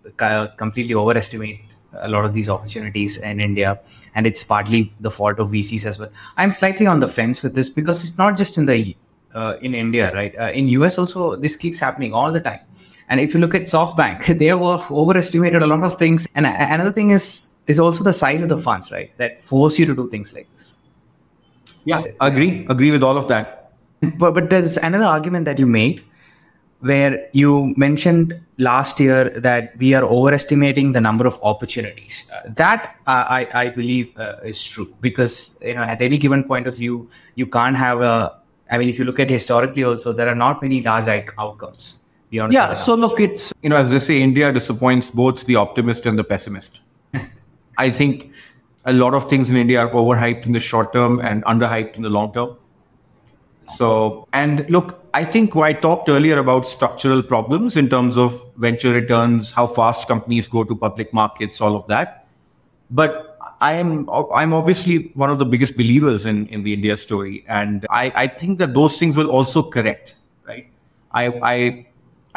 completely 0.58 0.94
overestimate 0.94 1.76
a 2.00 2.08
lot 2.08 2.26
of 2.26 2.34
these 2.34 2.48
opportunities 2.48 3.20
in 3.22 3.40
India, 3.40 3.80
and 4.14 4.28
it's 4.28 4.44
partly 4.44 4.94
the 5.00 5.10
fault 5.10 5.40
of 5.40 5.50
VCs 5.50 5.86
as 5.86 5.98
well. 5.98 6.12
I'm 6.36 6.52
slightly 6.52 6.86
on 6.86 7.00
the 7.00 7.08
fence 7.08 7.42
with 7.42 7.56
this 7.56 7.70
because 7.70 8.08
it's 8.08 8.18
not 8.18 8.38
just 8.38 8.58
in 8.58 8.68
the 8.68 8.96
uh, 9.34 9.58
in 9.62 9.74
India, 9.74 10.14
right? 10.14 10.38
Uh, 10.38 10.52
in 10.54 10.68
US 10.70 10.98
also, 10.98 11.36
this 11.36 11.56
keeps 11.56 11.80
happening 11.80 12.14
all 12.14 12.32
the 12.32 12.40
time. 12.40 12.60
And 13.10 13.20
if 13.20 13.34
you 13.34 13.40
look 13.40 13.56
at 13.56 13.64
SoftBank, 13.64 14.38
they 14.40 14.48
have 14.48 14.62
overestimated 14.62 15.62
a 15.62 15.68
lot 15.68 15.84
of 15.84 15.98
things. 15.98 16.28
And 16.36 16.46
another 16.46 16.92
thing 16.92 17.12
is 17.12 17.54
is 17.68 17.80
also 17.80 18.04
the 18.04 18.14
size 18.14 18.42
of 18.42 18.50
the 18.50 18.58
funds, 18.58 18.92
right? 18.92 19.12
That 19.18 19.40
force 19.40 19.78
you 19.78 19.86
to 19.86 19.96
do 19.96 20.10
things 20.10 20.34
like 20.34 20.50
this. 20.54 20.78
Yeah, 21.84 22.04
agree. 22.22 22.66
Agree 22.70 22.92
with 22.92 23.04
all 23.04 23.18
of 23.18 23.28
that. 23.28 23.72
But, 24.02 24.34
but 24.34 24.50
there's 24.50 24.78
another 24.78 25.06
argument 25.06 25.46
that 25.46 25.60
you 25.60 25.66
made 25.66 26.04
where 26.80 27.28
you 27.34 27.74
mentioned 27.76 28.40
last 28.58 29.00
year 29.00 29.30
that 29.32 29.76
we 29.78 29.94
are 29.94 30.04
overestimating 30.04 30.92
the 30.92 31.02
number 31.02 31.26
of 31.26 31.40
opportunities. 31.44 32.26
Uh, 32.32 32.50
that 32.56 32.96
uh, 33.08 33.26
I, 33.28 33.48
I 33.54 33.70
believe 33.70 34.18
uh, 34.18 34.36
is 34.44 34.64
true 34.64 34.94
because 35.02 35.60
you 35.66 35.74
know 35.74 35.82
at 35.82 36.02
any 36.02 36.18
given 36.18 36.44
point 36.44 36.68
of 36.68 36.78
view 36.78 37.10
you 37.36 37.48
can't 37.48 37.76
have 37.76 38.02
a. 38.02 38.38
I 38.70 38.78
mean, 38.78 38.90
if 38.90 39.00
you 39.00 39.06
look 39.06 39.20
at 39.20 39.30
historically 39.30 39.84
also, 39.84 40.12
there 40.14 40.28
are 40.28 40.36
not 40.36 40.62
many 40.62 40.82
large 40.82 41.08
out- 41.08 41.34
outcomes 42.28 42.54
beyond. 42.54 42.54
Yeah. 42.54 42.74
certain 42.74 42.84
So 42.84 42.96
look, 42.96 43.20
it's, 43.20 43.54
you 43.62 43.70
know, 43.70 43.78
as 43.78 43.92
they 43.92 44.00
say, 44.00 44.22
India 44.22 44.52
disappoints 44.52 45.10
both 45.10 45.46
the 45.46 45.56
optimist 45.56 46.06
and 46.06 46.18
the 46.18 46.24
pessimist. 46.24 46.82
I 47.78 47.90
think 47.90 48.32
a 48.86 48.94
lot 48.94 49.14
of 49.14 49.30
things 49.30 49.50
in 49.50 49.58
India 49.58 49.82
are 49.82 49.90
overhyped 49.90 50.46
in 50.46 50.54
the 50.54 50.60
short 50.60 50.94
term 50.94 51.20
and 51.20 51.44
underhyped 51.46 51.96
in 51.96 52.04
the 52.04 52.10
long 52.10 52.34
term. 52.34 52.58
So, 53.76 54.28
and 54.32 54.70
look, 54.70 55.06
I 55.14 55.26
think 55.26 55.56
I 55.58 55.74
talked 55.74 56.08
earlier 56.08 56.40
about 56.40 56.66
structural 56.66 57.22
problems 57.22 57.76
in 57.76 57.90
terms 57.90 58.18
of 58.18 58.42
venture 58.56 58.94
returns, 58.94 59.52
how 59.52 59.68
fast 59.68 60.08
companies 60.08 60.48
go 60.48 60.64
to 60.64 60.74
public 60.74 61.14
markets, 61.14 61.60
all 61.60 61.76
of 61.76 61.86
that. 61.88 62.28
But 62.90 63.38
I 63.60 63.74
am 63.74 64.10
I'm 64.34 64.54
obviously 64.54 65.12
one 65.16 65.30
of 65.30 65.40
the 65.40 65.46
biggest 65.46 65.76
believers 65.76 66.26
in, 66.26 66.48
in 66.48 66.64
the 66.64 66.74
India 66.74 66.96
story. 66.96 67.44
And 67.48 67.86
I, 67.90 68.12
I 68.16 68.28
think 68.28 68.60
that 68.60 68.74
those 68.74 68.98
things 68.98 69.18
will 69.18 69.30
also 69.30 69.64
correct, 69.64 70.16
right? 70.48 70.70
I 71.12 71.26
I 71.44 71.88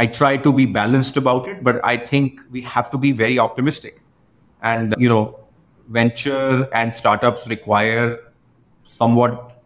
I 0.00 0.06
try 0.06 0.38
to 0.38 0.50
be 0.50 0.64
balanced 0.64 1.18
about 1.18 1.46
it, 1.46 1.62
but 1.62 1.78
I 1.84 1.98
think 1.98 2.40
we 2.50 2.62
have 2.62 2.90
to 2.92 2.96
be 2.96 3.12
very 3.12 3.38
optimistic. 3.38 4.00
And 4.62 4.94
you 4.98 5.10
know, 5.10 5.38
venture 5.88 6.66
and 6.72 6.94
startups 6.94 7.46
require 7.46 8.18
somewhat 8.82 9.62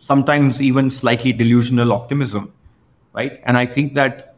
sometimes 0.00 0.60
even 0.60 0.90
slightly 0.90 1.32
delusional 1.32 1.92
optimism, 1.92 2.52
right? 3.12 3.40
And 3.44 3.56
I 3.56 3.64
think 3.64 3.94
that 3.94 4.34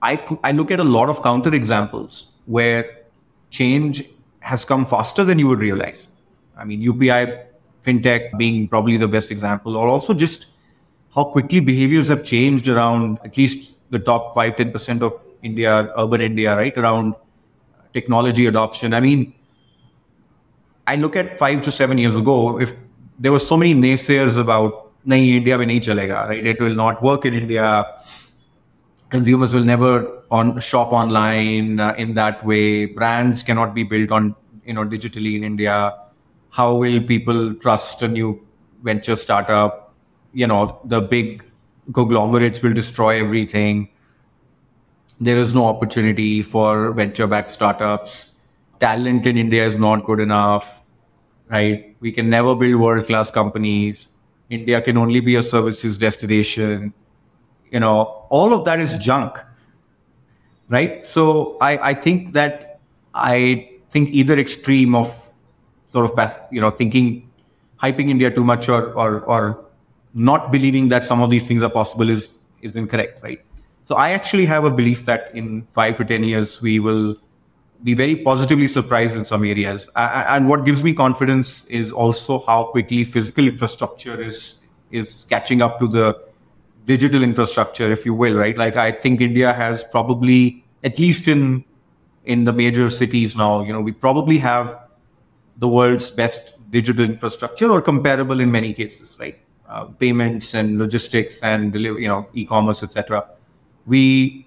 I, 0.00 0.24
I 0.42 0.52
look 0.52 0.70
at 0.70 0.80
a 0.80 0.84
lot 0.84 1.10
of 1.10 1.22
counter 1.22 1.54
examples 1.54 2.32
where 2.46 3.04
change 3.50 4.02
has 4.40 4.64
come 4.64 4.86
faster 4.86 5.24
than 5.24 5.38
you 5.38 5.48
would 5.48 5.60
realize. 5.60 6.08
I 6.56 6.64
mean, 6.64 6.80
UPI 6.80 7.44
fintech 7.84 8.38
being 8.38 8.66
probably 8.68 8.96
the 8.96 9.08
best 9.08 9.30
example, 9.30 9.76
or 9.76 9.88
also 9.88 10.14
just 10.14 10.46
how 11.14 11.24
quickly 11.24 11.60
behaviors 11.60 12.08
have 12.08 12.24
changed 12.24 12.66
around 12.66 13.18
at 13.24 13.36
least 13.36 13.73
the 13.94 14.00
top 14.10 14.34
5 14.34 14.56
10% 14.56 15.02
of 15.02 15.14
India, 15.42 15.92
urban 15.96 16.20
India, 16.20 16.56
right? 16.56 16.76
Around 16.76 17.14
technology 17.92 18.46
adoption. 18.46 18.92
I 18.92 19.00
mean, 19.00 19.32
I 20.86 20.96
look 20.96 21.16
at 21.16 21.38
five 21.38 21.62
to 21.62 21.70
seven 21.70 21.98
years 21.98 22.16
ago, 22.16 22.60
if 22.60 22.74
there 23.18 23.32
were 23.32 23.38
so 23.38 23.56
many 23.56 23.74
naysayers 23.74 24.38
about 24.38 24.90
nahi 25.12 25.36
India 25.36 25.56
mein 25.58 25.80
chalega, 25.80 26.28
right? 26.28 26.46
It 26.52 26.60
will 26.60 26.74
not 26.74 27.02
work 27.02 27.24
in 27.24 27.34
India. 27.34 27.86
Consumers 29.08 29.54
will 29.54 29.64
never 29.64 30.22
on 30.30 30.58
shop 30.60 30.92
online 30.92 31.80
uh, 31.80 31.94
in 31.96 32.14
that 32.14 32.44
way. 32.44 32.86
Brands 32.86 33.42
cannot 33.42 33.74
be 33.74 33.84
built 33.94 34.10
on 34.10 34.34
you 34.64 34.74
know 34.74 34.84
digitally 34.84 35.36
in 35.36 35.44
India. 35.44 35.78
How 36.50 36.74
will 36.74 37.00
people 37.02 37.54
trust 37.54 38.02
a 38.02 38.08
new 38.08 38.46
venture 38.82 39.16
startup? 39.16 39.94
You 40.32 40.46
know, 40.48 40.80
the 40.84 41.00
big 41.00 41.44
conglomerates 41.92 42.62
will 42.62 42.72
destroy 42.72 43.20
everything. 43.22 43.88
There 45.20 45.38
is 45.38 45.54
no 45.54 45.66
opportunity 45.66 46.42
for 46.42 46.92
venture 46.92 47.26
backed 47.26 47.50
startups 47.50 48.34
talent 48.80 49.26
in 49.26 49.36
India 49.36 49.64
is 49.64 49.76
not 49.76 50.04
good 50.04 50.20
enough, 50.20 50.80
right? 51.48 51.96
We 52.00 52.12
can 52.12 52.28
never 52.30 52.54
build 52.54 52.80
world 52.80 53.06
class 53.06 53.30
companies. 53.30 54.10
India 54.50 54.80
can 54.80 54.96
only 54.96 55.20
be 55.20 55.36
a 55.36 55.42
services 55.42 55.96
destination. 55.98 56.92
You 57.70 57.80
know, 57.80 58.26
all 58.30 58.52
of 58.52 58.64
that 58.66 58.80
is 58.80 58.96
junk, 58.98 59.38
right? 60.68 61.04
So 61.04 61.56
I, 61.60 61.90
I 61.90 61.94
think 61.94 62.32
that 62.34 62.80
I 63.14 63.70
think 63.90 64.10
either 64.10 64.38
extreme 64.38 64.94
of 64.94 65.08
sort 65.86 66.10
of, 66.10 66.32
you 66.50 66.60
know, 66.60 66.70
thinking, 66.70 67.30
hyping 67.82 68.10
India 68.10 68.30
too 68.30 68.44
much 68.44 68.68
or, 68.68 68.92
or, 68.92 69.20
or 69.22 69.64
not 70.14 70.52
believing 70.52 70.88
that 70.88 71.04
some 71.04 71.20
of 71.20 71.30
these 71.30 71.46
things 71.46 71.62
are 71.62 71.70
possible 71.70 72.08
is, 72.08 72.34
is 72.62 72.76
incorrect, 72.76 73.22
right? 73.22 73.40
So 73.84 73.96
I 73.96 74.10
actually 74.10 74.46
have 74.46 74.64
a 74.64 74.70
belief 74.70 75.04
that 75.06 75.34
in 75.34 75.66
five 75.72 75.96
to 75.98 76.04
10 76.04 76.24
years, 76.24 76.62
we 76.62 76.78
will 76.78 77.16
be 77.82 77.92
very 77.92 78.16
positively 78.16 78.66
surprised 78.66 79.14
in 79.14 79.24
some 79.24 79.44
areas. 79.44 79.90
And 79.94 80.48
what 80.48 80.64
gives 80.64 80.82
me 80.82 80.94
confidence 80.94 81.66
is 81.66 81.92
also 81.92 82.40
how 82.46 82.64
quickly 82.64 83.04
physical 83.04 83.46
infrastructure 83.46 84.20
is 84.20 84.58
is 84.90 85.26
catching 85.28 85.60
up 85.60 85.78
to 85.80 85.88
the 85.88 86.16
digital 86.86 87.22
infrastructure, 87.22 87.90
if 87.90 88.06
you 88.06 88.14
will, 88.14 88.34
right? 88.34 88.56
Like 88.56 88.76
I 88.76 88.92
think 88.92 89.20
India 89.20 89.52
has 89.52 89.82
probably, 89.82 90.64
at 90.82 90.98
least 90.98 91.28
in 91.28 91.64
in 92.24 92.44
the 92.44 92.52
major 92.52 92.88
cities 92.88 93.36
now, 93.36 93.62
you 93.62 93.72
know, 93.72 93.80
we 93.80 93.92
probably 93.92 94.38
have 94.38 94.78
the 95.58 95.68
world's 95.68 96.10
best 96.10 96.54
digital 96.70 97.04
infrastructure 97.04 97.70
or 97.70 97.82
comparable 97.82 98.40
in 98.40 98.50
many 98.50 98.72
cases, 98.72 99.16
right? 99.20 99.38
Uh, 99.66 99.86
payments 99.86 100.52
and 100.52 100.78
logistics 100.78 101.38
and 101.40 101.72
delivery, 101.72 102.02
you 102.02 102.08
know, 102.08 102.28
e-commerce, 102.34 102.82
etc. 102.82 103.26
We 103.86 104.46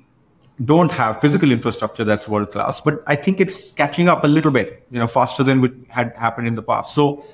don't 0.64 0.92
have 0.92 1.20
physical 1.20 1.52
infrastructure 1.52 2.04
that's 2.04 2.28
world 2.28 2.52
class, 2.52 2.80
but 2.80 3.04
I 3.08 3.16
think 3.16 3.40
it's 3.40 3.72
catching 3.72 4.10
up 4.10 4.24
a 4.24 4.28
little 4.28 4.52
bit, 4.52 4.86
you 4.92 5.00
know, 5.00 5.08
faster 5.08 5.42
than 5.42 5.60
what 5.60 5.72
had 5.90 6.14
happened 6.16 6.48
in 6.48 6.54
the 6.54 6.62
past. 6.62 6.94
So, 6.94 7.26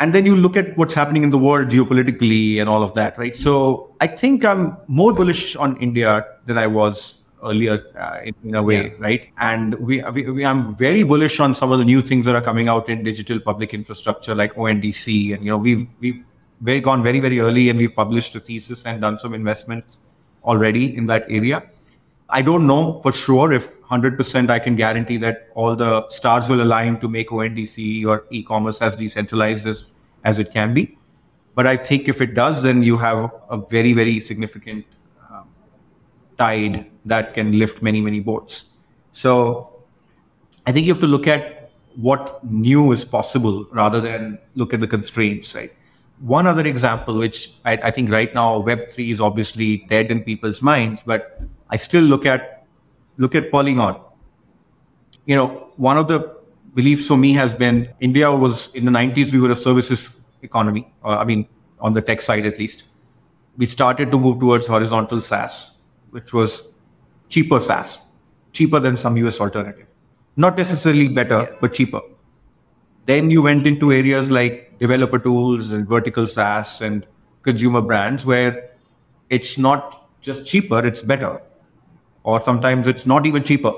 and 0.00 0.14
then 0.14 0.26
you 0.26 0.36
look 0.36 0.54
at 0.54 0.76
what's 0.76 0.92
happening 0.92 1.22
in 1.22 1.30
the 1.30 1.38
world 1.38 1.68
geopolitically 1.68 2.60
and 2.60 2.68
all 2.68 2.82
of 2.82 2.92
that, 2.92 3.16
right? 3.16 3.34
So, 3.34 3.94
I 4.02 4.06
think 4.06 4.44
I'm 4.44 4.76
more 4.86 5.14
bullish 5.14 5.56
on 5.56 5.78
India 5.78 6.26
than 6.44 6.58
I 6.58 6.66
was 6.66 7.24
earlier 7.42 7.82
uh, 7.98 8.20
in, 8.22 8.34
in, 8.44 8.54
a 8.54 8.62
way, 8.62 8.88
yeah. 8.88 8.94
right? 8.98 9.30
And 9.38 9.76
we, 9.76 10.02
we, 10.12 10.30
we, 10.30 10.44
I'm 10.44 10.76
very 10.76 11.04
bullish 11.04 11.40
on 11.40 11.54
some 11.54 11.72
of 11.72 11.78
the 11.78 11.86
new 11.86 12.02
things 12.02 12.26
that 12.26 12.34
are 12.34 12.42
coming 12.42 12.68
out 12.68 12.90
in 12.90 13.02
digital 13.02 13.40
public 13.40 13.72
infrastructure, 13.72 14.34
like 14.34 14.54
ONDC, 14.56 15.34
and 15.34 15.42
you 15.42 15.50
know, 15.50 15.56
we've 15.56 15.86
we've 16.00 16.22
very 16.60 16.80
gone 16.80 17.02
very 17.02 17.20
very 17.20 17.40
early, 17.40 17.68
and 17.68 17.78
we've 17.78 17.94
published 17.94 18.34
a 18.34 18.40
thesis 18.40 18.84
and 18.86 19.00
done 19.00 19.18
some 19.18 19.34
investments 19.34 19.98
already 20.44 20.96
in 20.96 21.06
that 21.06 21.24
area 21.28 21.62
I 22.32 22.42
don't 22.42 22.66
know 22.66 23.00
for 23.00 23.12
sure 23.12 23.52
if 23.52 23.80
100% 23.82 24.50
I 24.50 24.58
can 24.60 24.76
guarantee 24.76 25.16
that 25.18 25.48
all 25.54 25.74
the 25.74 26.08
stars 26.08 26.48
will 26.48 26.62
align 26.62 27.00
to 27.00 27.08
make 27.08 27.28
ONDC 27.28 28.06
or 28.06 28.24
e-commerce 28.30 28.80
as 28.80 28.96
decentralized 28.96 29.66
as, 29.66 29.84
as 30.24 30.38
it 30.38 30.52
can 30.52 30.72
be. 30.72 30.96
But 31.56 31.66
I 31.66 31.76
think 31.76 32.08
if 32.08 32.20
it 32.20 32.34
does, 32.34 32.62
then 32.62 32.82
you 32.84 32.96
have 32.98 33.32
a 33.48 33.56
very, 33.56 33.92
very 33.92 34.20
significant 34.20 34.86
um, 35.28 35.48
tide 36.38 36.88
that 37.04 37.34
can 37.34 37.58
lift 37.58 37.82
many, 37.82 38.00
many 38.00 38.20
boats. 38.20 38.70
So 39.10 39.82
I 40.66 40.72
think 40.72 40.86
you 40.86 40.92
have 40.92 41.00
to 41.00 41.08
look 41.08 41.26
at 41.26 41.72
what 41.96 42.44
new 42.44 42.92
is 42.92 43.04
possible 43.04 43.66
rather 43.72 44.00
than 44.00 44.38
look 44.54 44.72
at 44.72 44.78
the 44.78 44.86
constraints, 44.86 45.52
right? 45.56 45.72
One 46.20 46.46
other 46.46 46.66
example, 46.66 47.16
which 47.18 47.54
I, 47.64 47.72
I 47.76 47.90
think 47.90 48.10
right 48.10 48.32
now 48.34 48.62
Web3 48.62 49.10
is 49.10 49.20
obviously 49.20 49.78
dead 49.88 50.10
in 50.10 50.22
people's 50.22 50.60
minds, 50.60 51.02
but 51.02 51.40
I 51.70 51.76
still 51.76 52.02
look 52.02 52.26
at 52.26 52.66
look 53.16 53.34
at 53.34 53.50
Polygon. 53.50 54.00
You 55.24 55.36
know, 55.36 55.68
one 55.76 55.96
of 55.96 56.08
the 56.08 56.36
beliefs 56.74 57.06
for 57.06 57.16
me 57.16 57.32
has 57.32 57.54
been 57.54 57.88
India 58.00 58.30
was 58.30 58.74
in 58.74 58.84
the 58.84 58.90
90s 58.90 59.32
we 59.32 59.40
were 59.40 59.50
a 59.50 59.56
services 59.56 60.20
economy. 60.42 60.92
Uh, 61.04 61.18
I 61.18 61.24
mean, 61.24 61.46
on 61.80 61.94
the 61.94 62.02
tech 62.02 62.20
side 62.20 62.46
at 62.46 62.58
least. 62.58 62.84
We 63.56 63.66
started 63.66 64.10
to 64.10 64.18
move 64.18 64.40
towards 64.40 64.66
horizontal 64.66 65.20
SaaS, 65.20 65.76
which 66.10 66.32
was 66.32 66.72
cheaper 67.28 67.60
SaaS, 67.60 67.98
cheaper 68.52 68.80
than 68.80 68.96
some 68.96 69.16
US 69.18 69.40
alternative. 69.40 69.86
Not 70.36 70.56
necessarily 70.56 71.08
better, 71.08 71.56
but 71.60 71.74
cheaper. 71.74 72.00
Then 73.10 73.30
you 73.30 73.42
went 73.42 73.66
into 73.66 73.92
areas 73.92 74.30
like 74.30 74.78
developer 74.78 75.18
tools 75.18 75.72
and 75.72 75.88
vertical 75.88 76.28
SaaS 76.28 76.80
and 76.80 77.06
consumer 77.42 77.80
brands 77.80 78.24
where 78.24 78.70
it's 79.30 79.58
not 79.58 80.08
just 80.20 80.46
cheaper, 80.46 80.86
it's 80.86 81.02
better 81.02 81.40
or 82.22 82.40
sometimes 82.40 82.86
it's 82.86 83.06
not 83.06 83.26
even 83.26 83.42
cheaper. 83.42 83.72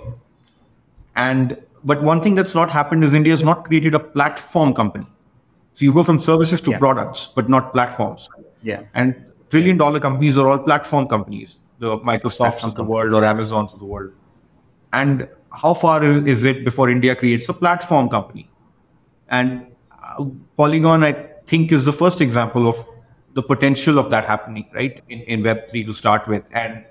And 1.16 1.56
but 1.84 2.02
one 2.02 2.20
thing 2.20 2.34
that's 2.34 2.54
not 2.54 2.70
happened 2.70 3.04
is 3.04 3.14
India 3.14 3.32
has 3.32 3.42
not 3.42 3.64
created 3.64 3.94
a 3.94 3.98
platform 3.98 4.74
company. 4.74 5.06
So 5.74 5.86
you 5.86 5.94
go 5.94 6.04
from 6.04 6.18
services 6.18 6.60
to 6.60 6.72
yeah. 6.72 6.78
products, 6.78 7.26
but 7.34 7.48
not 7.48 7.72
platforms. 7.72 8.28
Yeah. 8.62 8.82
And 8.92 9.16
trillion 9.48 9.78
dollar 9.78 9.98
companies 9.98 10.36
are 10.36 10.46
all 10.46 10.58
platform 10.58 11.08
companies, 11.08 11.58
the 11.78 11.98
Microsofts 12.00 12.64
of 12.64 12.74
the 12.74 12.84
world 12.84 13.14
or 13.14 13.24
Amazons 13.24 13.72
of 13.72 13.78
the 13.78 13.86
world. 13.86 14.12
And 14.92 15.28
how 15.50 15.74
far 15.74 16.04
is 16.04 16.44
it 16.44 16.64
before 16.66 16.90
India 16.90 17.16
creates 17.16 17.48
a 17.48 17.54
platform 17.54 18.10
company? 18.10 18.48
And 19.32 19.66
uh, 19.90 20.26
Polygon, 20.56 21.02
I 21.02 21.12
think, 21.46 21.72
is 21.72 21.84
the 21.84 21.92
first 21.92 22.20
example 22.20 22.68
of 22.68 22.76
the 23.32 23.42
potential 23.42 23.98
of 23.98 24.10
that 24.10 24.26
happening, 24.26 24.66
right? 24.74 25.00
In, 25.08 25.20
in 25.22 25.42
Web3 25.42 25.86
to 25.86 25.92
start 25.92 26.28
with. 26.28 26.44
And 26.52 26.84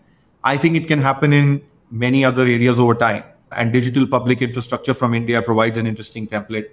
I 0.44 0.58
think 0.58 0.76
it 0.76 0.88
can 0.88 1.00
happen 1.00 1.32
in 1.32 1.62
many 1.92 2.26
other 2.26 2.42
areas 2.42 2.80
over 2.80 2.96
time. 2.96 3.24
And 3.52 3.72
digital 3.72 4.08
public 4.08 4.42
infrastructure 4.42 4.94
from 4.94 5.14
India 5.14 5.42
provides 5.42 5.78
an 5.78 5.86
interesting 5.86 6.28
template. 6.28 6.70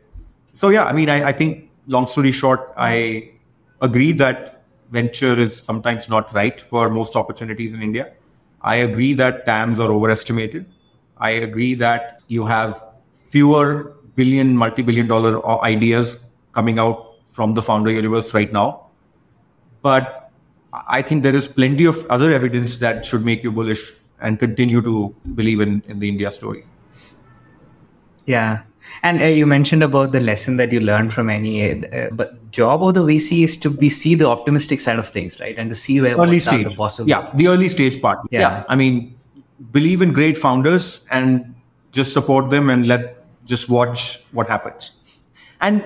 So, 0.46 0.70
yeah, 0.70 0.84
I 0.84 0.92
mean, 0.92 1.10
I, 1.10 1.28
I 1.28 1.32
think, 1.32 1.70
long 1.86 2.06
story 2.06 2.32
short, 2.32 2.72
I 2.76 3.32
agree 3.82 4.12
that 4.12 4.62
venture 4.90 5.38
is 5.38 5.56
sometimes 5.56 6.08
not 6.08 6.32
right 6.32 6.58
for 6.58 6.88
most 6.88 7.14
opportunities 7.14 7.74
in 7.74 7.82
India. 7.82 8.12
I 8.62 8.76
agree 8.76 9.12
that 9.14 9.44
TAMs 9.44 9.80
are 9.80 9.90
overestimated. 9.92 10.64
I 11.18 11.30
agree 11.30 11.74
that 11.74 12.22
you 12.28 12.46
have 12.46 12.82
fewer 13.16 13.97
billion, 14.18 14.56
multi 14.56 14.82
billion 14.82 15.06
dollar 15.06 15.32
ideas 15.62 16.26
coming 16.52 16.78
out 16.84 17.04
from 17.30 17.54
the 17.54 17.62
founder 17.62 17.92
universe 17.92 18.34
right 18.34 18.52
now. 18.52 18.68
But 19.82 20.30
I 20.72 21.02
think 21.02 21.22
there 21.22 21.34
is 21.34 21.46
plenty 21.46 21.84
of 21.84 22.06
other 22.10 22.32
evidence 22.32 22.76
that 22.86 23.04
should 23.04 23.24
make 23.24 23.44
you 23.44 23.52
bullish 23.52 23.92
and 24.20 24.38
continue 24.38 24.82
to 24.82 25.14
believe 25.34 25.60
in, 25.60 25.82
in 25.86 26.00
the 26.00 26.08
India 26.08 26.30
story. 26.30 26.64
Yeah. 28.26 28.62
And 29.02 29.22
uh, 29.22 29.26
you 29.26 29.46
mentioned 29.46 29.82
about 29.82 30.12
the 30.12 30.20
lesson 30.20 30.56
that 30.56 30.72
you 30.72 30.80
learned 30.80 31.12
from 31.12 31.28
NEA, 31.28 31.88
uh, 31.88 32.08
but 32.12 32.50
job 32.50 32.82
of 32.82 32.94
the 32.94 33.04
VC 33.04 33.44
is 33.44 33.56
to 33.58 33.70
be 33.70 33.88
see 33.88 34.14
the 34.14 34.26
optimistic 34.26 34.80
side 34.80 34.98
of 34.98 35.08
things, 35.08 35.40
right? 35.40 35.56
And 35.58 35.70
to 35.70 35.74
see 35.74 36.00
where 36.00 36.16
early 36.16 36.40
stage. 36.40 36.64
the 36.64 36.70
possible. 36.70 37.08
Yeah, 37.08 37.30
the 37.34 37.48
early 37.48 37.68
stage 37.68 38.00
part. 38.00 38.18
Yeah. 38.30 38.40
yeah. 38.40 38.64
I 38.68 38.76
mean, 38.76 39.16
believe 39.72 40.02
in 40.02 40.12
great 40.12 40.38
founders 40.38 41.02
and 41.10 41.54
just 41.92 42.12
support 42.12 42.50
them 42.50 42.70
and 42.70 42.86
let 42.86 43.17
just 43.48 43.68
watch 43.68 44.20
what 44.32 44.46
happens. 44.46 44.92
And 45.60 45.84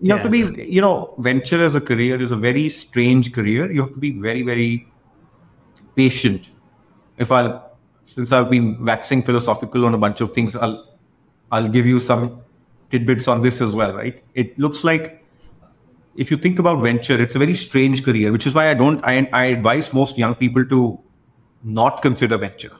you 0.00 0.12
have 0.12 0.22
to 0.22 0.30
be 0.30 0.40
you 0.64 0.80
know 0.80 1.14
venture 1.18 1.62
as 1.62 1.74
a 1.74 1.80
career 1.80 2.20
is 2.20 2.32
a 2.32 2.36
very 2.36 2.68
strange 2.68 3.32
career. 3.32 3.70
You 3.70 3.82
have 3.82 3.94
to 3.94 4.00
be 4.08 4.12
very 4.12 4.42
very 4.42 4.88
patient. 5.96 6.50
If 7.18 7.32
i 7.32 7.60
since 8.08 8.32
i've 8.32 8.50
been 8.50 8.68
waxing 8.84 9.22
philosophical 9.22 9.84
on 9.86 9.94
a 9.94 9.98
bunch 9.98 10.20
of 10.22 10.32
things 10.32 10.56
i'll 10.56 10.76
i'll 11.52 11.68
give 11.68 11.86
you 11.86 12.00
some 12.00 12.40
tidbits 12.90 13.28
on 13.28 13.42
this 13.42 13.60
as 13.60 13.74
well 13.74 13.94
right? 13.94 14.22
It 14.34 14.58
looks 14.58 14.82
like 14.82 15.24
if 16.16 16.30
you 16.30 16.36
think 16.36 16.58
about 16.58 16.80
venture 16.82 17.20
it's 17.20 17.34
a 17.34 17.38
very 17.38 17.54
strange 17.54 18.04
career 18.04 18.32
which 18.32 18.46
is 18.46 18.54
why 18.54 18.70
i 18.70 18.74
don't 18.74 19.04
i, 19.04 19.28
I 19.32 19.44
advise 19.46 19.92
most 19.92 20.16
young 20.16 20.34
people 20.34 20.64
to 20.66 20.98
not 21.62 22.02
consider 22.02 22.38
venture. 22.38 22.72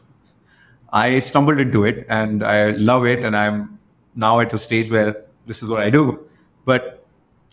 I 0.90 1.20
stumbled 1.20 1.60
into 1.60 1.84
it 1.84 2.06
and 2.08 2.42
i 2.42 2.70
love 2.70 3.04
it 3.04 3.24
and 3.24 3.36
i'm 3.36 3.77
now 4.24 4.40
at 4.40 4.52
a 4.52 4.58
stage 4.58 4.90
where 4.90 5.10
this 5.46 5.62
is 5.62 5.68
what 5.68 5.82
i 5.82 5.90
do 5.90 6.04
but 6.64 6.94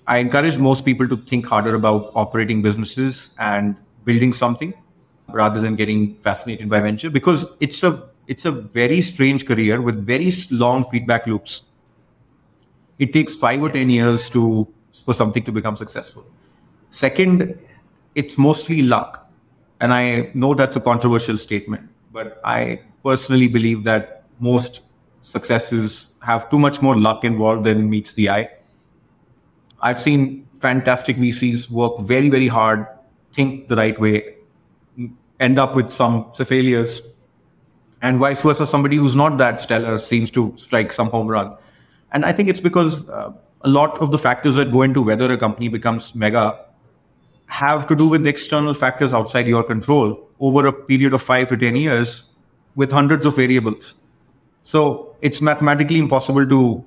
I 0.08 0.20
encourage 0.20 0.58
most 0.60 0.86
people 0.86 1.08
to 1.08 1.18
think 1.18 1.46
harder 1.48 1.74
about 1.76 2.12
operating 2.16 2.62
businesses 2.62 3.32
and 3.40 3.76
building 4.04 4.34
something 4.34 4.74
rather 5.30 5.60
than 5.60 5.76
getting 5.76 6.16
fascinated 6.18 6.70
by 6.70 6.80
venture 6.82 7.10
because 7.10 7.46
it's 7.60 7.82
a 7.84 8.04
it's 8.28 8.46
a 8.46 8.52
very 8.52 9.02
strange 9.02 9.46
career 9.48 9.82
with 9.82 10.06
very 10.06 10.32
long 10.52 10.84
feedback 10.84 11.26
loops. 11.28 11.64
It 12.98 13.14
takes 13.14 13.36
five 13.36 13.62
or 13.62 13.70
ten 13.70 13.90
years 13.90 14.30
to 14.30 14.68
for 15.06 15.14
something 15.14 15.44
to 15.44 15.52
become 15.52 15.76
successful. 15.76 16.26
Second, 16.90 17.60
it's 18.16 18.38
mostly 18.38 18.82
luck. 18.84 19.30
And 19.82 19.94
I 19.94 20.32
know 20.34 20.54
that's 20.54 20.78
a 20.78 20.82
controversial 20.82 21.38
statement, 21.38 21.90
but 22.14 22.40
I 22.46 22.82
personally 23.04 23.48
believe 23.50 23.84
that 23.84 24.24
most 24.40 24.82
successes 25.26 26.14
have 26.22 26.50
too 26.52 26.60
much 26.60 26.82
more 26.84 26.96
luck 26.96 27.24
involved 27.24 27.64
than 27.66 27.90
meets 27.90 28.14
the 28.14 28.30
eye. 28.30 28.48
I've 29.82 30.00
seen 30.00 30.48
fantastic 30.60 31.18
VCs 31.18 31.70
work 31.70 32.00
very, 32.00 32.30
very 32.30 32.48
hard, 32.48 32.86
think 33.34 33.68
the 33.68 33.76
right 33.76 34.00
way, 34.00 34.36
end 35.40 35.58
up 35.58 35.76
with 35.76 35.90
some 35.90 36.32
failures, 36.34 37.02
and 38.04 38.20
vice 38.20 38.44
versa. 38.44 38.68
Somebody 38.68 38.98
who's 38.98 39.16
not 39.16 39.40
that 39.40 39.60
stellar 39.60 39.98
seems 39.98 40.30
to 40.32 40.54
strike 40.58 40.92
some 40.92 41.10
home 41.10 41.28
run. 41.28 41.58
And 42.12 42.24
I 42.24 42.32
think 42.32 42.48
it's 42.48 42.60
because 42.60 43.10
uh, 43.10 43.32
a 43.62 43.70
lot 43.70 43.98
of 44.00 44.12
the 44.12 44.20
factors 44.20 44.56
that 44.56 44.72
go 44.72 44.84
into 44.84 45.02
whether 45.02 45.32
a 45.32 45.38
company 45.38 45.70
becomes 45.70 46.14
mega 46.14 46.66
have 47.48 47.88
to 47.88 47.96
do 47.96 48.08
with 48.08 48.26
external 48.28 48.76
factors 48.76 49.12
outside 49.12 49.48
your 49.48 49.64
control 49.64 50.30
over 50.40 50.68
a 50.68 50.74
period 50.74 51.14
of 51.14 51.22
five 51.22 51.50
to 51.50 51.58
10 51.58 51.76
years 51.76 52.26
with 52.76 52.92
hundreds 52.92 53.26
of 53.26 53.36
variables. 53.36 53.96
So 54.66 55.16
it's 55.22 55.42
mathematically 55.42 56.00
impossible 56.00 56.48
to 56.48 56.84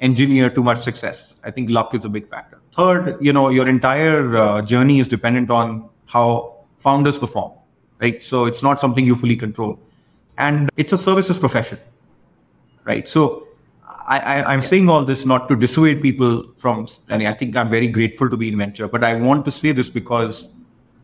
engineer 0.00 0.48
too 0.48 0.62
much 0.62 0.78
success. 0.78 1.34
I 1.44 1.50
think 1.50 1.68
luck 1.68 1.94
is 1.94 2.06
a 2.06 2.08
big 2.08 2.26
factor. 2.26 2.58
Third, 2.72 3.18
you 3.20 3.30
know, 3.30 3.50
your 3.50 3.68
entire 3.68 4.34
uh, 4.34 4.62
journey 4.62 4.98
is 4.98 5.06
dependent 5.06 5.50
on 5.50 5.90
how 6.06 6.56
founders 6.78 7.18
perform, 7.18 7.52
right? 8.00 8.22
So 8.22 8.46
it's 8.46 8.62
not 8.62 8.80
something 8.80 9.04
you 9.04 9.14
fully 9.14 9.36
control. 9.36 9.78
And 10.38 10.70
it's 10.78 10.94
a 10.94 10.96
services 10.96 11.36
profession, 11.36 11.78
right? 12.84 13.06
So 13.06 13.48
I, 14.06 14.54
am 14.54 14.62
saying 14.62 14.88
all 14.88 15.04
this 15.04 15.26
not 15.26 15.46
to 15.48 15.56
dissuade 15.56 16.00
people 16.00 16.50
from, 16.56 16.86
and 17.10 17.22
I 17.28 17.34
think 17.34 17.54
I'm 17.54 17.68
very 17.68 17.88
grateful 17.88 18.30
to 18.30 18.36
be 18.38 18.48
in 18.48 18.56
venture, 18.56 18.88
but 18.88 19.04
I 19.04 19.14
want 19.16 19.44
to 19.44 19.50
say 19.50 19.72
this 19.72 19.90
because 19.90 20.56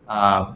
uh, 0.09 0.55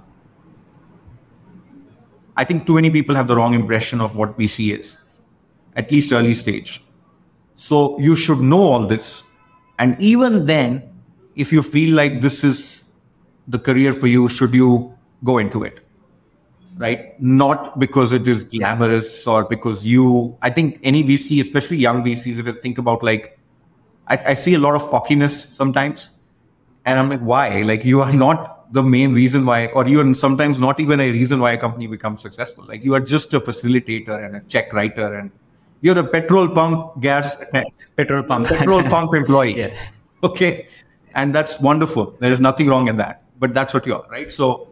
I 2.35 2.45
think 2.45 2.67
too 2.67 2.77
many 2.77 2.89
people 2.89 3.15
have 3.15 3.29
the 3.29 3.37
wrong 3.37 3.53
impression 3.53 4.01
of 4.01 4.17
what 4.17 4.39
VC 4.39 4.79
is, 4.79 4.97
at 5.79 5.91
least 5.91 6.13
early 6.13 6.35
stage. 6.35 6.85
So 7.55 7.99
you 7.99 8.15
should 8.15 8.41
know 8.41 8.61
all 8.61 8.87
this. 8.87 9.25
And 9.79 9.99
even 10.01 10.45
then, 10.45 10.83
if 11.37 11.53
you 11.53 11.63
feel 11.63 11.95
like 11.95 12.21
this 12.21 12.45
is 12.45 12.85
the 13.47 13.59
career 13.59 13.95
for 13.95 14.09
you, 14.09 14.29
should 14.29 14.53
you 14.53 14.93
go 15.25 15.39
into 15.39 15.65
it? 15.65 15.81
right? 16.79 17.21
Not 17.21 17.79
because 17.79 18.13
it 18.13 18.27
is 18.27 18.45
glamorous 18.45 19.27
or 19.27 19.45
because 19.45 19.85
you, 19.85 20.37
I 20.41 20.51
think 20.51 20.79
any 20.83 21.05
VC, 21.05 21.41
especially 21.41 21.77
young 21.77 22.03
VCs, 22.03 22.39
if 22.39 22.47
you 22.47 22.53
think 22.53 22.79
about 22.79 23.03
like, 23.03 23.39
I, 24.07 24.19
I 24.29 24.35
see 24.35 24.55
a 24.55 24.59
lot 24.59 24.75
of 24.75 24.89
cockiness 24.91 25.45
sometimes. 25.45 26.21
And 26.87 26.99
I'm 26.99 27.11
like, 27.11 27.21
why? 27.21 27.63
Like, 27.63 27.85
you 27.85 28.01
are 28.01 28.13
not 28.13 28.73
the 28.73 28.83
main 28.83 29.13
reason 29.13 29.45
why, 29.45 29.67
or 29.69 29.87
even 29.87 30.15
sometimes 30.15 30.59
not 30.59 30.81
even 30.81 31.01
a 31.01 31.11
reason 31.11 31.41
why 31.41 31.53
a 31.53 31.59
company 31.59 31.87
becomes 31.87 32.23
successful. 32.23 32.65
Like, 32.65 32.85
you 32.85 32.95
are 32.95 33.01
just 33.01 33.35
a 33.35 33.41
facilitator 33.41 34.25
and 34.25 34.37
a 34.37 34.41
check 34.49 34.73
writer, 34.73 35.19
and 35.19 35.31
you're 35.81 35.99
a 35.99 36.05
petrol 36.05 36.49
pump 36.49 37.01
gas, 37.01 37.37
petrol 37.97 38.23
pump, 38.23 38.49
petrol 38.59 38.83
pump 38.83 39.15
employee. 39.15 39.57
Yes. 39.57 39.93
Okay. 40.23 40.69
And 41.15 41.35
that's 41.35 41.61
wonderful. 41.61 42.17
There 42.19 42.33
is 42.33 42.41
nothing 42.41 42.69
wrong 42.69 42.89
in 42.89 42.97
that. 42.97 43.23
But 43.39 43.55
that's 43.55 43.73
what 43.73 43.87
you 43.87 43.95
are, 43.95 44.07
right? 44.11 44.33
So, 44.33 44.69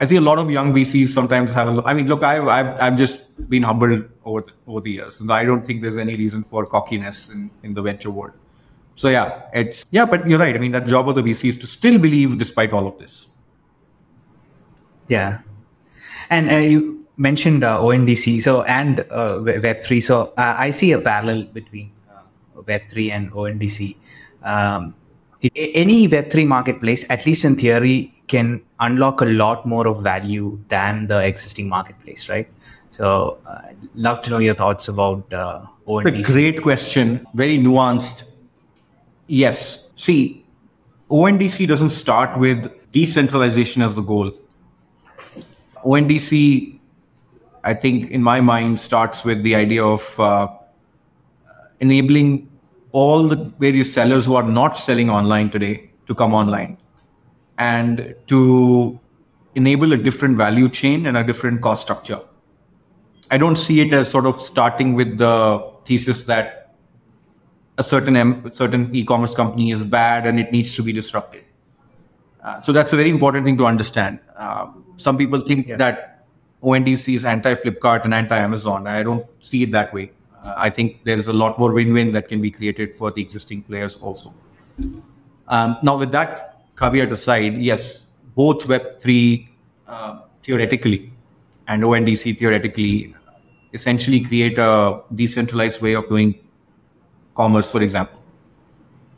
I 0.00 0.06
see 0.06 0.16
a 0.16 0.20
lot 0.20 0.38
of 0.38 0.50
young 0.50 0.72
VCs 0.72 1.08
sometimes 1.08 1.52
have. 1.52 1.68
A, 1.68 1.82
I 1.84 1.92
mean, 1.92 2.06
look, 2.06 2.22
I've, 2.22 2.46
I've 2.46 2.80
I've 2.80 2.96
just 2.96 3.48
been 3.50 3.64
humbled 3.64 4.04
over 4.24 4.42
the, 4.42 4.52
over 4.66 4.80
the 4.80 4.92
years, 4.92 5.20
and 5.20 5.32
I 5.32 5.44
don't 5.44 5.66
think 5.66 5.82
there's 5.82 5.98
any 5.98 6.16
reason 6.16 6.44
for 6.44 6.64
cockiness 6.66 7.30
in, 7.30 7.50
in 7.64 7.74
the 7.74 7.82
venture 7.82 8.10
world. 8.10 8.32
So 8.94 9.08
yeah, 9.08 9.42
it's 9.52 9.84
yeah, 9.90 10.04
but 10.04 10.28
you're 10.28 10.38
right. 10.38 10.54
I 10.54 10.58
mean, 10.58 10.72
that 10.72 10.86
job 10.86 11.08
of 11.08 11.16
the 11.16 11.22
VC 11.22 11.48
is 11.48 11.58
to 11.58 11.66
still 11.66 11.98
believe 11.98 12.38
despite 12.38 12.72
all 12.72 12.86
of 12.86 12.98
this. 12.98 13.26
Yeah, 15.08 15.40
and 16.30 16.50
uh, 16.50 16.56
you 16.56 17.06
mentioned 17.18 17.64
uh, 17.64 17.80
ONDC, 17.80 18.40
so 18.40 18.62
and 18.62 19.04
uh, 19.10 19.42
Web 19.44 19.82
three. 19.82 20.00
So 20.00 20.32
uh, 20.38 20.54
I 20.56 20.70
see 20.70 20.92
a 20.92 21.00
parallel 21.00 21.42
between 21.44 21.92
uh, 22.10 22.62
Web 22.66 22.88
three 22.88 23.10
and 23.10 23.30
ONDC. 23.32 23.96
Um, 24.42 24.94
any 25.54 26.08
Web3 26.08 26.46
marketplace, 26.46 27.08
at 27.10 27.24
least 27.24 27.44
in 27.44 27.56
theory, 27.56 28.12
can 28.26 28.60
unlock 28.80 29.20
a 29.20 29.24
lot 29.24 29.64
more 29.66 29.86
of 29.86 30.02
value 30.02 30.58
than 30.68 31.06
the 31.06 31.24
existing 31.24 31.68
marketplace, 31.68 32.28
right? 32.28 32.48
So, 32.90 33.38
uh, 33.46 33.62
love 33.94 34.22
to 34.22 34.30
know 34.30 34.38
your 34.38 34.54
thoughts 34.54 34.88
about 34.88 35.32
uh, 35.32 35.64
ONDC. 35.86 36.28
A 36.28 36.32
great 36.32 36.62
question, 36.62 37.26
very 37.34 37.58
nuanced. 37.58 38.24
Yes. 39.26 39.90
See, 39.96 40.44
ONDC 41.10 41.68
doesn't 41.68 41.90
start 41.90 42.38
with 42.38 42.70
decentralization 42.92 43.82
as 43.82 43.94
the 43.94 44.02
goal. 44.02 44.32
ONDC, 45.84 46.77
I 47.64 47.74
think, 47.74 48.10
in 48.10 48.22
my 48.22 48.40
mind, 48.40 48.80
starts 48.80 49.24
with 49.24 49.42
the 49.42 49.54
idea 49.54 49.84
of 49.84 50.18
uh, 50.18 50.48
enabling 51.80 52.48
all 52.92 53.24
the 53.24 53.36
various 53.58 53.92
sellers 53.92 54.26
who 54.26 54.34
are 54.34 54.42
not 54.42 54.76
selling 54.76 55.10
online 55.10 55.50
today 55.50 55.90
to 56.06 56.14
come 56.14 56.32
online 56.32 56.78
and 57.58 58.14
to 58.28 58.98
enable 59.54 59.92
a 59.92 59.96
different 59.96 60.36
value 60.36 60.68
chain 60.68 61.06
and 61.06 61.16
a 61.16 61.24
different 61.24 61.60
cost 61.60 61.82
structure. 61.82 62.20
I 63.30 63.38
don't 63.38 63.56
see 63.56 63.80
it 63.80 63.92
as 63.92 64.10
sort 64.10 64.24
of 64.24 64.40
starting 64.40 64.94
with 64.94 65.18
the 65.18 65.70
thesis 65.84 66.24
that 66.24 66.74
a 67.76 67.84
certain 67.84 68.16
M, 68.16 68.50
certain 68.52 68.94
e-commerce 68.94 69.34
company 69.34 69.70
is 69.70 69.84
bad 69.84 70.26
and 70.26 70.40
it 70.40 70.50
needs 70.50 70.74
to 70.76 70.82
be 70.82 70.92
disrupted. 70.92 71.44
Uh, 72.42 72.60
so 72.60 72.72
that's 72.72 72.92
a 72.92 72.96
very 72.96 73.10
important 73.10 73.44
thing 73.44 73.58
to 73.58 73.66
understand. 73.66 74.18
Uh, 74.36 74.68
some 74.96 75.18
people 75.18 75.40
think 75.40 75.68
yeah. 75.68 75.76
that 75.76 76.17
ONDC 76.62 77.14
is 77.14 77.24
anti-Flipkart 77.24 78.04
and 78.04 78.14
anti-Amazon. 78.14 78.86
I 78.86 79.02
don't 79.02 79.24
see 79.40 79.62
it 79.62 79.72
that 79.72 79.92
way. 79.94 80.10
Uh, 80.42 80.54
I 80.56 80.70
think 80.70 81.04
there 81.04 81.16
is 81.16 81.28
a 81.28 81.32
lot 81.32 81.58
more 81.58 81.72
win-win 81.72 82.12
that 82.12 82.28
can 82.28 82.40
be 82.40 82.50
created 82.50 82.96
for 82.96 83.10
the 83.10 83.22
existing 83.22 83.62
players 83.62 83.96
also. 83.96 84.34
Um, 85.48 85.78
now, 85.82 85.96
with 85.96 86.12
that 86.12 86.64
caveat 86.76 87.12
aside, 87.12 87.58
yes, 87.58 88.10
both 88.34 88.66
Web3 88.66 89.48
uh, 89.86 90.20
theoretically 90.42 91.12
and 91.66 91.82
ONDC 91.82 92.38
theoretically 92.38 93.14
essentially 93.72 94.20
create 94.20 94.58
a 94.58 95.00
decentralized 95.14 95.80
way 95.80 95.94
of 95.94 96.08
doing 96.08 96.38
commerce, 97.34 97.70
for 97.70 97.82
example. 97.82 98.18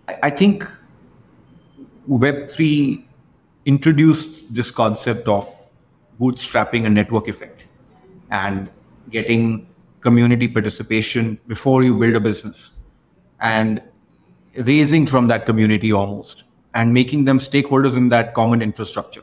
I, 0.09 0.19
I 0.25 0.31
think 0.31 0.69
Web3 2.09 3.05
introduced 3.67 4.53
this 4.53 4.71
concept 4.71 5.29
of 5.29 5.60
bootstrapping 6.21 6.87
a 6.87 6.91
network 6.91 7.29
effect 7.29 7.67
and 8.31 8.71
getting 9.09 9.67
community 10.01 10.49
participation 10.49 11.39
before 11.47 11.83
you 11.83 11.99
build 11.99 12.15
a 12.15 12.21
business 12.21 12.73
and 13.41 13.83
raising 14.57 15.07
from 15.07 15.27
that 15.29 15.47
community 15.47 15.93
almost 15.93 16.45
and 16.75 16.95
making 16.95 17.25
them 17.25 17.39
stakeholders 17.39 17.97
in 17.97 18.09
that 18.09 18.35
common 18.35 18.63
infrastructure. 18.63 19.23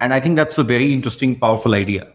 And 0.00 0.12
I 0.12 0.20
think 0.20 0.36
that's 0.36 0.58
a 0.58 0.62
very 0.62 0.92
interesting, 0.92 1.38
powerful 1.38 1.74
idea. 1.74 2.12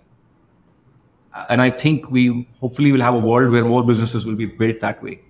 Uh, 1.34 1.46
and 1.50 1.62
I 1.62 1.70
think 1.70 2.10
we 2.12 2.48
hopefully 2.60 2.92
will 2.92 3.02
have 3.02 3.16
a 3.16 3.20
world 3.20 3.52
where 3.52 3.64
more 3.64 3.84
businesses 3.84 4.26
will 4.26 4.36
be 4.36 4.46
built 4.46 4.80
that 4.82 5.02
way. 5.02 5.22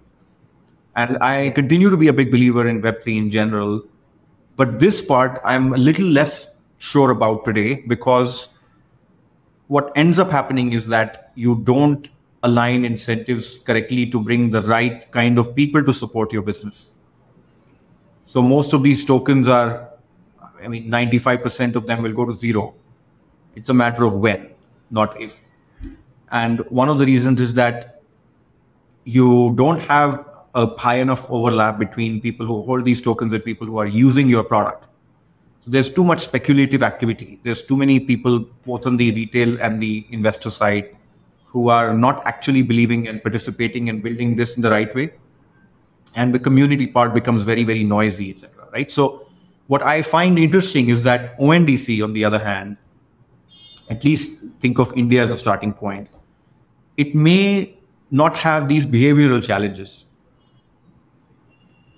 And 0.95 1.17
I 1.21 1.51
continue 1.51 1.89
to 1.89 1.97
be 1.97 2.07
a 2.07 2.13
big 2.13 2.31
believer 2.31 2.67
in 2.67 2.81
Web3 2.81 3.17
in 3.17 3.29
general. 3.29 3.83
But 4.55 4.79
this 4.79 5.01
part, 5.01 5.39
I'm 5.43 5.73
a 5.73 5.77
little 5.77 6.07
less 6.07 6.58
sure 6.79 7.11
about 7.11 7.45
today 7.45 7.83
because 7.87 8.49
what 9.67 9.91
ends 9.95 10.17
up 10.17 10.31
happening 10.31 10.73
is 10.73 10.87
that 10.87 11.31
you 11.35 11.55
don't 11.63 12.09
align 12.43 12.85
incentives 12.85 13.59
correctly 13.59 14.09
to 14.09 14.19
bring 14.19 14.49
the 14.49 14.61
right 14.63 15.11
kind 15.11 15.37
of 15.37 15.55
people 15.55 15.83
to 15.83 15.93
support 15.93 16.33
your 16.33 16.41
business. 16.41 16.91
So 18.23 18.41
most 18.41 18.73
of 18.73 18.81
these 18.81 19.05
tokens 19.05 19.47
are, 19.47 19.89
I 20.61 20.67
mean, 20.67 20.89
95% 20.89 21.75
of 21.75 21.85
them 21.85 22.01
will 22.01 22.13
go 22.13 22.25
to 22.25 22.33
zero. 22.33 22.73
It's 23.55 23.69
a 23.69 23.73
matter 23.73 24.05
of 24.05 24.15
when, 24.15 24.49
not 24.89 25.19
if. 25.21 25.47
And 26.31 26.59
one 26.69 26.89
of 26.89 26.97
the 26.97 27.05
reasons 27.05 27.41
is 27.41 27.53
that 27.55 28.01
you 29.03 29.53
don't 29.55 29.79
have 29.81 30.25
a 30.55 30.67
high 30.77 30.99
enough 30.99 31.29
overlap 31.29 31.77
between 31.77 32.21
people 32.21 32.45
who 32.45 32.61
hold 32.63 32.85
these 32.85 33.01
tokens 33.01 33.33
and 33.33 33.43
people 33.43 33.67
who 33.67 33.77
are 33.77 33.87
using 33.87 34.29
your 34.29 34.43
product. 34.43 34.85
So 35.61 35.71
there's 35.71 35.93
too 35.93 36.03
much 36.03 36.21
speculative 36.21 36.83
activity. 36.83 37.39
There's 37.43 37.61
too 37.61 37.77
many 37.77 37.99
people, 37.99 38.39
both 38.65 38.87
on 38.87 38.97
the 38.97 39.11
retail 39.11 39.61
and 39.61 39.81
the 39.81 40.05
investor 40.09 40.49
side, 40.49 40.95
who 41.45 41.69
are 41.69 41.93
not 41.93 42.25
actually 42.25 42.61
believing 42.61 43.07
and 43.07 43.21
participating 43.21 43.89
and 43.89 44.01
building 44.03 44.35
this 44.35 44.55
in 44.55 44.61
the 44.61 44.69
right 44.69 44.93
way. 44.95 45.11
and 46.15 46.33
the 46.33 46.39
community 46.39 46.87
part 46.87 47.13
becomes 47.13 47.43
very, 47.43 47.63
very 47.63 47.83
noisy, 47.83 48.31
etc. 48.31 48.67
Right. 48.73 48.91
So 48.91 49.27
what 49.67 49.83
I 49.83 50.01
find 50.01 50.39
interesting 50.39 50.89
is 50.89 51.03
that 51.03 51.37
ONDC, 51.39 52.03
on 52.03 52.13
the 52.13 52.25
other 52.25 52.39
hand, 52.39 52.77
at 53.89 54.03
least 54.03 54.41
think 54.59 54.79
of 54.79 54.93
India 54.95 55.21
as 55.21 55.31
a 55.31 55.37
starting 55.37 55.73
point, 55.73 56.07
it 56.97 57.15
may 57.15 57.77
not 58.11 58.35
have 58.35 58.67
these 58.67 58.85
behavioral 58.85 59.43
challenges. 59.43 60.05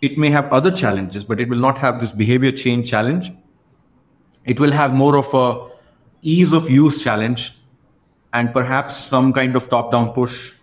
It 0.01 0.17
may 0.17 0.29
have 0.29 0.51
other 0.51 0.71
challenges, 0.71 1.23
but 1.23 1.39
it 1.39 1.47
will 1.47 1.59
not 1.59 1.77
have 1.77 1.99
this 1.99 2.11
behavior 2.11 2.51
change 2.51 2.89
challenge. 2.89 3.31
It 4.45 4.59
will 4.59 4.71
have 4.71 4.93
more 4.93 5.17
of 5.17 5.33
a 5.33 5.69
ease 6.21 6.53
of 6.53 6.69
use 6.69 7.03
challenge 7.03 7.53
and 8.33 8.53
perhaps 8.53 8.95
some 8.95 9.33
kind 9.33 9.55
of 9.55 9.67
top 9.69 9.91
down 9.91 10.13
push 10.13 10.53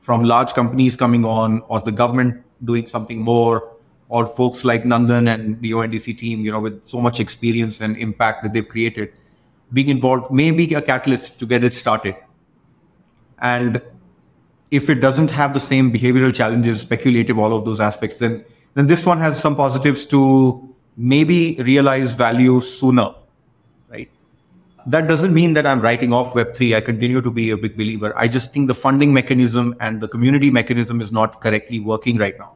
from 0.00 0.24
large 0.24 0.52
companies 0.52 0.96
coming 0.96 1.24
on 1.24 1.62
or 1.68 1.80
the 1.80 1.92
government 1.92 2.42
doing 2.64 2.86
something 2.86 3.20
more 3.20 3.70
or 4.08 4.26
folks 4.26 4.64
like 4.64 4.84
Nandan 4.84 5.32
and 5.32 5.60
the 5.60 5.72
ONDC 5.72 6.18
team, 6.18 6.44
you 6.44 6.52
know, 6.52 6.60
with 6.60 6.84
so 6.84 7.00
much 7.00 7.20
experience 7.20 7.80
and 7.80 7.96
impact 7.96 8.42
that 8.42 8.52
they've 8.52 8.68
created, 8.68 9.12
being 9.72 9.88
involved 9.88 10.30
may 10.30 10.50
be 10.50 10.72
a 10.74 10.82
catalyst 10.82 11.38
to 11.38 11.46
get 11.46 11.64
it 11.64 11.72
started. 11.72 12.16
And 13.40 13.80
if 14.70 14.90
it 14.90 14.96
doesn't 14.96 15.30
have 15.30 15.54
the 15.54 15.60
same 15.60 15.90
behavioral 15.92 16.34
challenges, 16.34 16.82
speculative, 16.82 17.38
all 17.38 17.56
of 17.56 17.64
those 17.64 17.80
aspects, 17.80 18.18
then 18.18 18.44
then 18.74 18.88
this 18.88 19.06
one 19.06 19.18
has 19.18 19.40
some 19.40 19.54
positives 19.56 20.04
to 20.06 20.74
maybe 20.96 21.56
realize 21.60 22.14
value 22.14 22.60
sooner 22.60 23.14
that 24.86 25.08
doesn't 25.08 25.32
mean 25.32 25.54
that 25.54 25.66
I'm 25.66 25.80
writing 25.80 26.12
off 26.12 26.34
Web3. 26.34 26.76
I 26.76 26.80
continue 26.80 27.20
to 27.20 27.30
be 27.30 27.50
a 27.50 27.56
big 27.56 27.76
believer. 27.76 28.12
I 28.16 28.28
just 28.28 28.52
think 28.52 28.68
the 28.68 28.74
funding 28.74 29.12
mechanism 29.12 29.74
and 29.80 30.00
the 30.00 30.08
community 30.08 30.50
mechanism 30.50 31.00
is 31.00 31.10
not 31.10 31.40
correctly 31.40 31.80
working 31.80 32.18
right 32.18 32.38
now. 32.38 32.54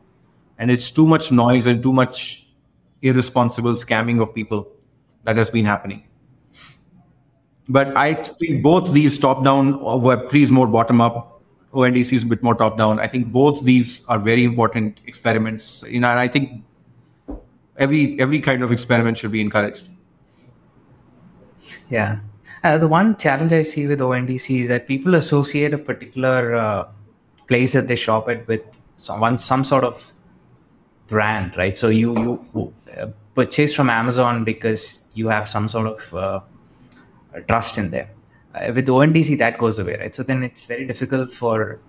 And 0.59 0.71
it's 0.71 0.91
too 0.91 1.07
much 1.07 1.33
noise 1.33 1.67
and 1.67 1.83
too 1.83 1.93
much 1.93 2.49
irresponsible 3.03 3.73
scamming 3.75 4.21
of 4.21 4.35
people 4.35 4.69
that 5.25 5.37
has 5.37 5.51
been 5.51 5.65
happening. 5.65 6.05
But 7.69 7.97
I 7.97 8.15
think 8.15 8.63
both 8.63 8.93
these 8.93 9.19
top 9.19 9.45
down, 9.45 9.75
uh, 9.75 9.97
Web3 9.97 10.35
is 10.43 10.51
more 10.51 10.67
bottom 10.67 11.01
up, 11.01 11.43
ONDC 11.73 12.15
is 12.15 12.23
a 12.23 12.27
bit 12.27 12.43
more 12.43 12.55
top 12.55 12.79
down. 12.79 12.99
I 12.99 13.07
think 13.07 13.31
both 13.31 13.63
these 13.65 14.05
are 14.07 14.19
very 14.19 14.45
important 14.45 15.01
experiments. 15.07 15.85
You 15.87 16.01
know, 16.01 16.09
and 16.09 16.19
I 16.19 16.27
think 16.27 16.65
every 17.77 18.19
every 18.19 18.41
kind 18.41 18.63
of 18.63 18.73
experiment 18.73 19.19
should 19.19 19.33
be 19.33 19.41
encouraged. 19.41 19.89
Yeah. 21.89 22.21
Uh, 22.65 22.79
the 22.79 22.89
one 22.89 23.17
challenge 23.17 23.53
I 23.53 23.63
see 23.63 23.87
with 23.87 24.01
ONDC 24.01 24.63
is 24.63 24.69
that 24.69 24.87
people 24.87 25.15
associate 25.15 25.73
a 25.73 25.79
particular 25.79 26.55
uh, 26.57 26.89
place 27.47 27.73
that 27.73 27.89
they 27.89 27.97
shop 27.97 28.29
at 28.29 28.47
with 28.49 28.63
someone, 28.97 29.39
some 29.39 29.65
sort 29.65 29.85
of 29.85 30.13
brand, 31.07 31.57
right? 31.57 31.77
So 31.77 31.89
you 31.89 32.15
you 32.55 32.75
uh, 32.97 33.07
purchase 33.35 33.75
from 33.75 33.91
Amazon 33.91 34.45
because 34.45 35.07
you 35.15 35.29
have 35.29 35.49
some 35.49 35.69
sort 35.69 35.87
of 35.87 36.15
uh, 36.15 36.41
trust 37.47 37.79
in 37.79 37.91
them. 37.91 38.09
Uh, 38.55 38.73
with 38.75 38.87
ONDC, 38.87 39.39
that 39.39 39.59
goes 39.59 39.79
away, 39.79 39.97
right? 39.99 40.15
So 40.15 40.23
then 40.23 40.43
it's 40.43 40.67
very 40.67 40.87
difficult 40.87 41.31
for 41.33 41.81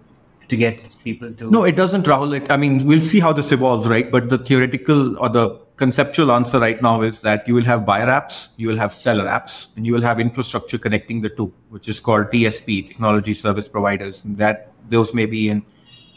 to 0.48 0.58
get 0.58 0.90
people 1.04 1.32
to. 1.34 1.50
No, 1.50 1.64
it 1.64 1.76
doesn't, 1.76 2.06
Rahul. 2.06 2.42
It, 2.42 2.52
I 2.52 2.58
mean, 2.58 2.86
we'll 2.86 3.02
see 3.02 3.20
how 3.20 3.34
this 3.34 3.52
evolves, 3.52 3.88
right? 3.88 4.12
But 4.12 4.30
the 4.30 4.38
theoretical 4.38 5.18
or 5.18 5.30
the 5.30 5.60
conceptual 5.80 6.32
answer 6.34 6.60
right 6.60 6.82
now 6.82 7.02
is 7.02 7.22
that 7.22 7.48
you 7.48 7.56
will 7.56 7.64
have 7.64 7.86
buyer 7.86 8.08
apps, 8.08 8.50
you 8.58 8.68
will 8.68 8.78
have 8.78 8.94
seller 8.94 9.24
apps, 9.24 9.68
and 9.76 9.86
you 9.86 9.94
will 9.94 10.02
have 10.02 10.20
infrastructure 10.20 10.78
connecting 10.78 11.22
the 11.22 11.30
two, 11.30 11.52
which 11.70 11.88
is 11.88 12.02
called 12.02 12.26
TSP, 12.28 12.90
technology 12.90 13.34
service 13.34 13.68
providers. 13.68 14.26
And 14.26 14.38
that 14.38 14.72
those 14.90 15.14
may 15.14 15.26
be 15.26 15.48
in 15.48 15.64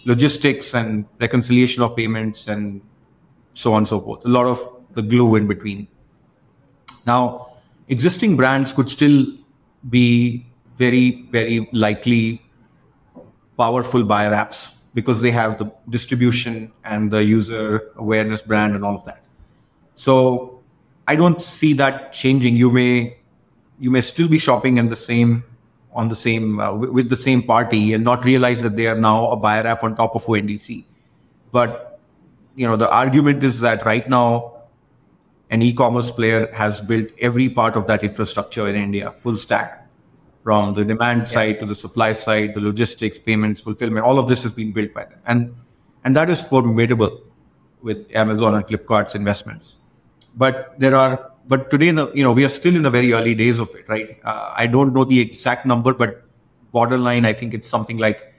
logistics 0.05 0.75
and 0.75 1.07
reconciliation 1.21 1.83
of 1.85 1.95
payments 1.97 2.49
and 2.49 2.83
so 3.55 3.73
on 3.73 3.79
and 3.79 3.89
so 3.89 4.01
forth. 4.01 4.25
A 4.25 4.29
lot 4.29 4.47
of 4.47 4.61
the 4.95 5.03
glue 5.03 5.37
in 5.37 5.47
between. 5.47 5.87
Now, 7.07 7.55
existing 7.89 8.37
brands 8.37 8.73
could 8.73 8.91
still 8.91 9.27
be 9.89 10.45
very, 10.77 11.29
very 11.31 11.69
likely 11.73 12.43
powerful 13.57 14.03
buyer 14.03 14.33
apps 14.33 14.75
because 14.95 15.21
they 15.23 15.31
have 15.31 15.59
the 15.59 15.73
distribution 15.89 16.73
and 16.85 17.13
the 17.13 17.23
user 17.23 17.93
awareness 17.97 18.43
brand 18.43 18.75
and 18.75 18.85
all 18.85 18.97
of 18.97 19.05
that. 19.05 19.23
So 19.95 20.61
I 21.07 21.17
don't 21.17 21.41
see 21.41 21.73
that 21.75 22.13
changing. 22.13 22.57
You 22.57 22.71
may 22.71 23.17
you 23.79 23.91
may 23.91 24.01
still 24.01 24.29
be 24.29 24.39
shopping 24.39 24.79
in 24.79 24.89
the 24.89 24.97
same 24.97 25.45
on 25.93 26.09
the 26.09 26.15
same 26.15 26.61
uh, 26.61 26.75
with 26.75 27.11
the 27.11 27.17
same 27.17 27.43
party 27.43 27.93
and 27.93 28.05
not 28.05 28.25
realize 28.25 28.63
that 28.63 28.77
they 28.77 28.87
are 28.87 28.97
now 28.99 29.31
a 29.31 29.37
buyer 29.37 29.67
app 29.67 29.85
on 29.85 29.97
top 29.97 30.15
of 30.15 30.25
ONDC. 30.25 30.85
But 31.51 32.01
you 32.55 32.67
know 32.67 32.77
the 32.77 32.91
argument 32.91 33.45
is 33.45 33.61
that 33.61 33.85
right 33.85 34.09
now 34.09 34.53
an 35.51 35.61
e-commerce 35.61 36.11
player 36.11 36.51
has 36.55 36.81
built 36.81 37.09
every 37.21 37.49
part 37.49 37.77
of 37.77 37.87
that 37.87 38.03
infrastructure 38.03 38.67
in 38.69 38.75
India, 38.75 39.13
full 39.19 39.37
stack 39.37 39.87
from 40.43 40.75
the 40.75 40.85
demand 40.85 41.29
side 41.29 41.61
to 41.61 41.67
the 41.67 41.75
supply 41.75 42.13
side, 42.13 42.55
the 42.55 42.61
logistics, 42.61 43.19
payments, 43.19 43.61
fulfillment, 43.61 44.05
all 44.05 44.19
of 44.19 44.29
this 44.29 44.43
has 44.43 44.51
been 44.51 44.73
built 44.73 44.93
by 44.93 45.05
them. 45.05 45.19
And, 45.27 45.55
and 46.05 46.17
that 46.17 46.31
is 46.31 46.43
formidable 46.43 47.23
with 47.83 48.11
Amazon 48.15 48.55
and 48.55 48.67
Flipkart's 48.67 49.15
investments. 49.15 49.82
But 50.35 50.75
there 50.79 50.95
are, 50.95 51.33
but 51.47 51.71
today, 51.71 51.89
in 51.89 51.97
the, 51.97 52.11
you 52.15 52.23
know, 52.23 52.33
we 52.33 52.45
are 52.45 52.49
still 52.49 52.75
in 52.75 52.83
the 52.83 52.91
very 52.91 53.13
early 53.13 53.35
days 53.35 53.59
of 53.59 53.75
it, 53.75 53.89
right? 53.89 54.19
Uh, 54.25 54.53
I 54.57 54.67
don't 54.67 54.95
know 54.95 55.05
the 55.05 55.21
exact 55.21 55.67
number, 55.67 55.93
but 55.93 56.25
borderline, 56.73 57.25
I 57.25 57.33
think 57.33 57.55
it's 57.55 57.69
something 57.69 57.99
like 57.99 58.33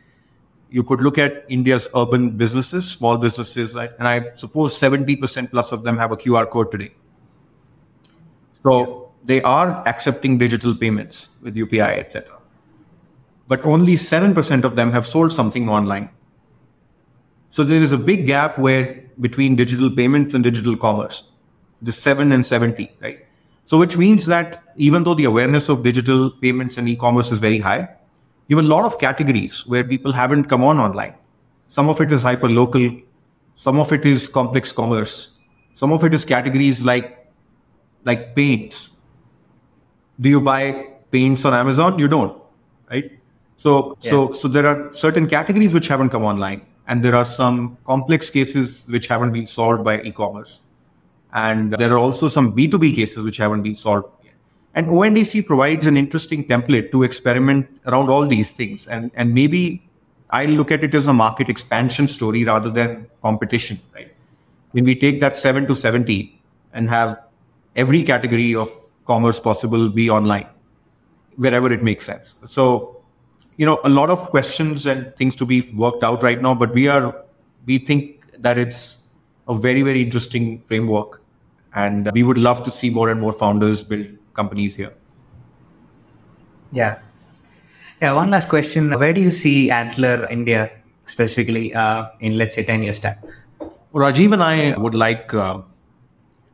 you 0.70 0.84
could 0.84 1.02
look 1.02 1.18
at 1.18 1.46
India's 1.50 1.88
urban 1.96 2.32
businesses, 2.32 2.90
small 2.90 3.18
businesses, 3.18 3.76
right? 3.76 3.92
and 4.00 4.08
I 4.08 4.34
suppose 4.36 4.80
70% 4.80 5.52
plus 5.52 5.72
of 5.72 5.84
them 5.84 5.98
have 5.98 6.12
a 6.12 6.18
QR 6.18 6.50
code 6.50 6.72
today. 6.72 6.92
So, 8.54 9.04
they 9.26 9.42
are 9.42 9.88
accepting 9.88 10.38
digital 10.38 10.76
payments 10.76 11.30
with 11.42 11.56
UPI, 11.56 12.00
etc. 12.00 12.38
But 13.48 13.66
only 13.66 13.96
7% 13.96 14.64
of 14.64 14.76
them 14.76 14.92
have 14.92 15.08
sold 15.08 15.32
something 15.32 15.70
online. 15.70 16.10
So 17.50 17.64
there 17.64 17.82
is 17.82 17.92
a 17.92 17.98
big 17.98 18.26
gap 18.26 18.58
where 18.58 19.04
between 19.20 19.56
digital 19.56 19.92
payments 19.92 20.34
and 20.34 20.44
digital 20.44 20.76
commerce, 20.76 21.24
the 21.84 21.92
7 21.92 22.32
and 22.32 22.46
70, 22.46 22.92
right? 23.02 23.26
So 23.66 23.78
which 23.78 23.98
means 23.98 24.26
that 24.26 24.64
even 24.76 25.04
though 25.04 25.14
the 25.14 25.26
awareness 25.26 25.70
of 25.70 25.84
digital 25.84 26.32
payments 26.32 26.78
and 26.78 26.88
e-commerce 26.90 27.32
is 27.32 27.40
very 27.40 27.60
high, 27.60 27.90
you 28.48 28.58
have 28.58 28.66
a 28.66 28.68
lot 28.68 28.86
of 28.86 29.00
categories 29.00 29.66
where 29.68 29.84
people 29.84 30.12
haven't 30.12 30.46
come 30.46 30.64
on 30.64 30.80
online. 30.80 31.14
Some 31.68 31.90
of 31.90 32.02
it 32.02 32.12
is 32.12 32.24
hyper 32.24 32.50
local, 32.50 33.00
some 33.56 33.80
of 33.80 33.92
it 33.94 34.06
is 34.06 34.28
complex 34.28 34.72
commerce, 34.72 35.38
some 35.74 35.92
of 35.92 36.04
it 36.04 36.14
is 36.14 36.26
categories 36.26 36.82
like 36.82 37.20
like 38.06 38.36
paints, 38.36 38.94
do 40.20 40.30
you 40.30 40.42
buy 40.42 40.88
paints 41.12 41.46
on 41.46 41.54
Amazon? 41.54 41.98
You 42.00 42.08
don't, 42.08 42.42
right? 42.90 43.12
So, 43.58 43.98
yeah. 44.02 44.10
so, 44.12 44.32
so 44.32 44.48
there 44.48 44.68
are 44.68 44.92
certain 44.94 45.28
categories 45.28 45.74
which 45.74 45.88
haven't 45.88 46.10
come 46.10 46.24
online, 46.24 46.66
and 46.88 47.02
there 47.02 47.16
are 47.16 47.26
some 47.26 47.78
complex 47.86 48.30
cases 48.30 48.86
which 48.88 49.08
haven't 49.08 49.32
been 49.32 49.48
solved 49.48 49.84
by 49.84 50.02
e-commerce, 50.02 50.62
and 51.34 51.74
there 51.74 51.92
are 51.92 51.98
also 51.98 52.28
some 52.28 52.56
B2B 52.56 52.96
cases 52.96 53.24
which 53.24 53.38
haven't 53.38 53.64
been 53.64 53.76
solved. 53.76 54.08
yet. 54.24 54.34
And 54.76 54.88
ONDC 54.88 55.46
provides 55.46 55.88
an 55.88 55.98
interesting 55.98 56.46
template 56.46 56.92
to 56.92 57.04
experiment 57.04 57.68
around 57.86 58.10
all 58.10 58.26
these 58.28 58.52
things, 58.52 58.88
and 58.88 59.12
and 59.16 59.34
maybe 59.34 59.88
I 60.30 60.46
look 60.46 60.72
at 60.72 60.84
it 60.84 60.94
as 60.96 61.08
a 61.08 61.14
market 61.14 61.50
expansion 61.50 62.08
story 62.08 62.44
rather 62.44 62.70
than 62.70 63.08
competition, 63.22 63.80
right? 63.94 64.12
When 64.72 64.86
we 64.86 64.96
take 64.96 65.20
that 65.22 65.38
seven 65.38 65.68
to 65.68 65.76
seventy 65.76 66.42
and 66.74 66.90
have 66.90 67.22
every 67.76 68.04
category 68.04 68.56
of 68.56 68.72
commerce 69.06 69.40
possible 69.40 69.90
be 69.90 70.10
online 70.10 70.48
wherever 71.38 71.72
it 71.72 71.84
makes 71.84 72.06
sense. 72.06 72.36
So, 72.46 73.02
you 73.58 73.66
know, 73.66 73.80
a 73.84 73.90
lot 73.90 74.10
of 74.10 74.20
questions 74.30 74.86
and 74.86 75.16
things 75.16 75.36
to 75.38 75.46
be 75.46 75.62
worked 75.72 76.04
out 76.04 76.24
right 76.24 76.42
now, 76.42 76.54
but 76.56 76.74
we 76.74 76.88
are, 76.88 77.16
we 77.66 77.78
think 77.80 78.22
that 78.40 78.58
it's 78.58 78.98
a 79.48 79.56
very, 79.56 79.82
very 79.82 80.02
interesting 80.02 80.62
framework. 80.68 81.22
And 81.76 82.12
we 82.14 82.24
would 82.24 82.38
love 82.38 82.64
to 82.64 82.72
see 82.72 82.90
more 82.90 83.10
and 83.10 83.20
more 83.20 83.34
founders 83.34 83.84
build 83.84 84.08
companies 84.34 84.76
here. 84.76 84.94
Yeah. 86.72 87.00
Yeah. 88.02 88.14
One 88.14 88.30
last 88.30 88.50
question. 88.50 88.92
Where 88.92 89.14
do 89.14 89.22
you 89.22 89.32
see 89.32 89.72
Antler 89.72 90.28
India 90.30 90.72
specifically 91.06 91.74
uh, 91.74 92.08
in, 92.20 92.38
let's 92.38 92.56
say, 92.56 92.64
10 92.64 92.84
years' 92.84 93.00
time? 93.00 93.18
Well, 93.92 94.12
Rajiv 94.12 94.34
and 94.34 94.44
I 94.44 94.78
would 94.78 94.96
like 94.96 95.34
uh, 95.34 95.62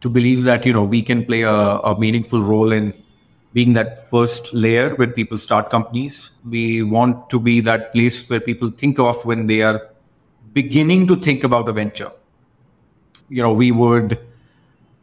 to 0.02 0.10
believe 0.10 0.44
that 0.44 0.66
you 0.66 0.74
know 0.74 0.84
we 0.84 1.02
can 1.02 1.26
play 1.26 1.44
a, 1.44 1.52
a 1.52 2.00
meaningful 2.00 2.42
role 2.42 2.72
in 2.72 2.94
being 3.54 3.74
that 3.74 4.10
first 4.10 4.54
layer 4.54 4.96
when 4.96 5.12
people 5.12 5.38
start 5.38 5.70
companies. 5.70 6.32
We 6.48 6.84
want 6.84 7.30
to 7.30 7.40
be 7.40 7.62
that 7.62 7.94
place 7.94 8.30
where 8.30 8.40
people 8.40 8.70
think 8.70 9.00
of 9.00 9.24
when 9.26 9.48
they 9.48 9.62
are 9.62 9.90
beginning 10.54 11.08
to 11.08 11.16
think 11.16 11.44
about 11.44 11.68
a 11.68 11.74
venture. 11.74 12.12
You 13.30 13.42
know, 13.42 13.54
we 13.54 13.72
would 13.72 14.20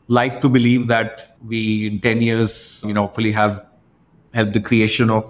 like 0.09 0.41
to 0.41 0.49
believe 0.49 0.87
that 0.89 1.37
we 1.47 1.87
in 1.87 2.01
10 2.01 2.23
years, 2.23 2.81
you 2.85 2.93
know, 2.93 3.03
hopefully 3.03 3.33
have 3.33 3.65
helped 4.35 4.53
the 4.53 4.61
creation 4.61 5.11
of 5.11 5.25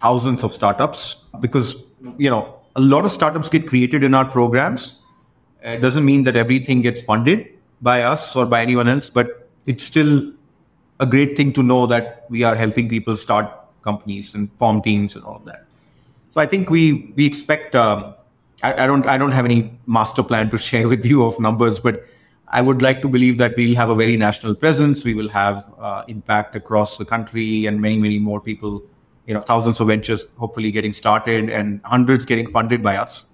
thousands 0.00 0.42
of 0.42 0.52
startups 0.52 1.16
because, 1.40 1.84
you 2.18 2.30
know, 2.30 2.54
a 2.76 2.80
lot 2.80 3.04
of 3.04 3.10
startups 3.10 3.48
get 3.48 3.66
created 3.66 4.04
in 4.04 4.14
our 4.14 4.24
programs 4.24 5.00
It 5.62 5.80
doesn't 5.80 6.04
mean 6.04 6.24
that 6.24 6.36
everything 6.36 6.82
gets 6.82 7.00
funded 7.02 7.48
by 7.82 8.02
us 8.02 8.36
or 8.36 8.46
by 8.46 8.62
anyone 8.62 8.88
else, 8.88 9.10
but 9.10 9.50
it's 9.66 9.84
still 9.84 10.32
a 11.00 11.06
great 11.06 11.36
thing 11.36 11.52
to 11.54 11.62
know 11.62 11.86
that 11.86 12.26
we 12.30 12.44
are 12.44 12.54
helping 12.54 12.88
people 12.88 13.16
start 13.16 13.50
companies 13.82 14.34
and 14.34 14.50
form 14.58 14.82
teams 14.82 15.16
and 15.16 15.24
all 15.24 15.36
of 15.36 15.44
that. 15.46 15.66
So 16.30 16.40
I 16.40 16.46
think 16.46 16.70
we 16.70 17.12
we 17.16 17.26
expect. 17.26 17.74
Um, 17.74 18.14
I, 18.62 18.84
I, 18.84 18.86
don't 18.86 19.06
I 19.06 19.18
don't 19.18 19.32
have 19.32 19.44
any 19.44 19.72
master 19.86 20.22
plan 20.22 20.50
to 20.50 20.58
share 20.68 20.88
with 20.88 21.04
you 21.04 21.24
of 21.24 21.40
numbers, 21.40 21.80
but 21.80 22.04
I 22.48 22.62
would 22.62 22.80
like 22.80 23.02
to 23.02 23.08
believe 23.08 23.38
that 23.38 23.56
we'll 23.56 23.74
have 23.76 23.90
a 23.90 23.94
very 23.94 24.16
national 24.16 24.54
presence. 24.54 25.04
We 25.04 25.14
will 25.14 25.28
have 25.28 25.72
uh, 25.78 26.04
impact 26.08 26.54
across 26.54 26.96
the 26.96 27.04
country, 27.04 27.66
and 27.66 27.80
many 27.80 27.98
many 27.98 28.18
more 28.18 28.40
people. 28.40 28.82
You 29.26 29.34
know, 29.34 29.40
thousands 29.40 29.80
of 29.80 29.88
ventures 29.88 30.28
hopefully 30.36 30.70
getting 30.70 30.92
started, 30.92 31.50
and 31.50 31.80
hundreds 31.84 32.24
getting 32.24 32.48
funded 32.48 32.82
by 32.82 32.96
us 32.96 33.30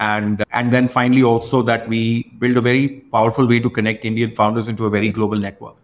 and 0.00 0.42
and 0.50 0.72
then 0.72 0.88
finally 0.88 1.22
also 1.22 1.62
that 1.62 1.86
we 1.88 2.02
build 2.38 2.56
a 2.56 2.60
very 2.60 2.88
powerful 3.16 3.46
way 3.46 3.60
to 3.60 3.70
connect 3.78 4.04
indian 4.04 4.30
founders 4.32 4.66
into 4.66 4.86
a 4.86 4.90
very 4.90 5.10
global 5.10 5.38
network 5.38 5.76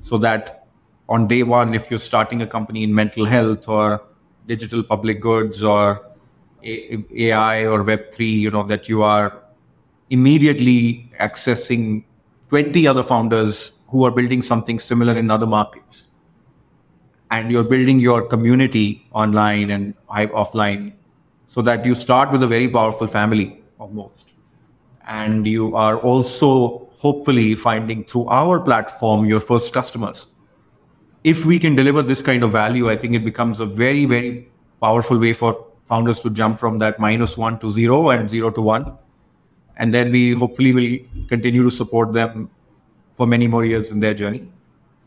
so 0.00 0.16
that 0.16 0.66
on 1.08 1.26
day 1.26 1.42
one 1.42 1.74
if 1.74 1.90
you're 1.90 2.04
starting 2.06 2.42
a 2.42 2.46
company 2.46 2.84
in 2.84 2.94
mental 2.94 3.24
health 3.24 3.68
or 3.68 4.02
digital 4.46 4.84
public 4.84 5.20
goods 5.20 5.64
or 5.64 6.06
ai 6.64 7.66
or 7.66 7.82
web3 7.84 8.30
you 8.44 8.50
know 8.50 8.62
that 8.62 8.88
you 8.88 9.02
are 9.02 9.42
immediately 10.10 11.10
accessing 11.20 12.04
20 12.48 12.86
other 12.86 13.02
founders 13.02 13.78
who 13.88 14.04
are 14.04 14.10
building 14.10 14.42
something 14.42 14.78
similar 14.78 15.14
in 15.14 15.30
other 15.30 15.46
markets 15.46 16.06
and 17.30 17.50
you're 17.50 17.64
building 17.64 17.98
your 17.98 18.22
community 18.22 19.06
online 19.12 19.70
and 19.70 19.94
offline 20.08 20.92
so 21.46 21.62
that 21.62 21.84
you 21.84 21.94
start 21.94 22.30
with 22.30 22.42
a 22.42 22.46
very 22.46 22.68
powerful 22.68 23.06
family 23.06 23.62
almost. 23.78 24.32
And 25.06 25.46
you 25.46 25.74
are 25.76 25.98
also 25.98 26.90
hopefully 26.98 27.54
finding 27.54 28.04
through 28.04 28.26
our 28.28 28.60
platform 28.60 29.26
your 29.26 29.40
first 29.40 29.72
customers. 29.72 30.28
If 31.24 31.44
we 31.44 31.58
can 31.58 31.74
deliver 31.74 32.02
this 32.02 32.22
kind 32.22 32.42
of 32.42 32.52
value, 32.52 32.88
I 32.90 32.96
think 32.96 33.14
it 33.14 33.24
becomes 33.24 33.60
a 33.60 33.66
very, 33.66 34.04
very 34.04 34.48
powerful 34.80 35.18
way 35.18 35.32
for 35.32 35.66
founders 35.84 36.20
to 36.20 36.30
jump 36.30 36.58
from 36.58 36.78
that 36.78 36.98
minus 36.98 37.36
one 37.36 37.58
to 37.60 37.70
zero 37.70 38.10
and 38.10 38.30
zero 38.30 38.50
to 38.50 38.60
one. 38.60 38.98
And 39.76 39.92
then 39.92 40.10
we 40.10 40.32
hopefully 40.32 40.72
will 40.72 41.26
continue 41.28 41.62
to 41.62 41.70
support 41.70 42.12
them 42.12 42.50
for 43.14 43.26
many 43.26 43.46
more 43.46 43.64
years 43.64 43.90
in 43.90 44.00
their 44.00 44.14
journey. 44.14 44.48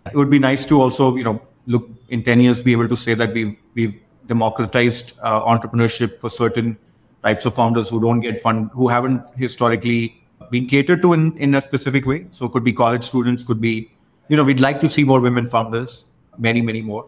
It 0.05 0.15
would 0.15 0.30
be 0.30 0.39
nice 0.39 0.65
to 0.65 0.82
also, 0.82 1.15
you 1.15 1.24
know, 1.24 1.41
look 1.65 1.89
in 2.09 2.24
10 2.24 2.39
years, 2.39 2.61
be 2.61 2.72
able 2.72 2.88
to 2.88 2.95
say 2.95 3.13
that 3.13 3.34
we've, 3.34 3.55
we've 3.74 3.99
democratized 4.28 5.13
uh, 5.22 5.41
entrepreneurship 5.43 6.20
for 6.20 6.30
certain 6.30 6.78
types 7.24 7.45
of 7.45 7.55
founders 7.55 7.89
who 7.89 7.99
don't 7.99 8.22
get 8.22 8.41
fund, 8.41 8.70
who 8.74 8.88
haven't 8.88 9.22
historically 9.36 10.24
been 10.49 10.65
catered 10.65 11.01
to 11.01 11.13
in, 11.13 11.38
in 11.38 11.55
a 11.55 11.61
specific 11.61 12.05
way. 12.05 12.26
So 12.32 12.45
it 12.45 12.51
could 12.51 12.63
be 12.63 12.74
college 12.74 13.03
students, 13.03 13.43
could 13.43 13.61
be, 13.61 13.91
you 14.30 14.38
know, 14.38 14.43
we'd 14.43 14.61
like 14.61 14.80
to 14.82 14.89
see 14.89 15.03
more 15.03 15.20
women 15.20 15.47
founders, 15.47 16.05
many, 16.38 16.61
many 16.61 16.82
more. 16.82 17.05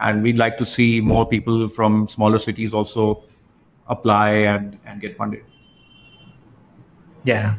And 0.00 0.22
we'd 0.22 0.38
like 0.38 0.58
to 0.58 0.64
see 0.64 1.00
more 1.00 1.26
people 1.26 1.68
from 1.68 2.06
smaller 2.06 2.38
cities 2.38 2.72
also 2.72 3.24
apply 3.88 4.30
and, 4.30 4.78
and 4.86 5.00
get 5.00 5.16
funded. 5.16 5.44
Yeah. 7.24 7.56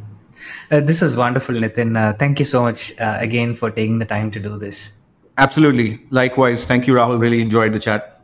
Uh, 0.71 0.79
this 0.81 1.01
is 1.01 1.15
wonderful, 1.15 1.55
Nitin. 1.55 1.97
Uh, 1.97 2.13
thank 2.13 2.39
you 2.39 2.45
so 2.45 2.61
much 2.61 2.97
uh, 2.99 3.17
again 3.19 3.53
for 3.53 3.71
taking 3.71 3.99
the 3.99 4.05
time 4.05 4.31
to 4.31 4.39
do 4.39 4.57
this. 4.57 4.93
Absolutely. 5.37 5.99
Likewise. 6.09 6.65
Thank 6.65 6.87
you, 6.87 6.93
Rahul. 6.93 7.19
Really 7.19 7.41
enjoyed 7.41 7.73
the 7.73 7.79
chat. 7.79 8.18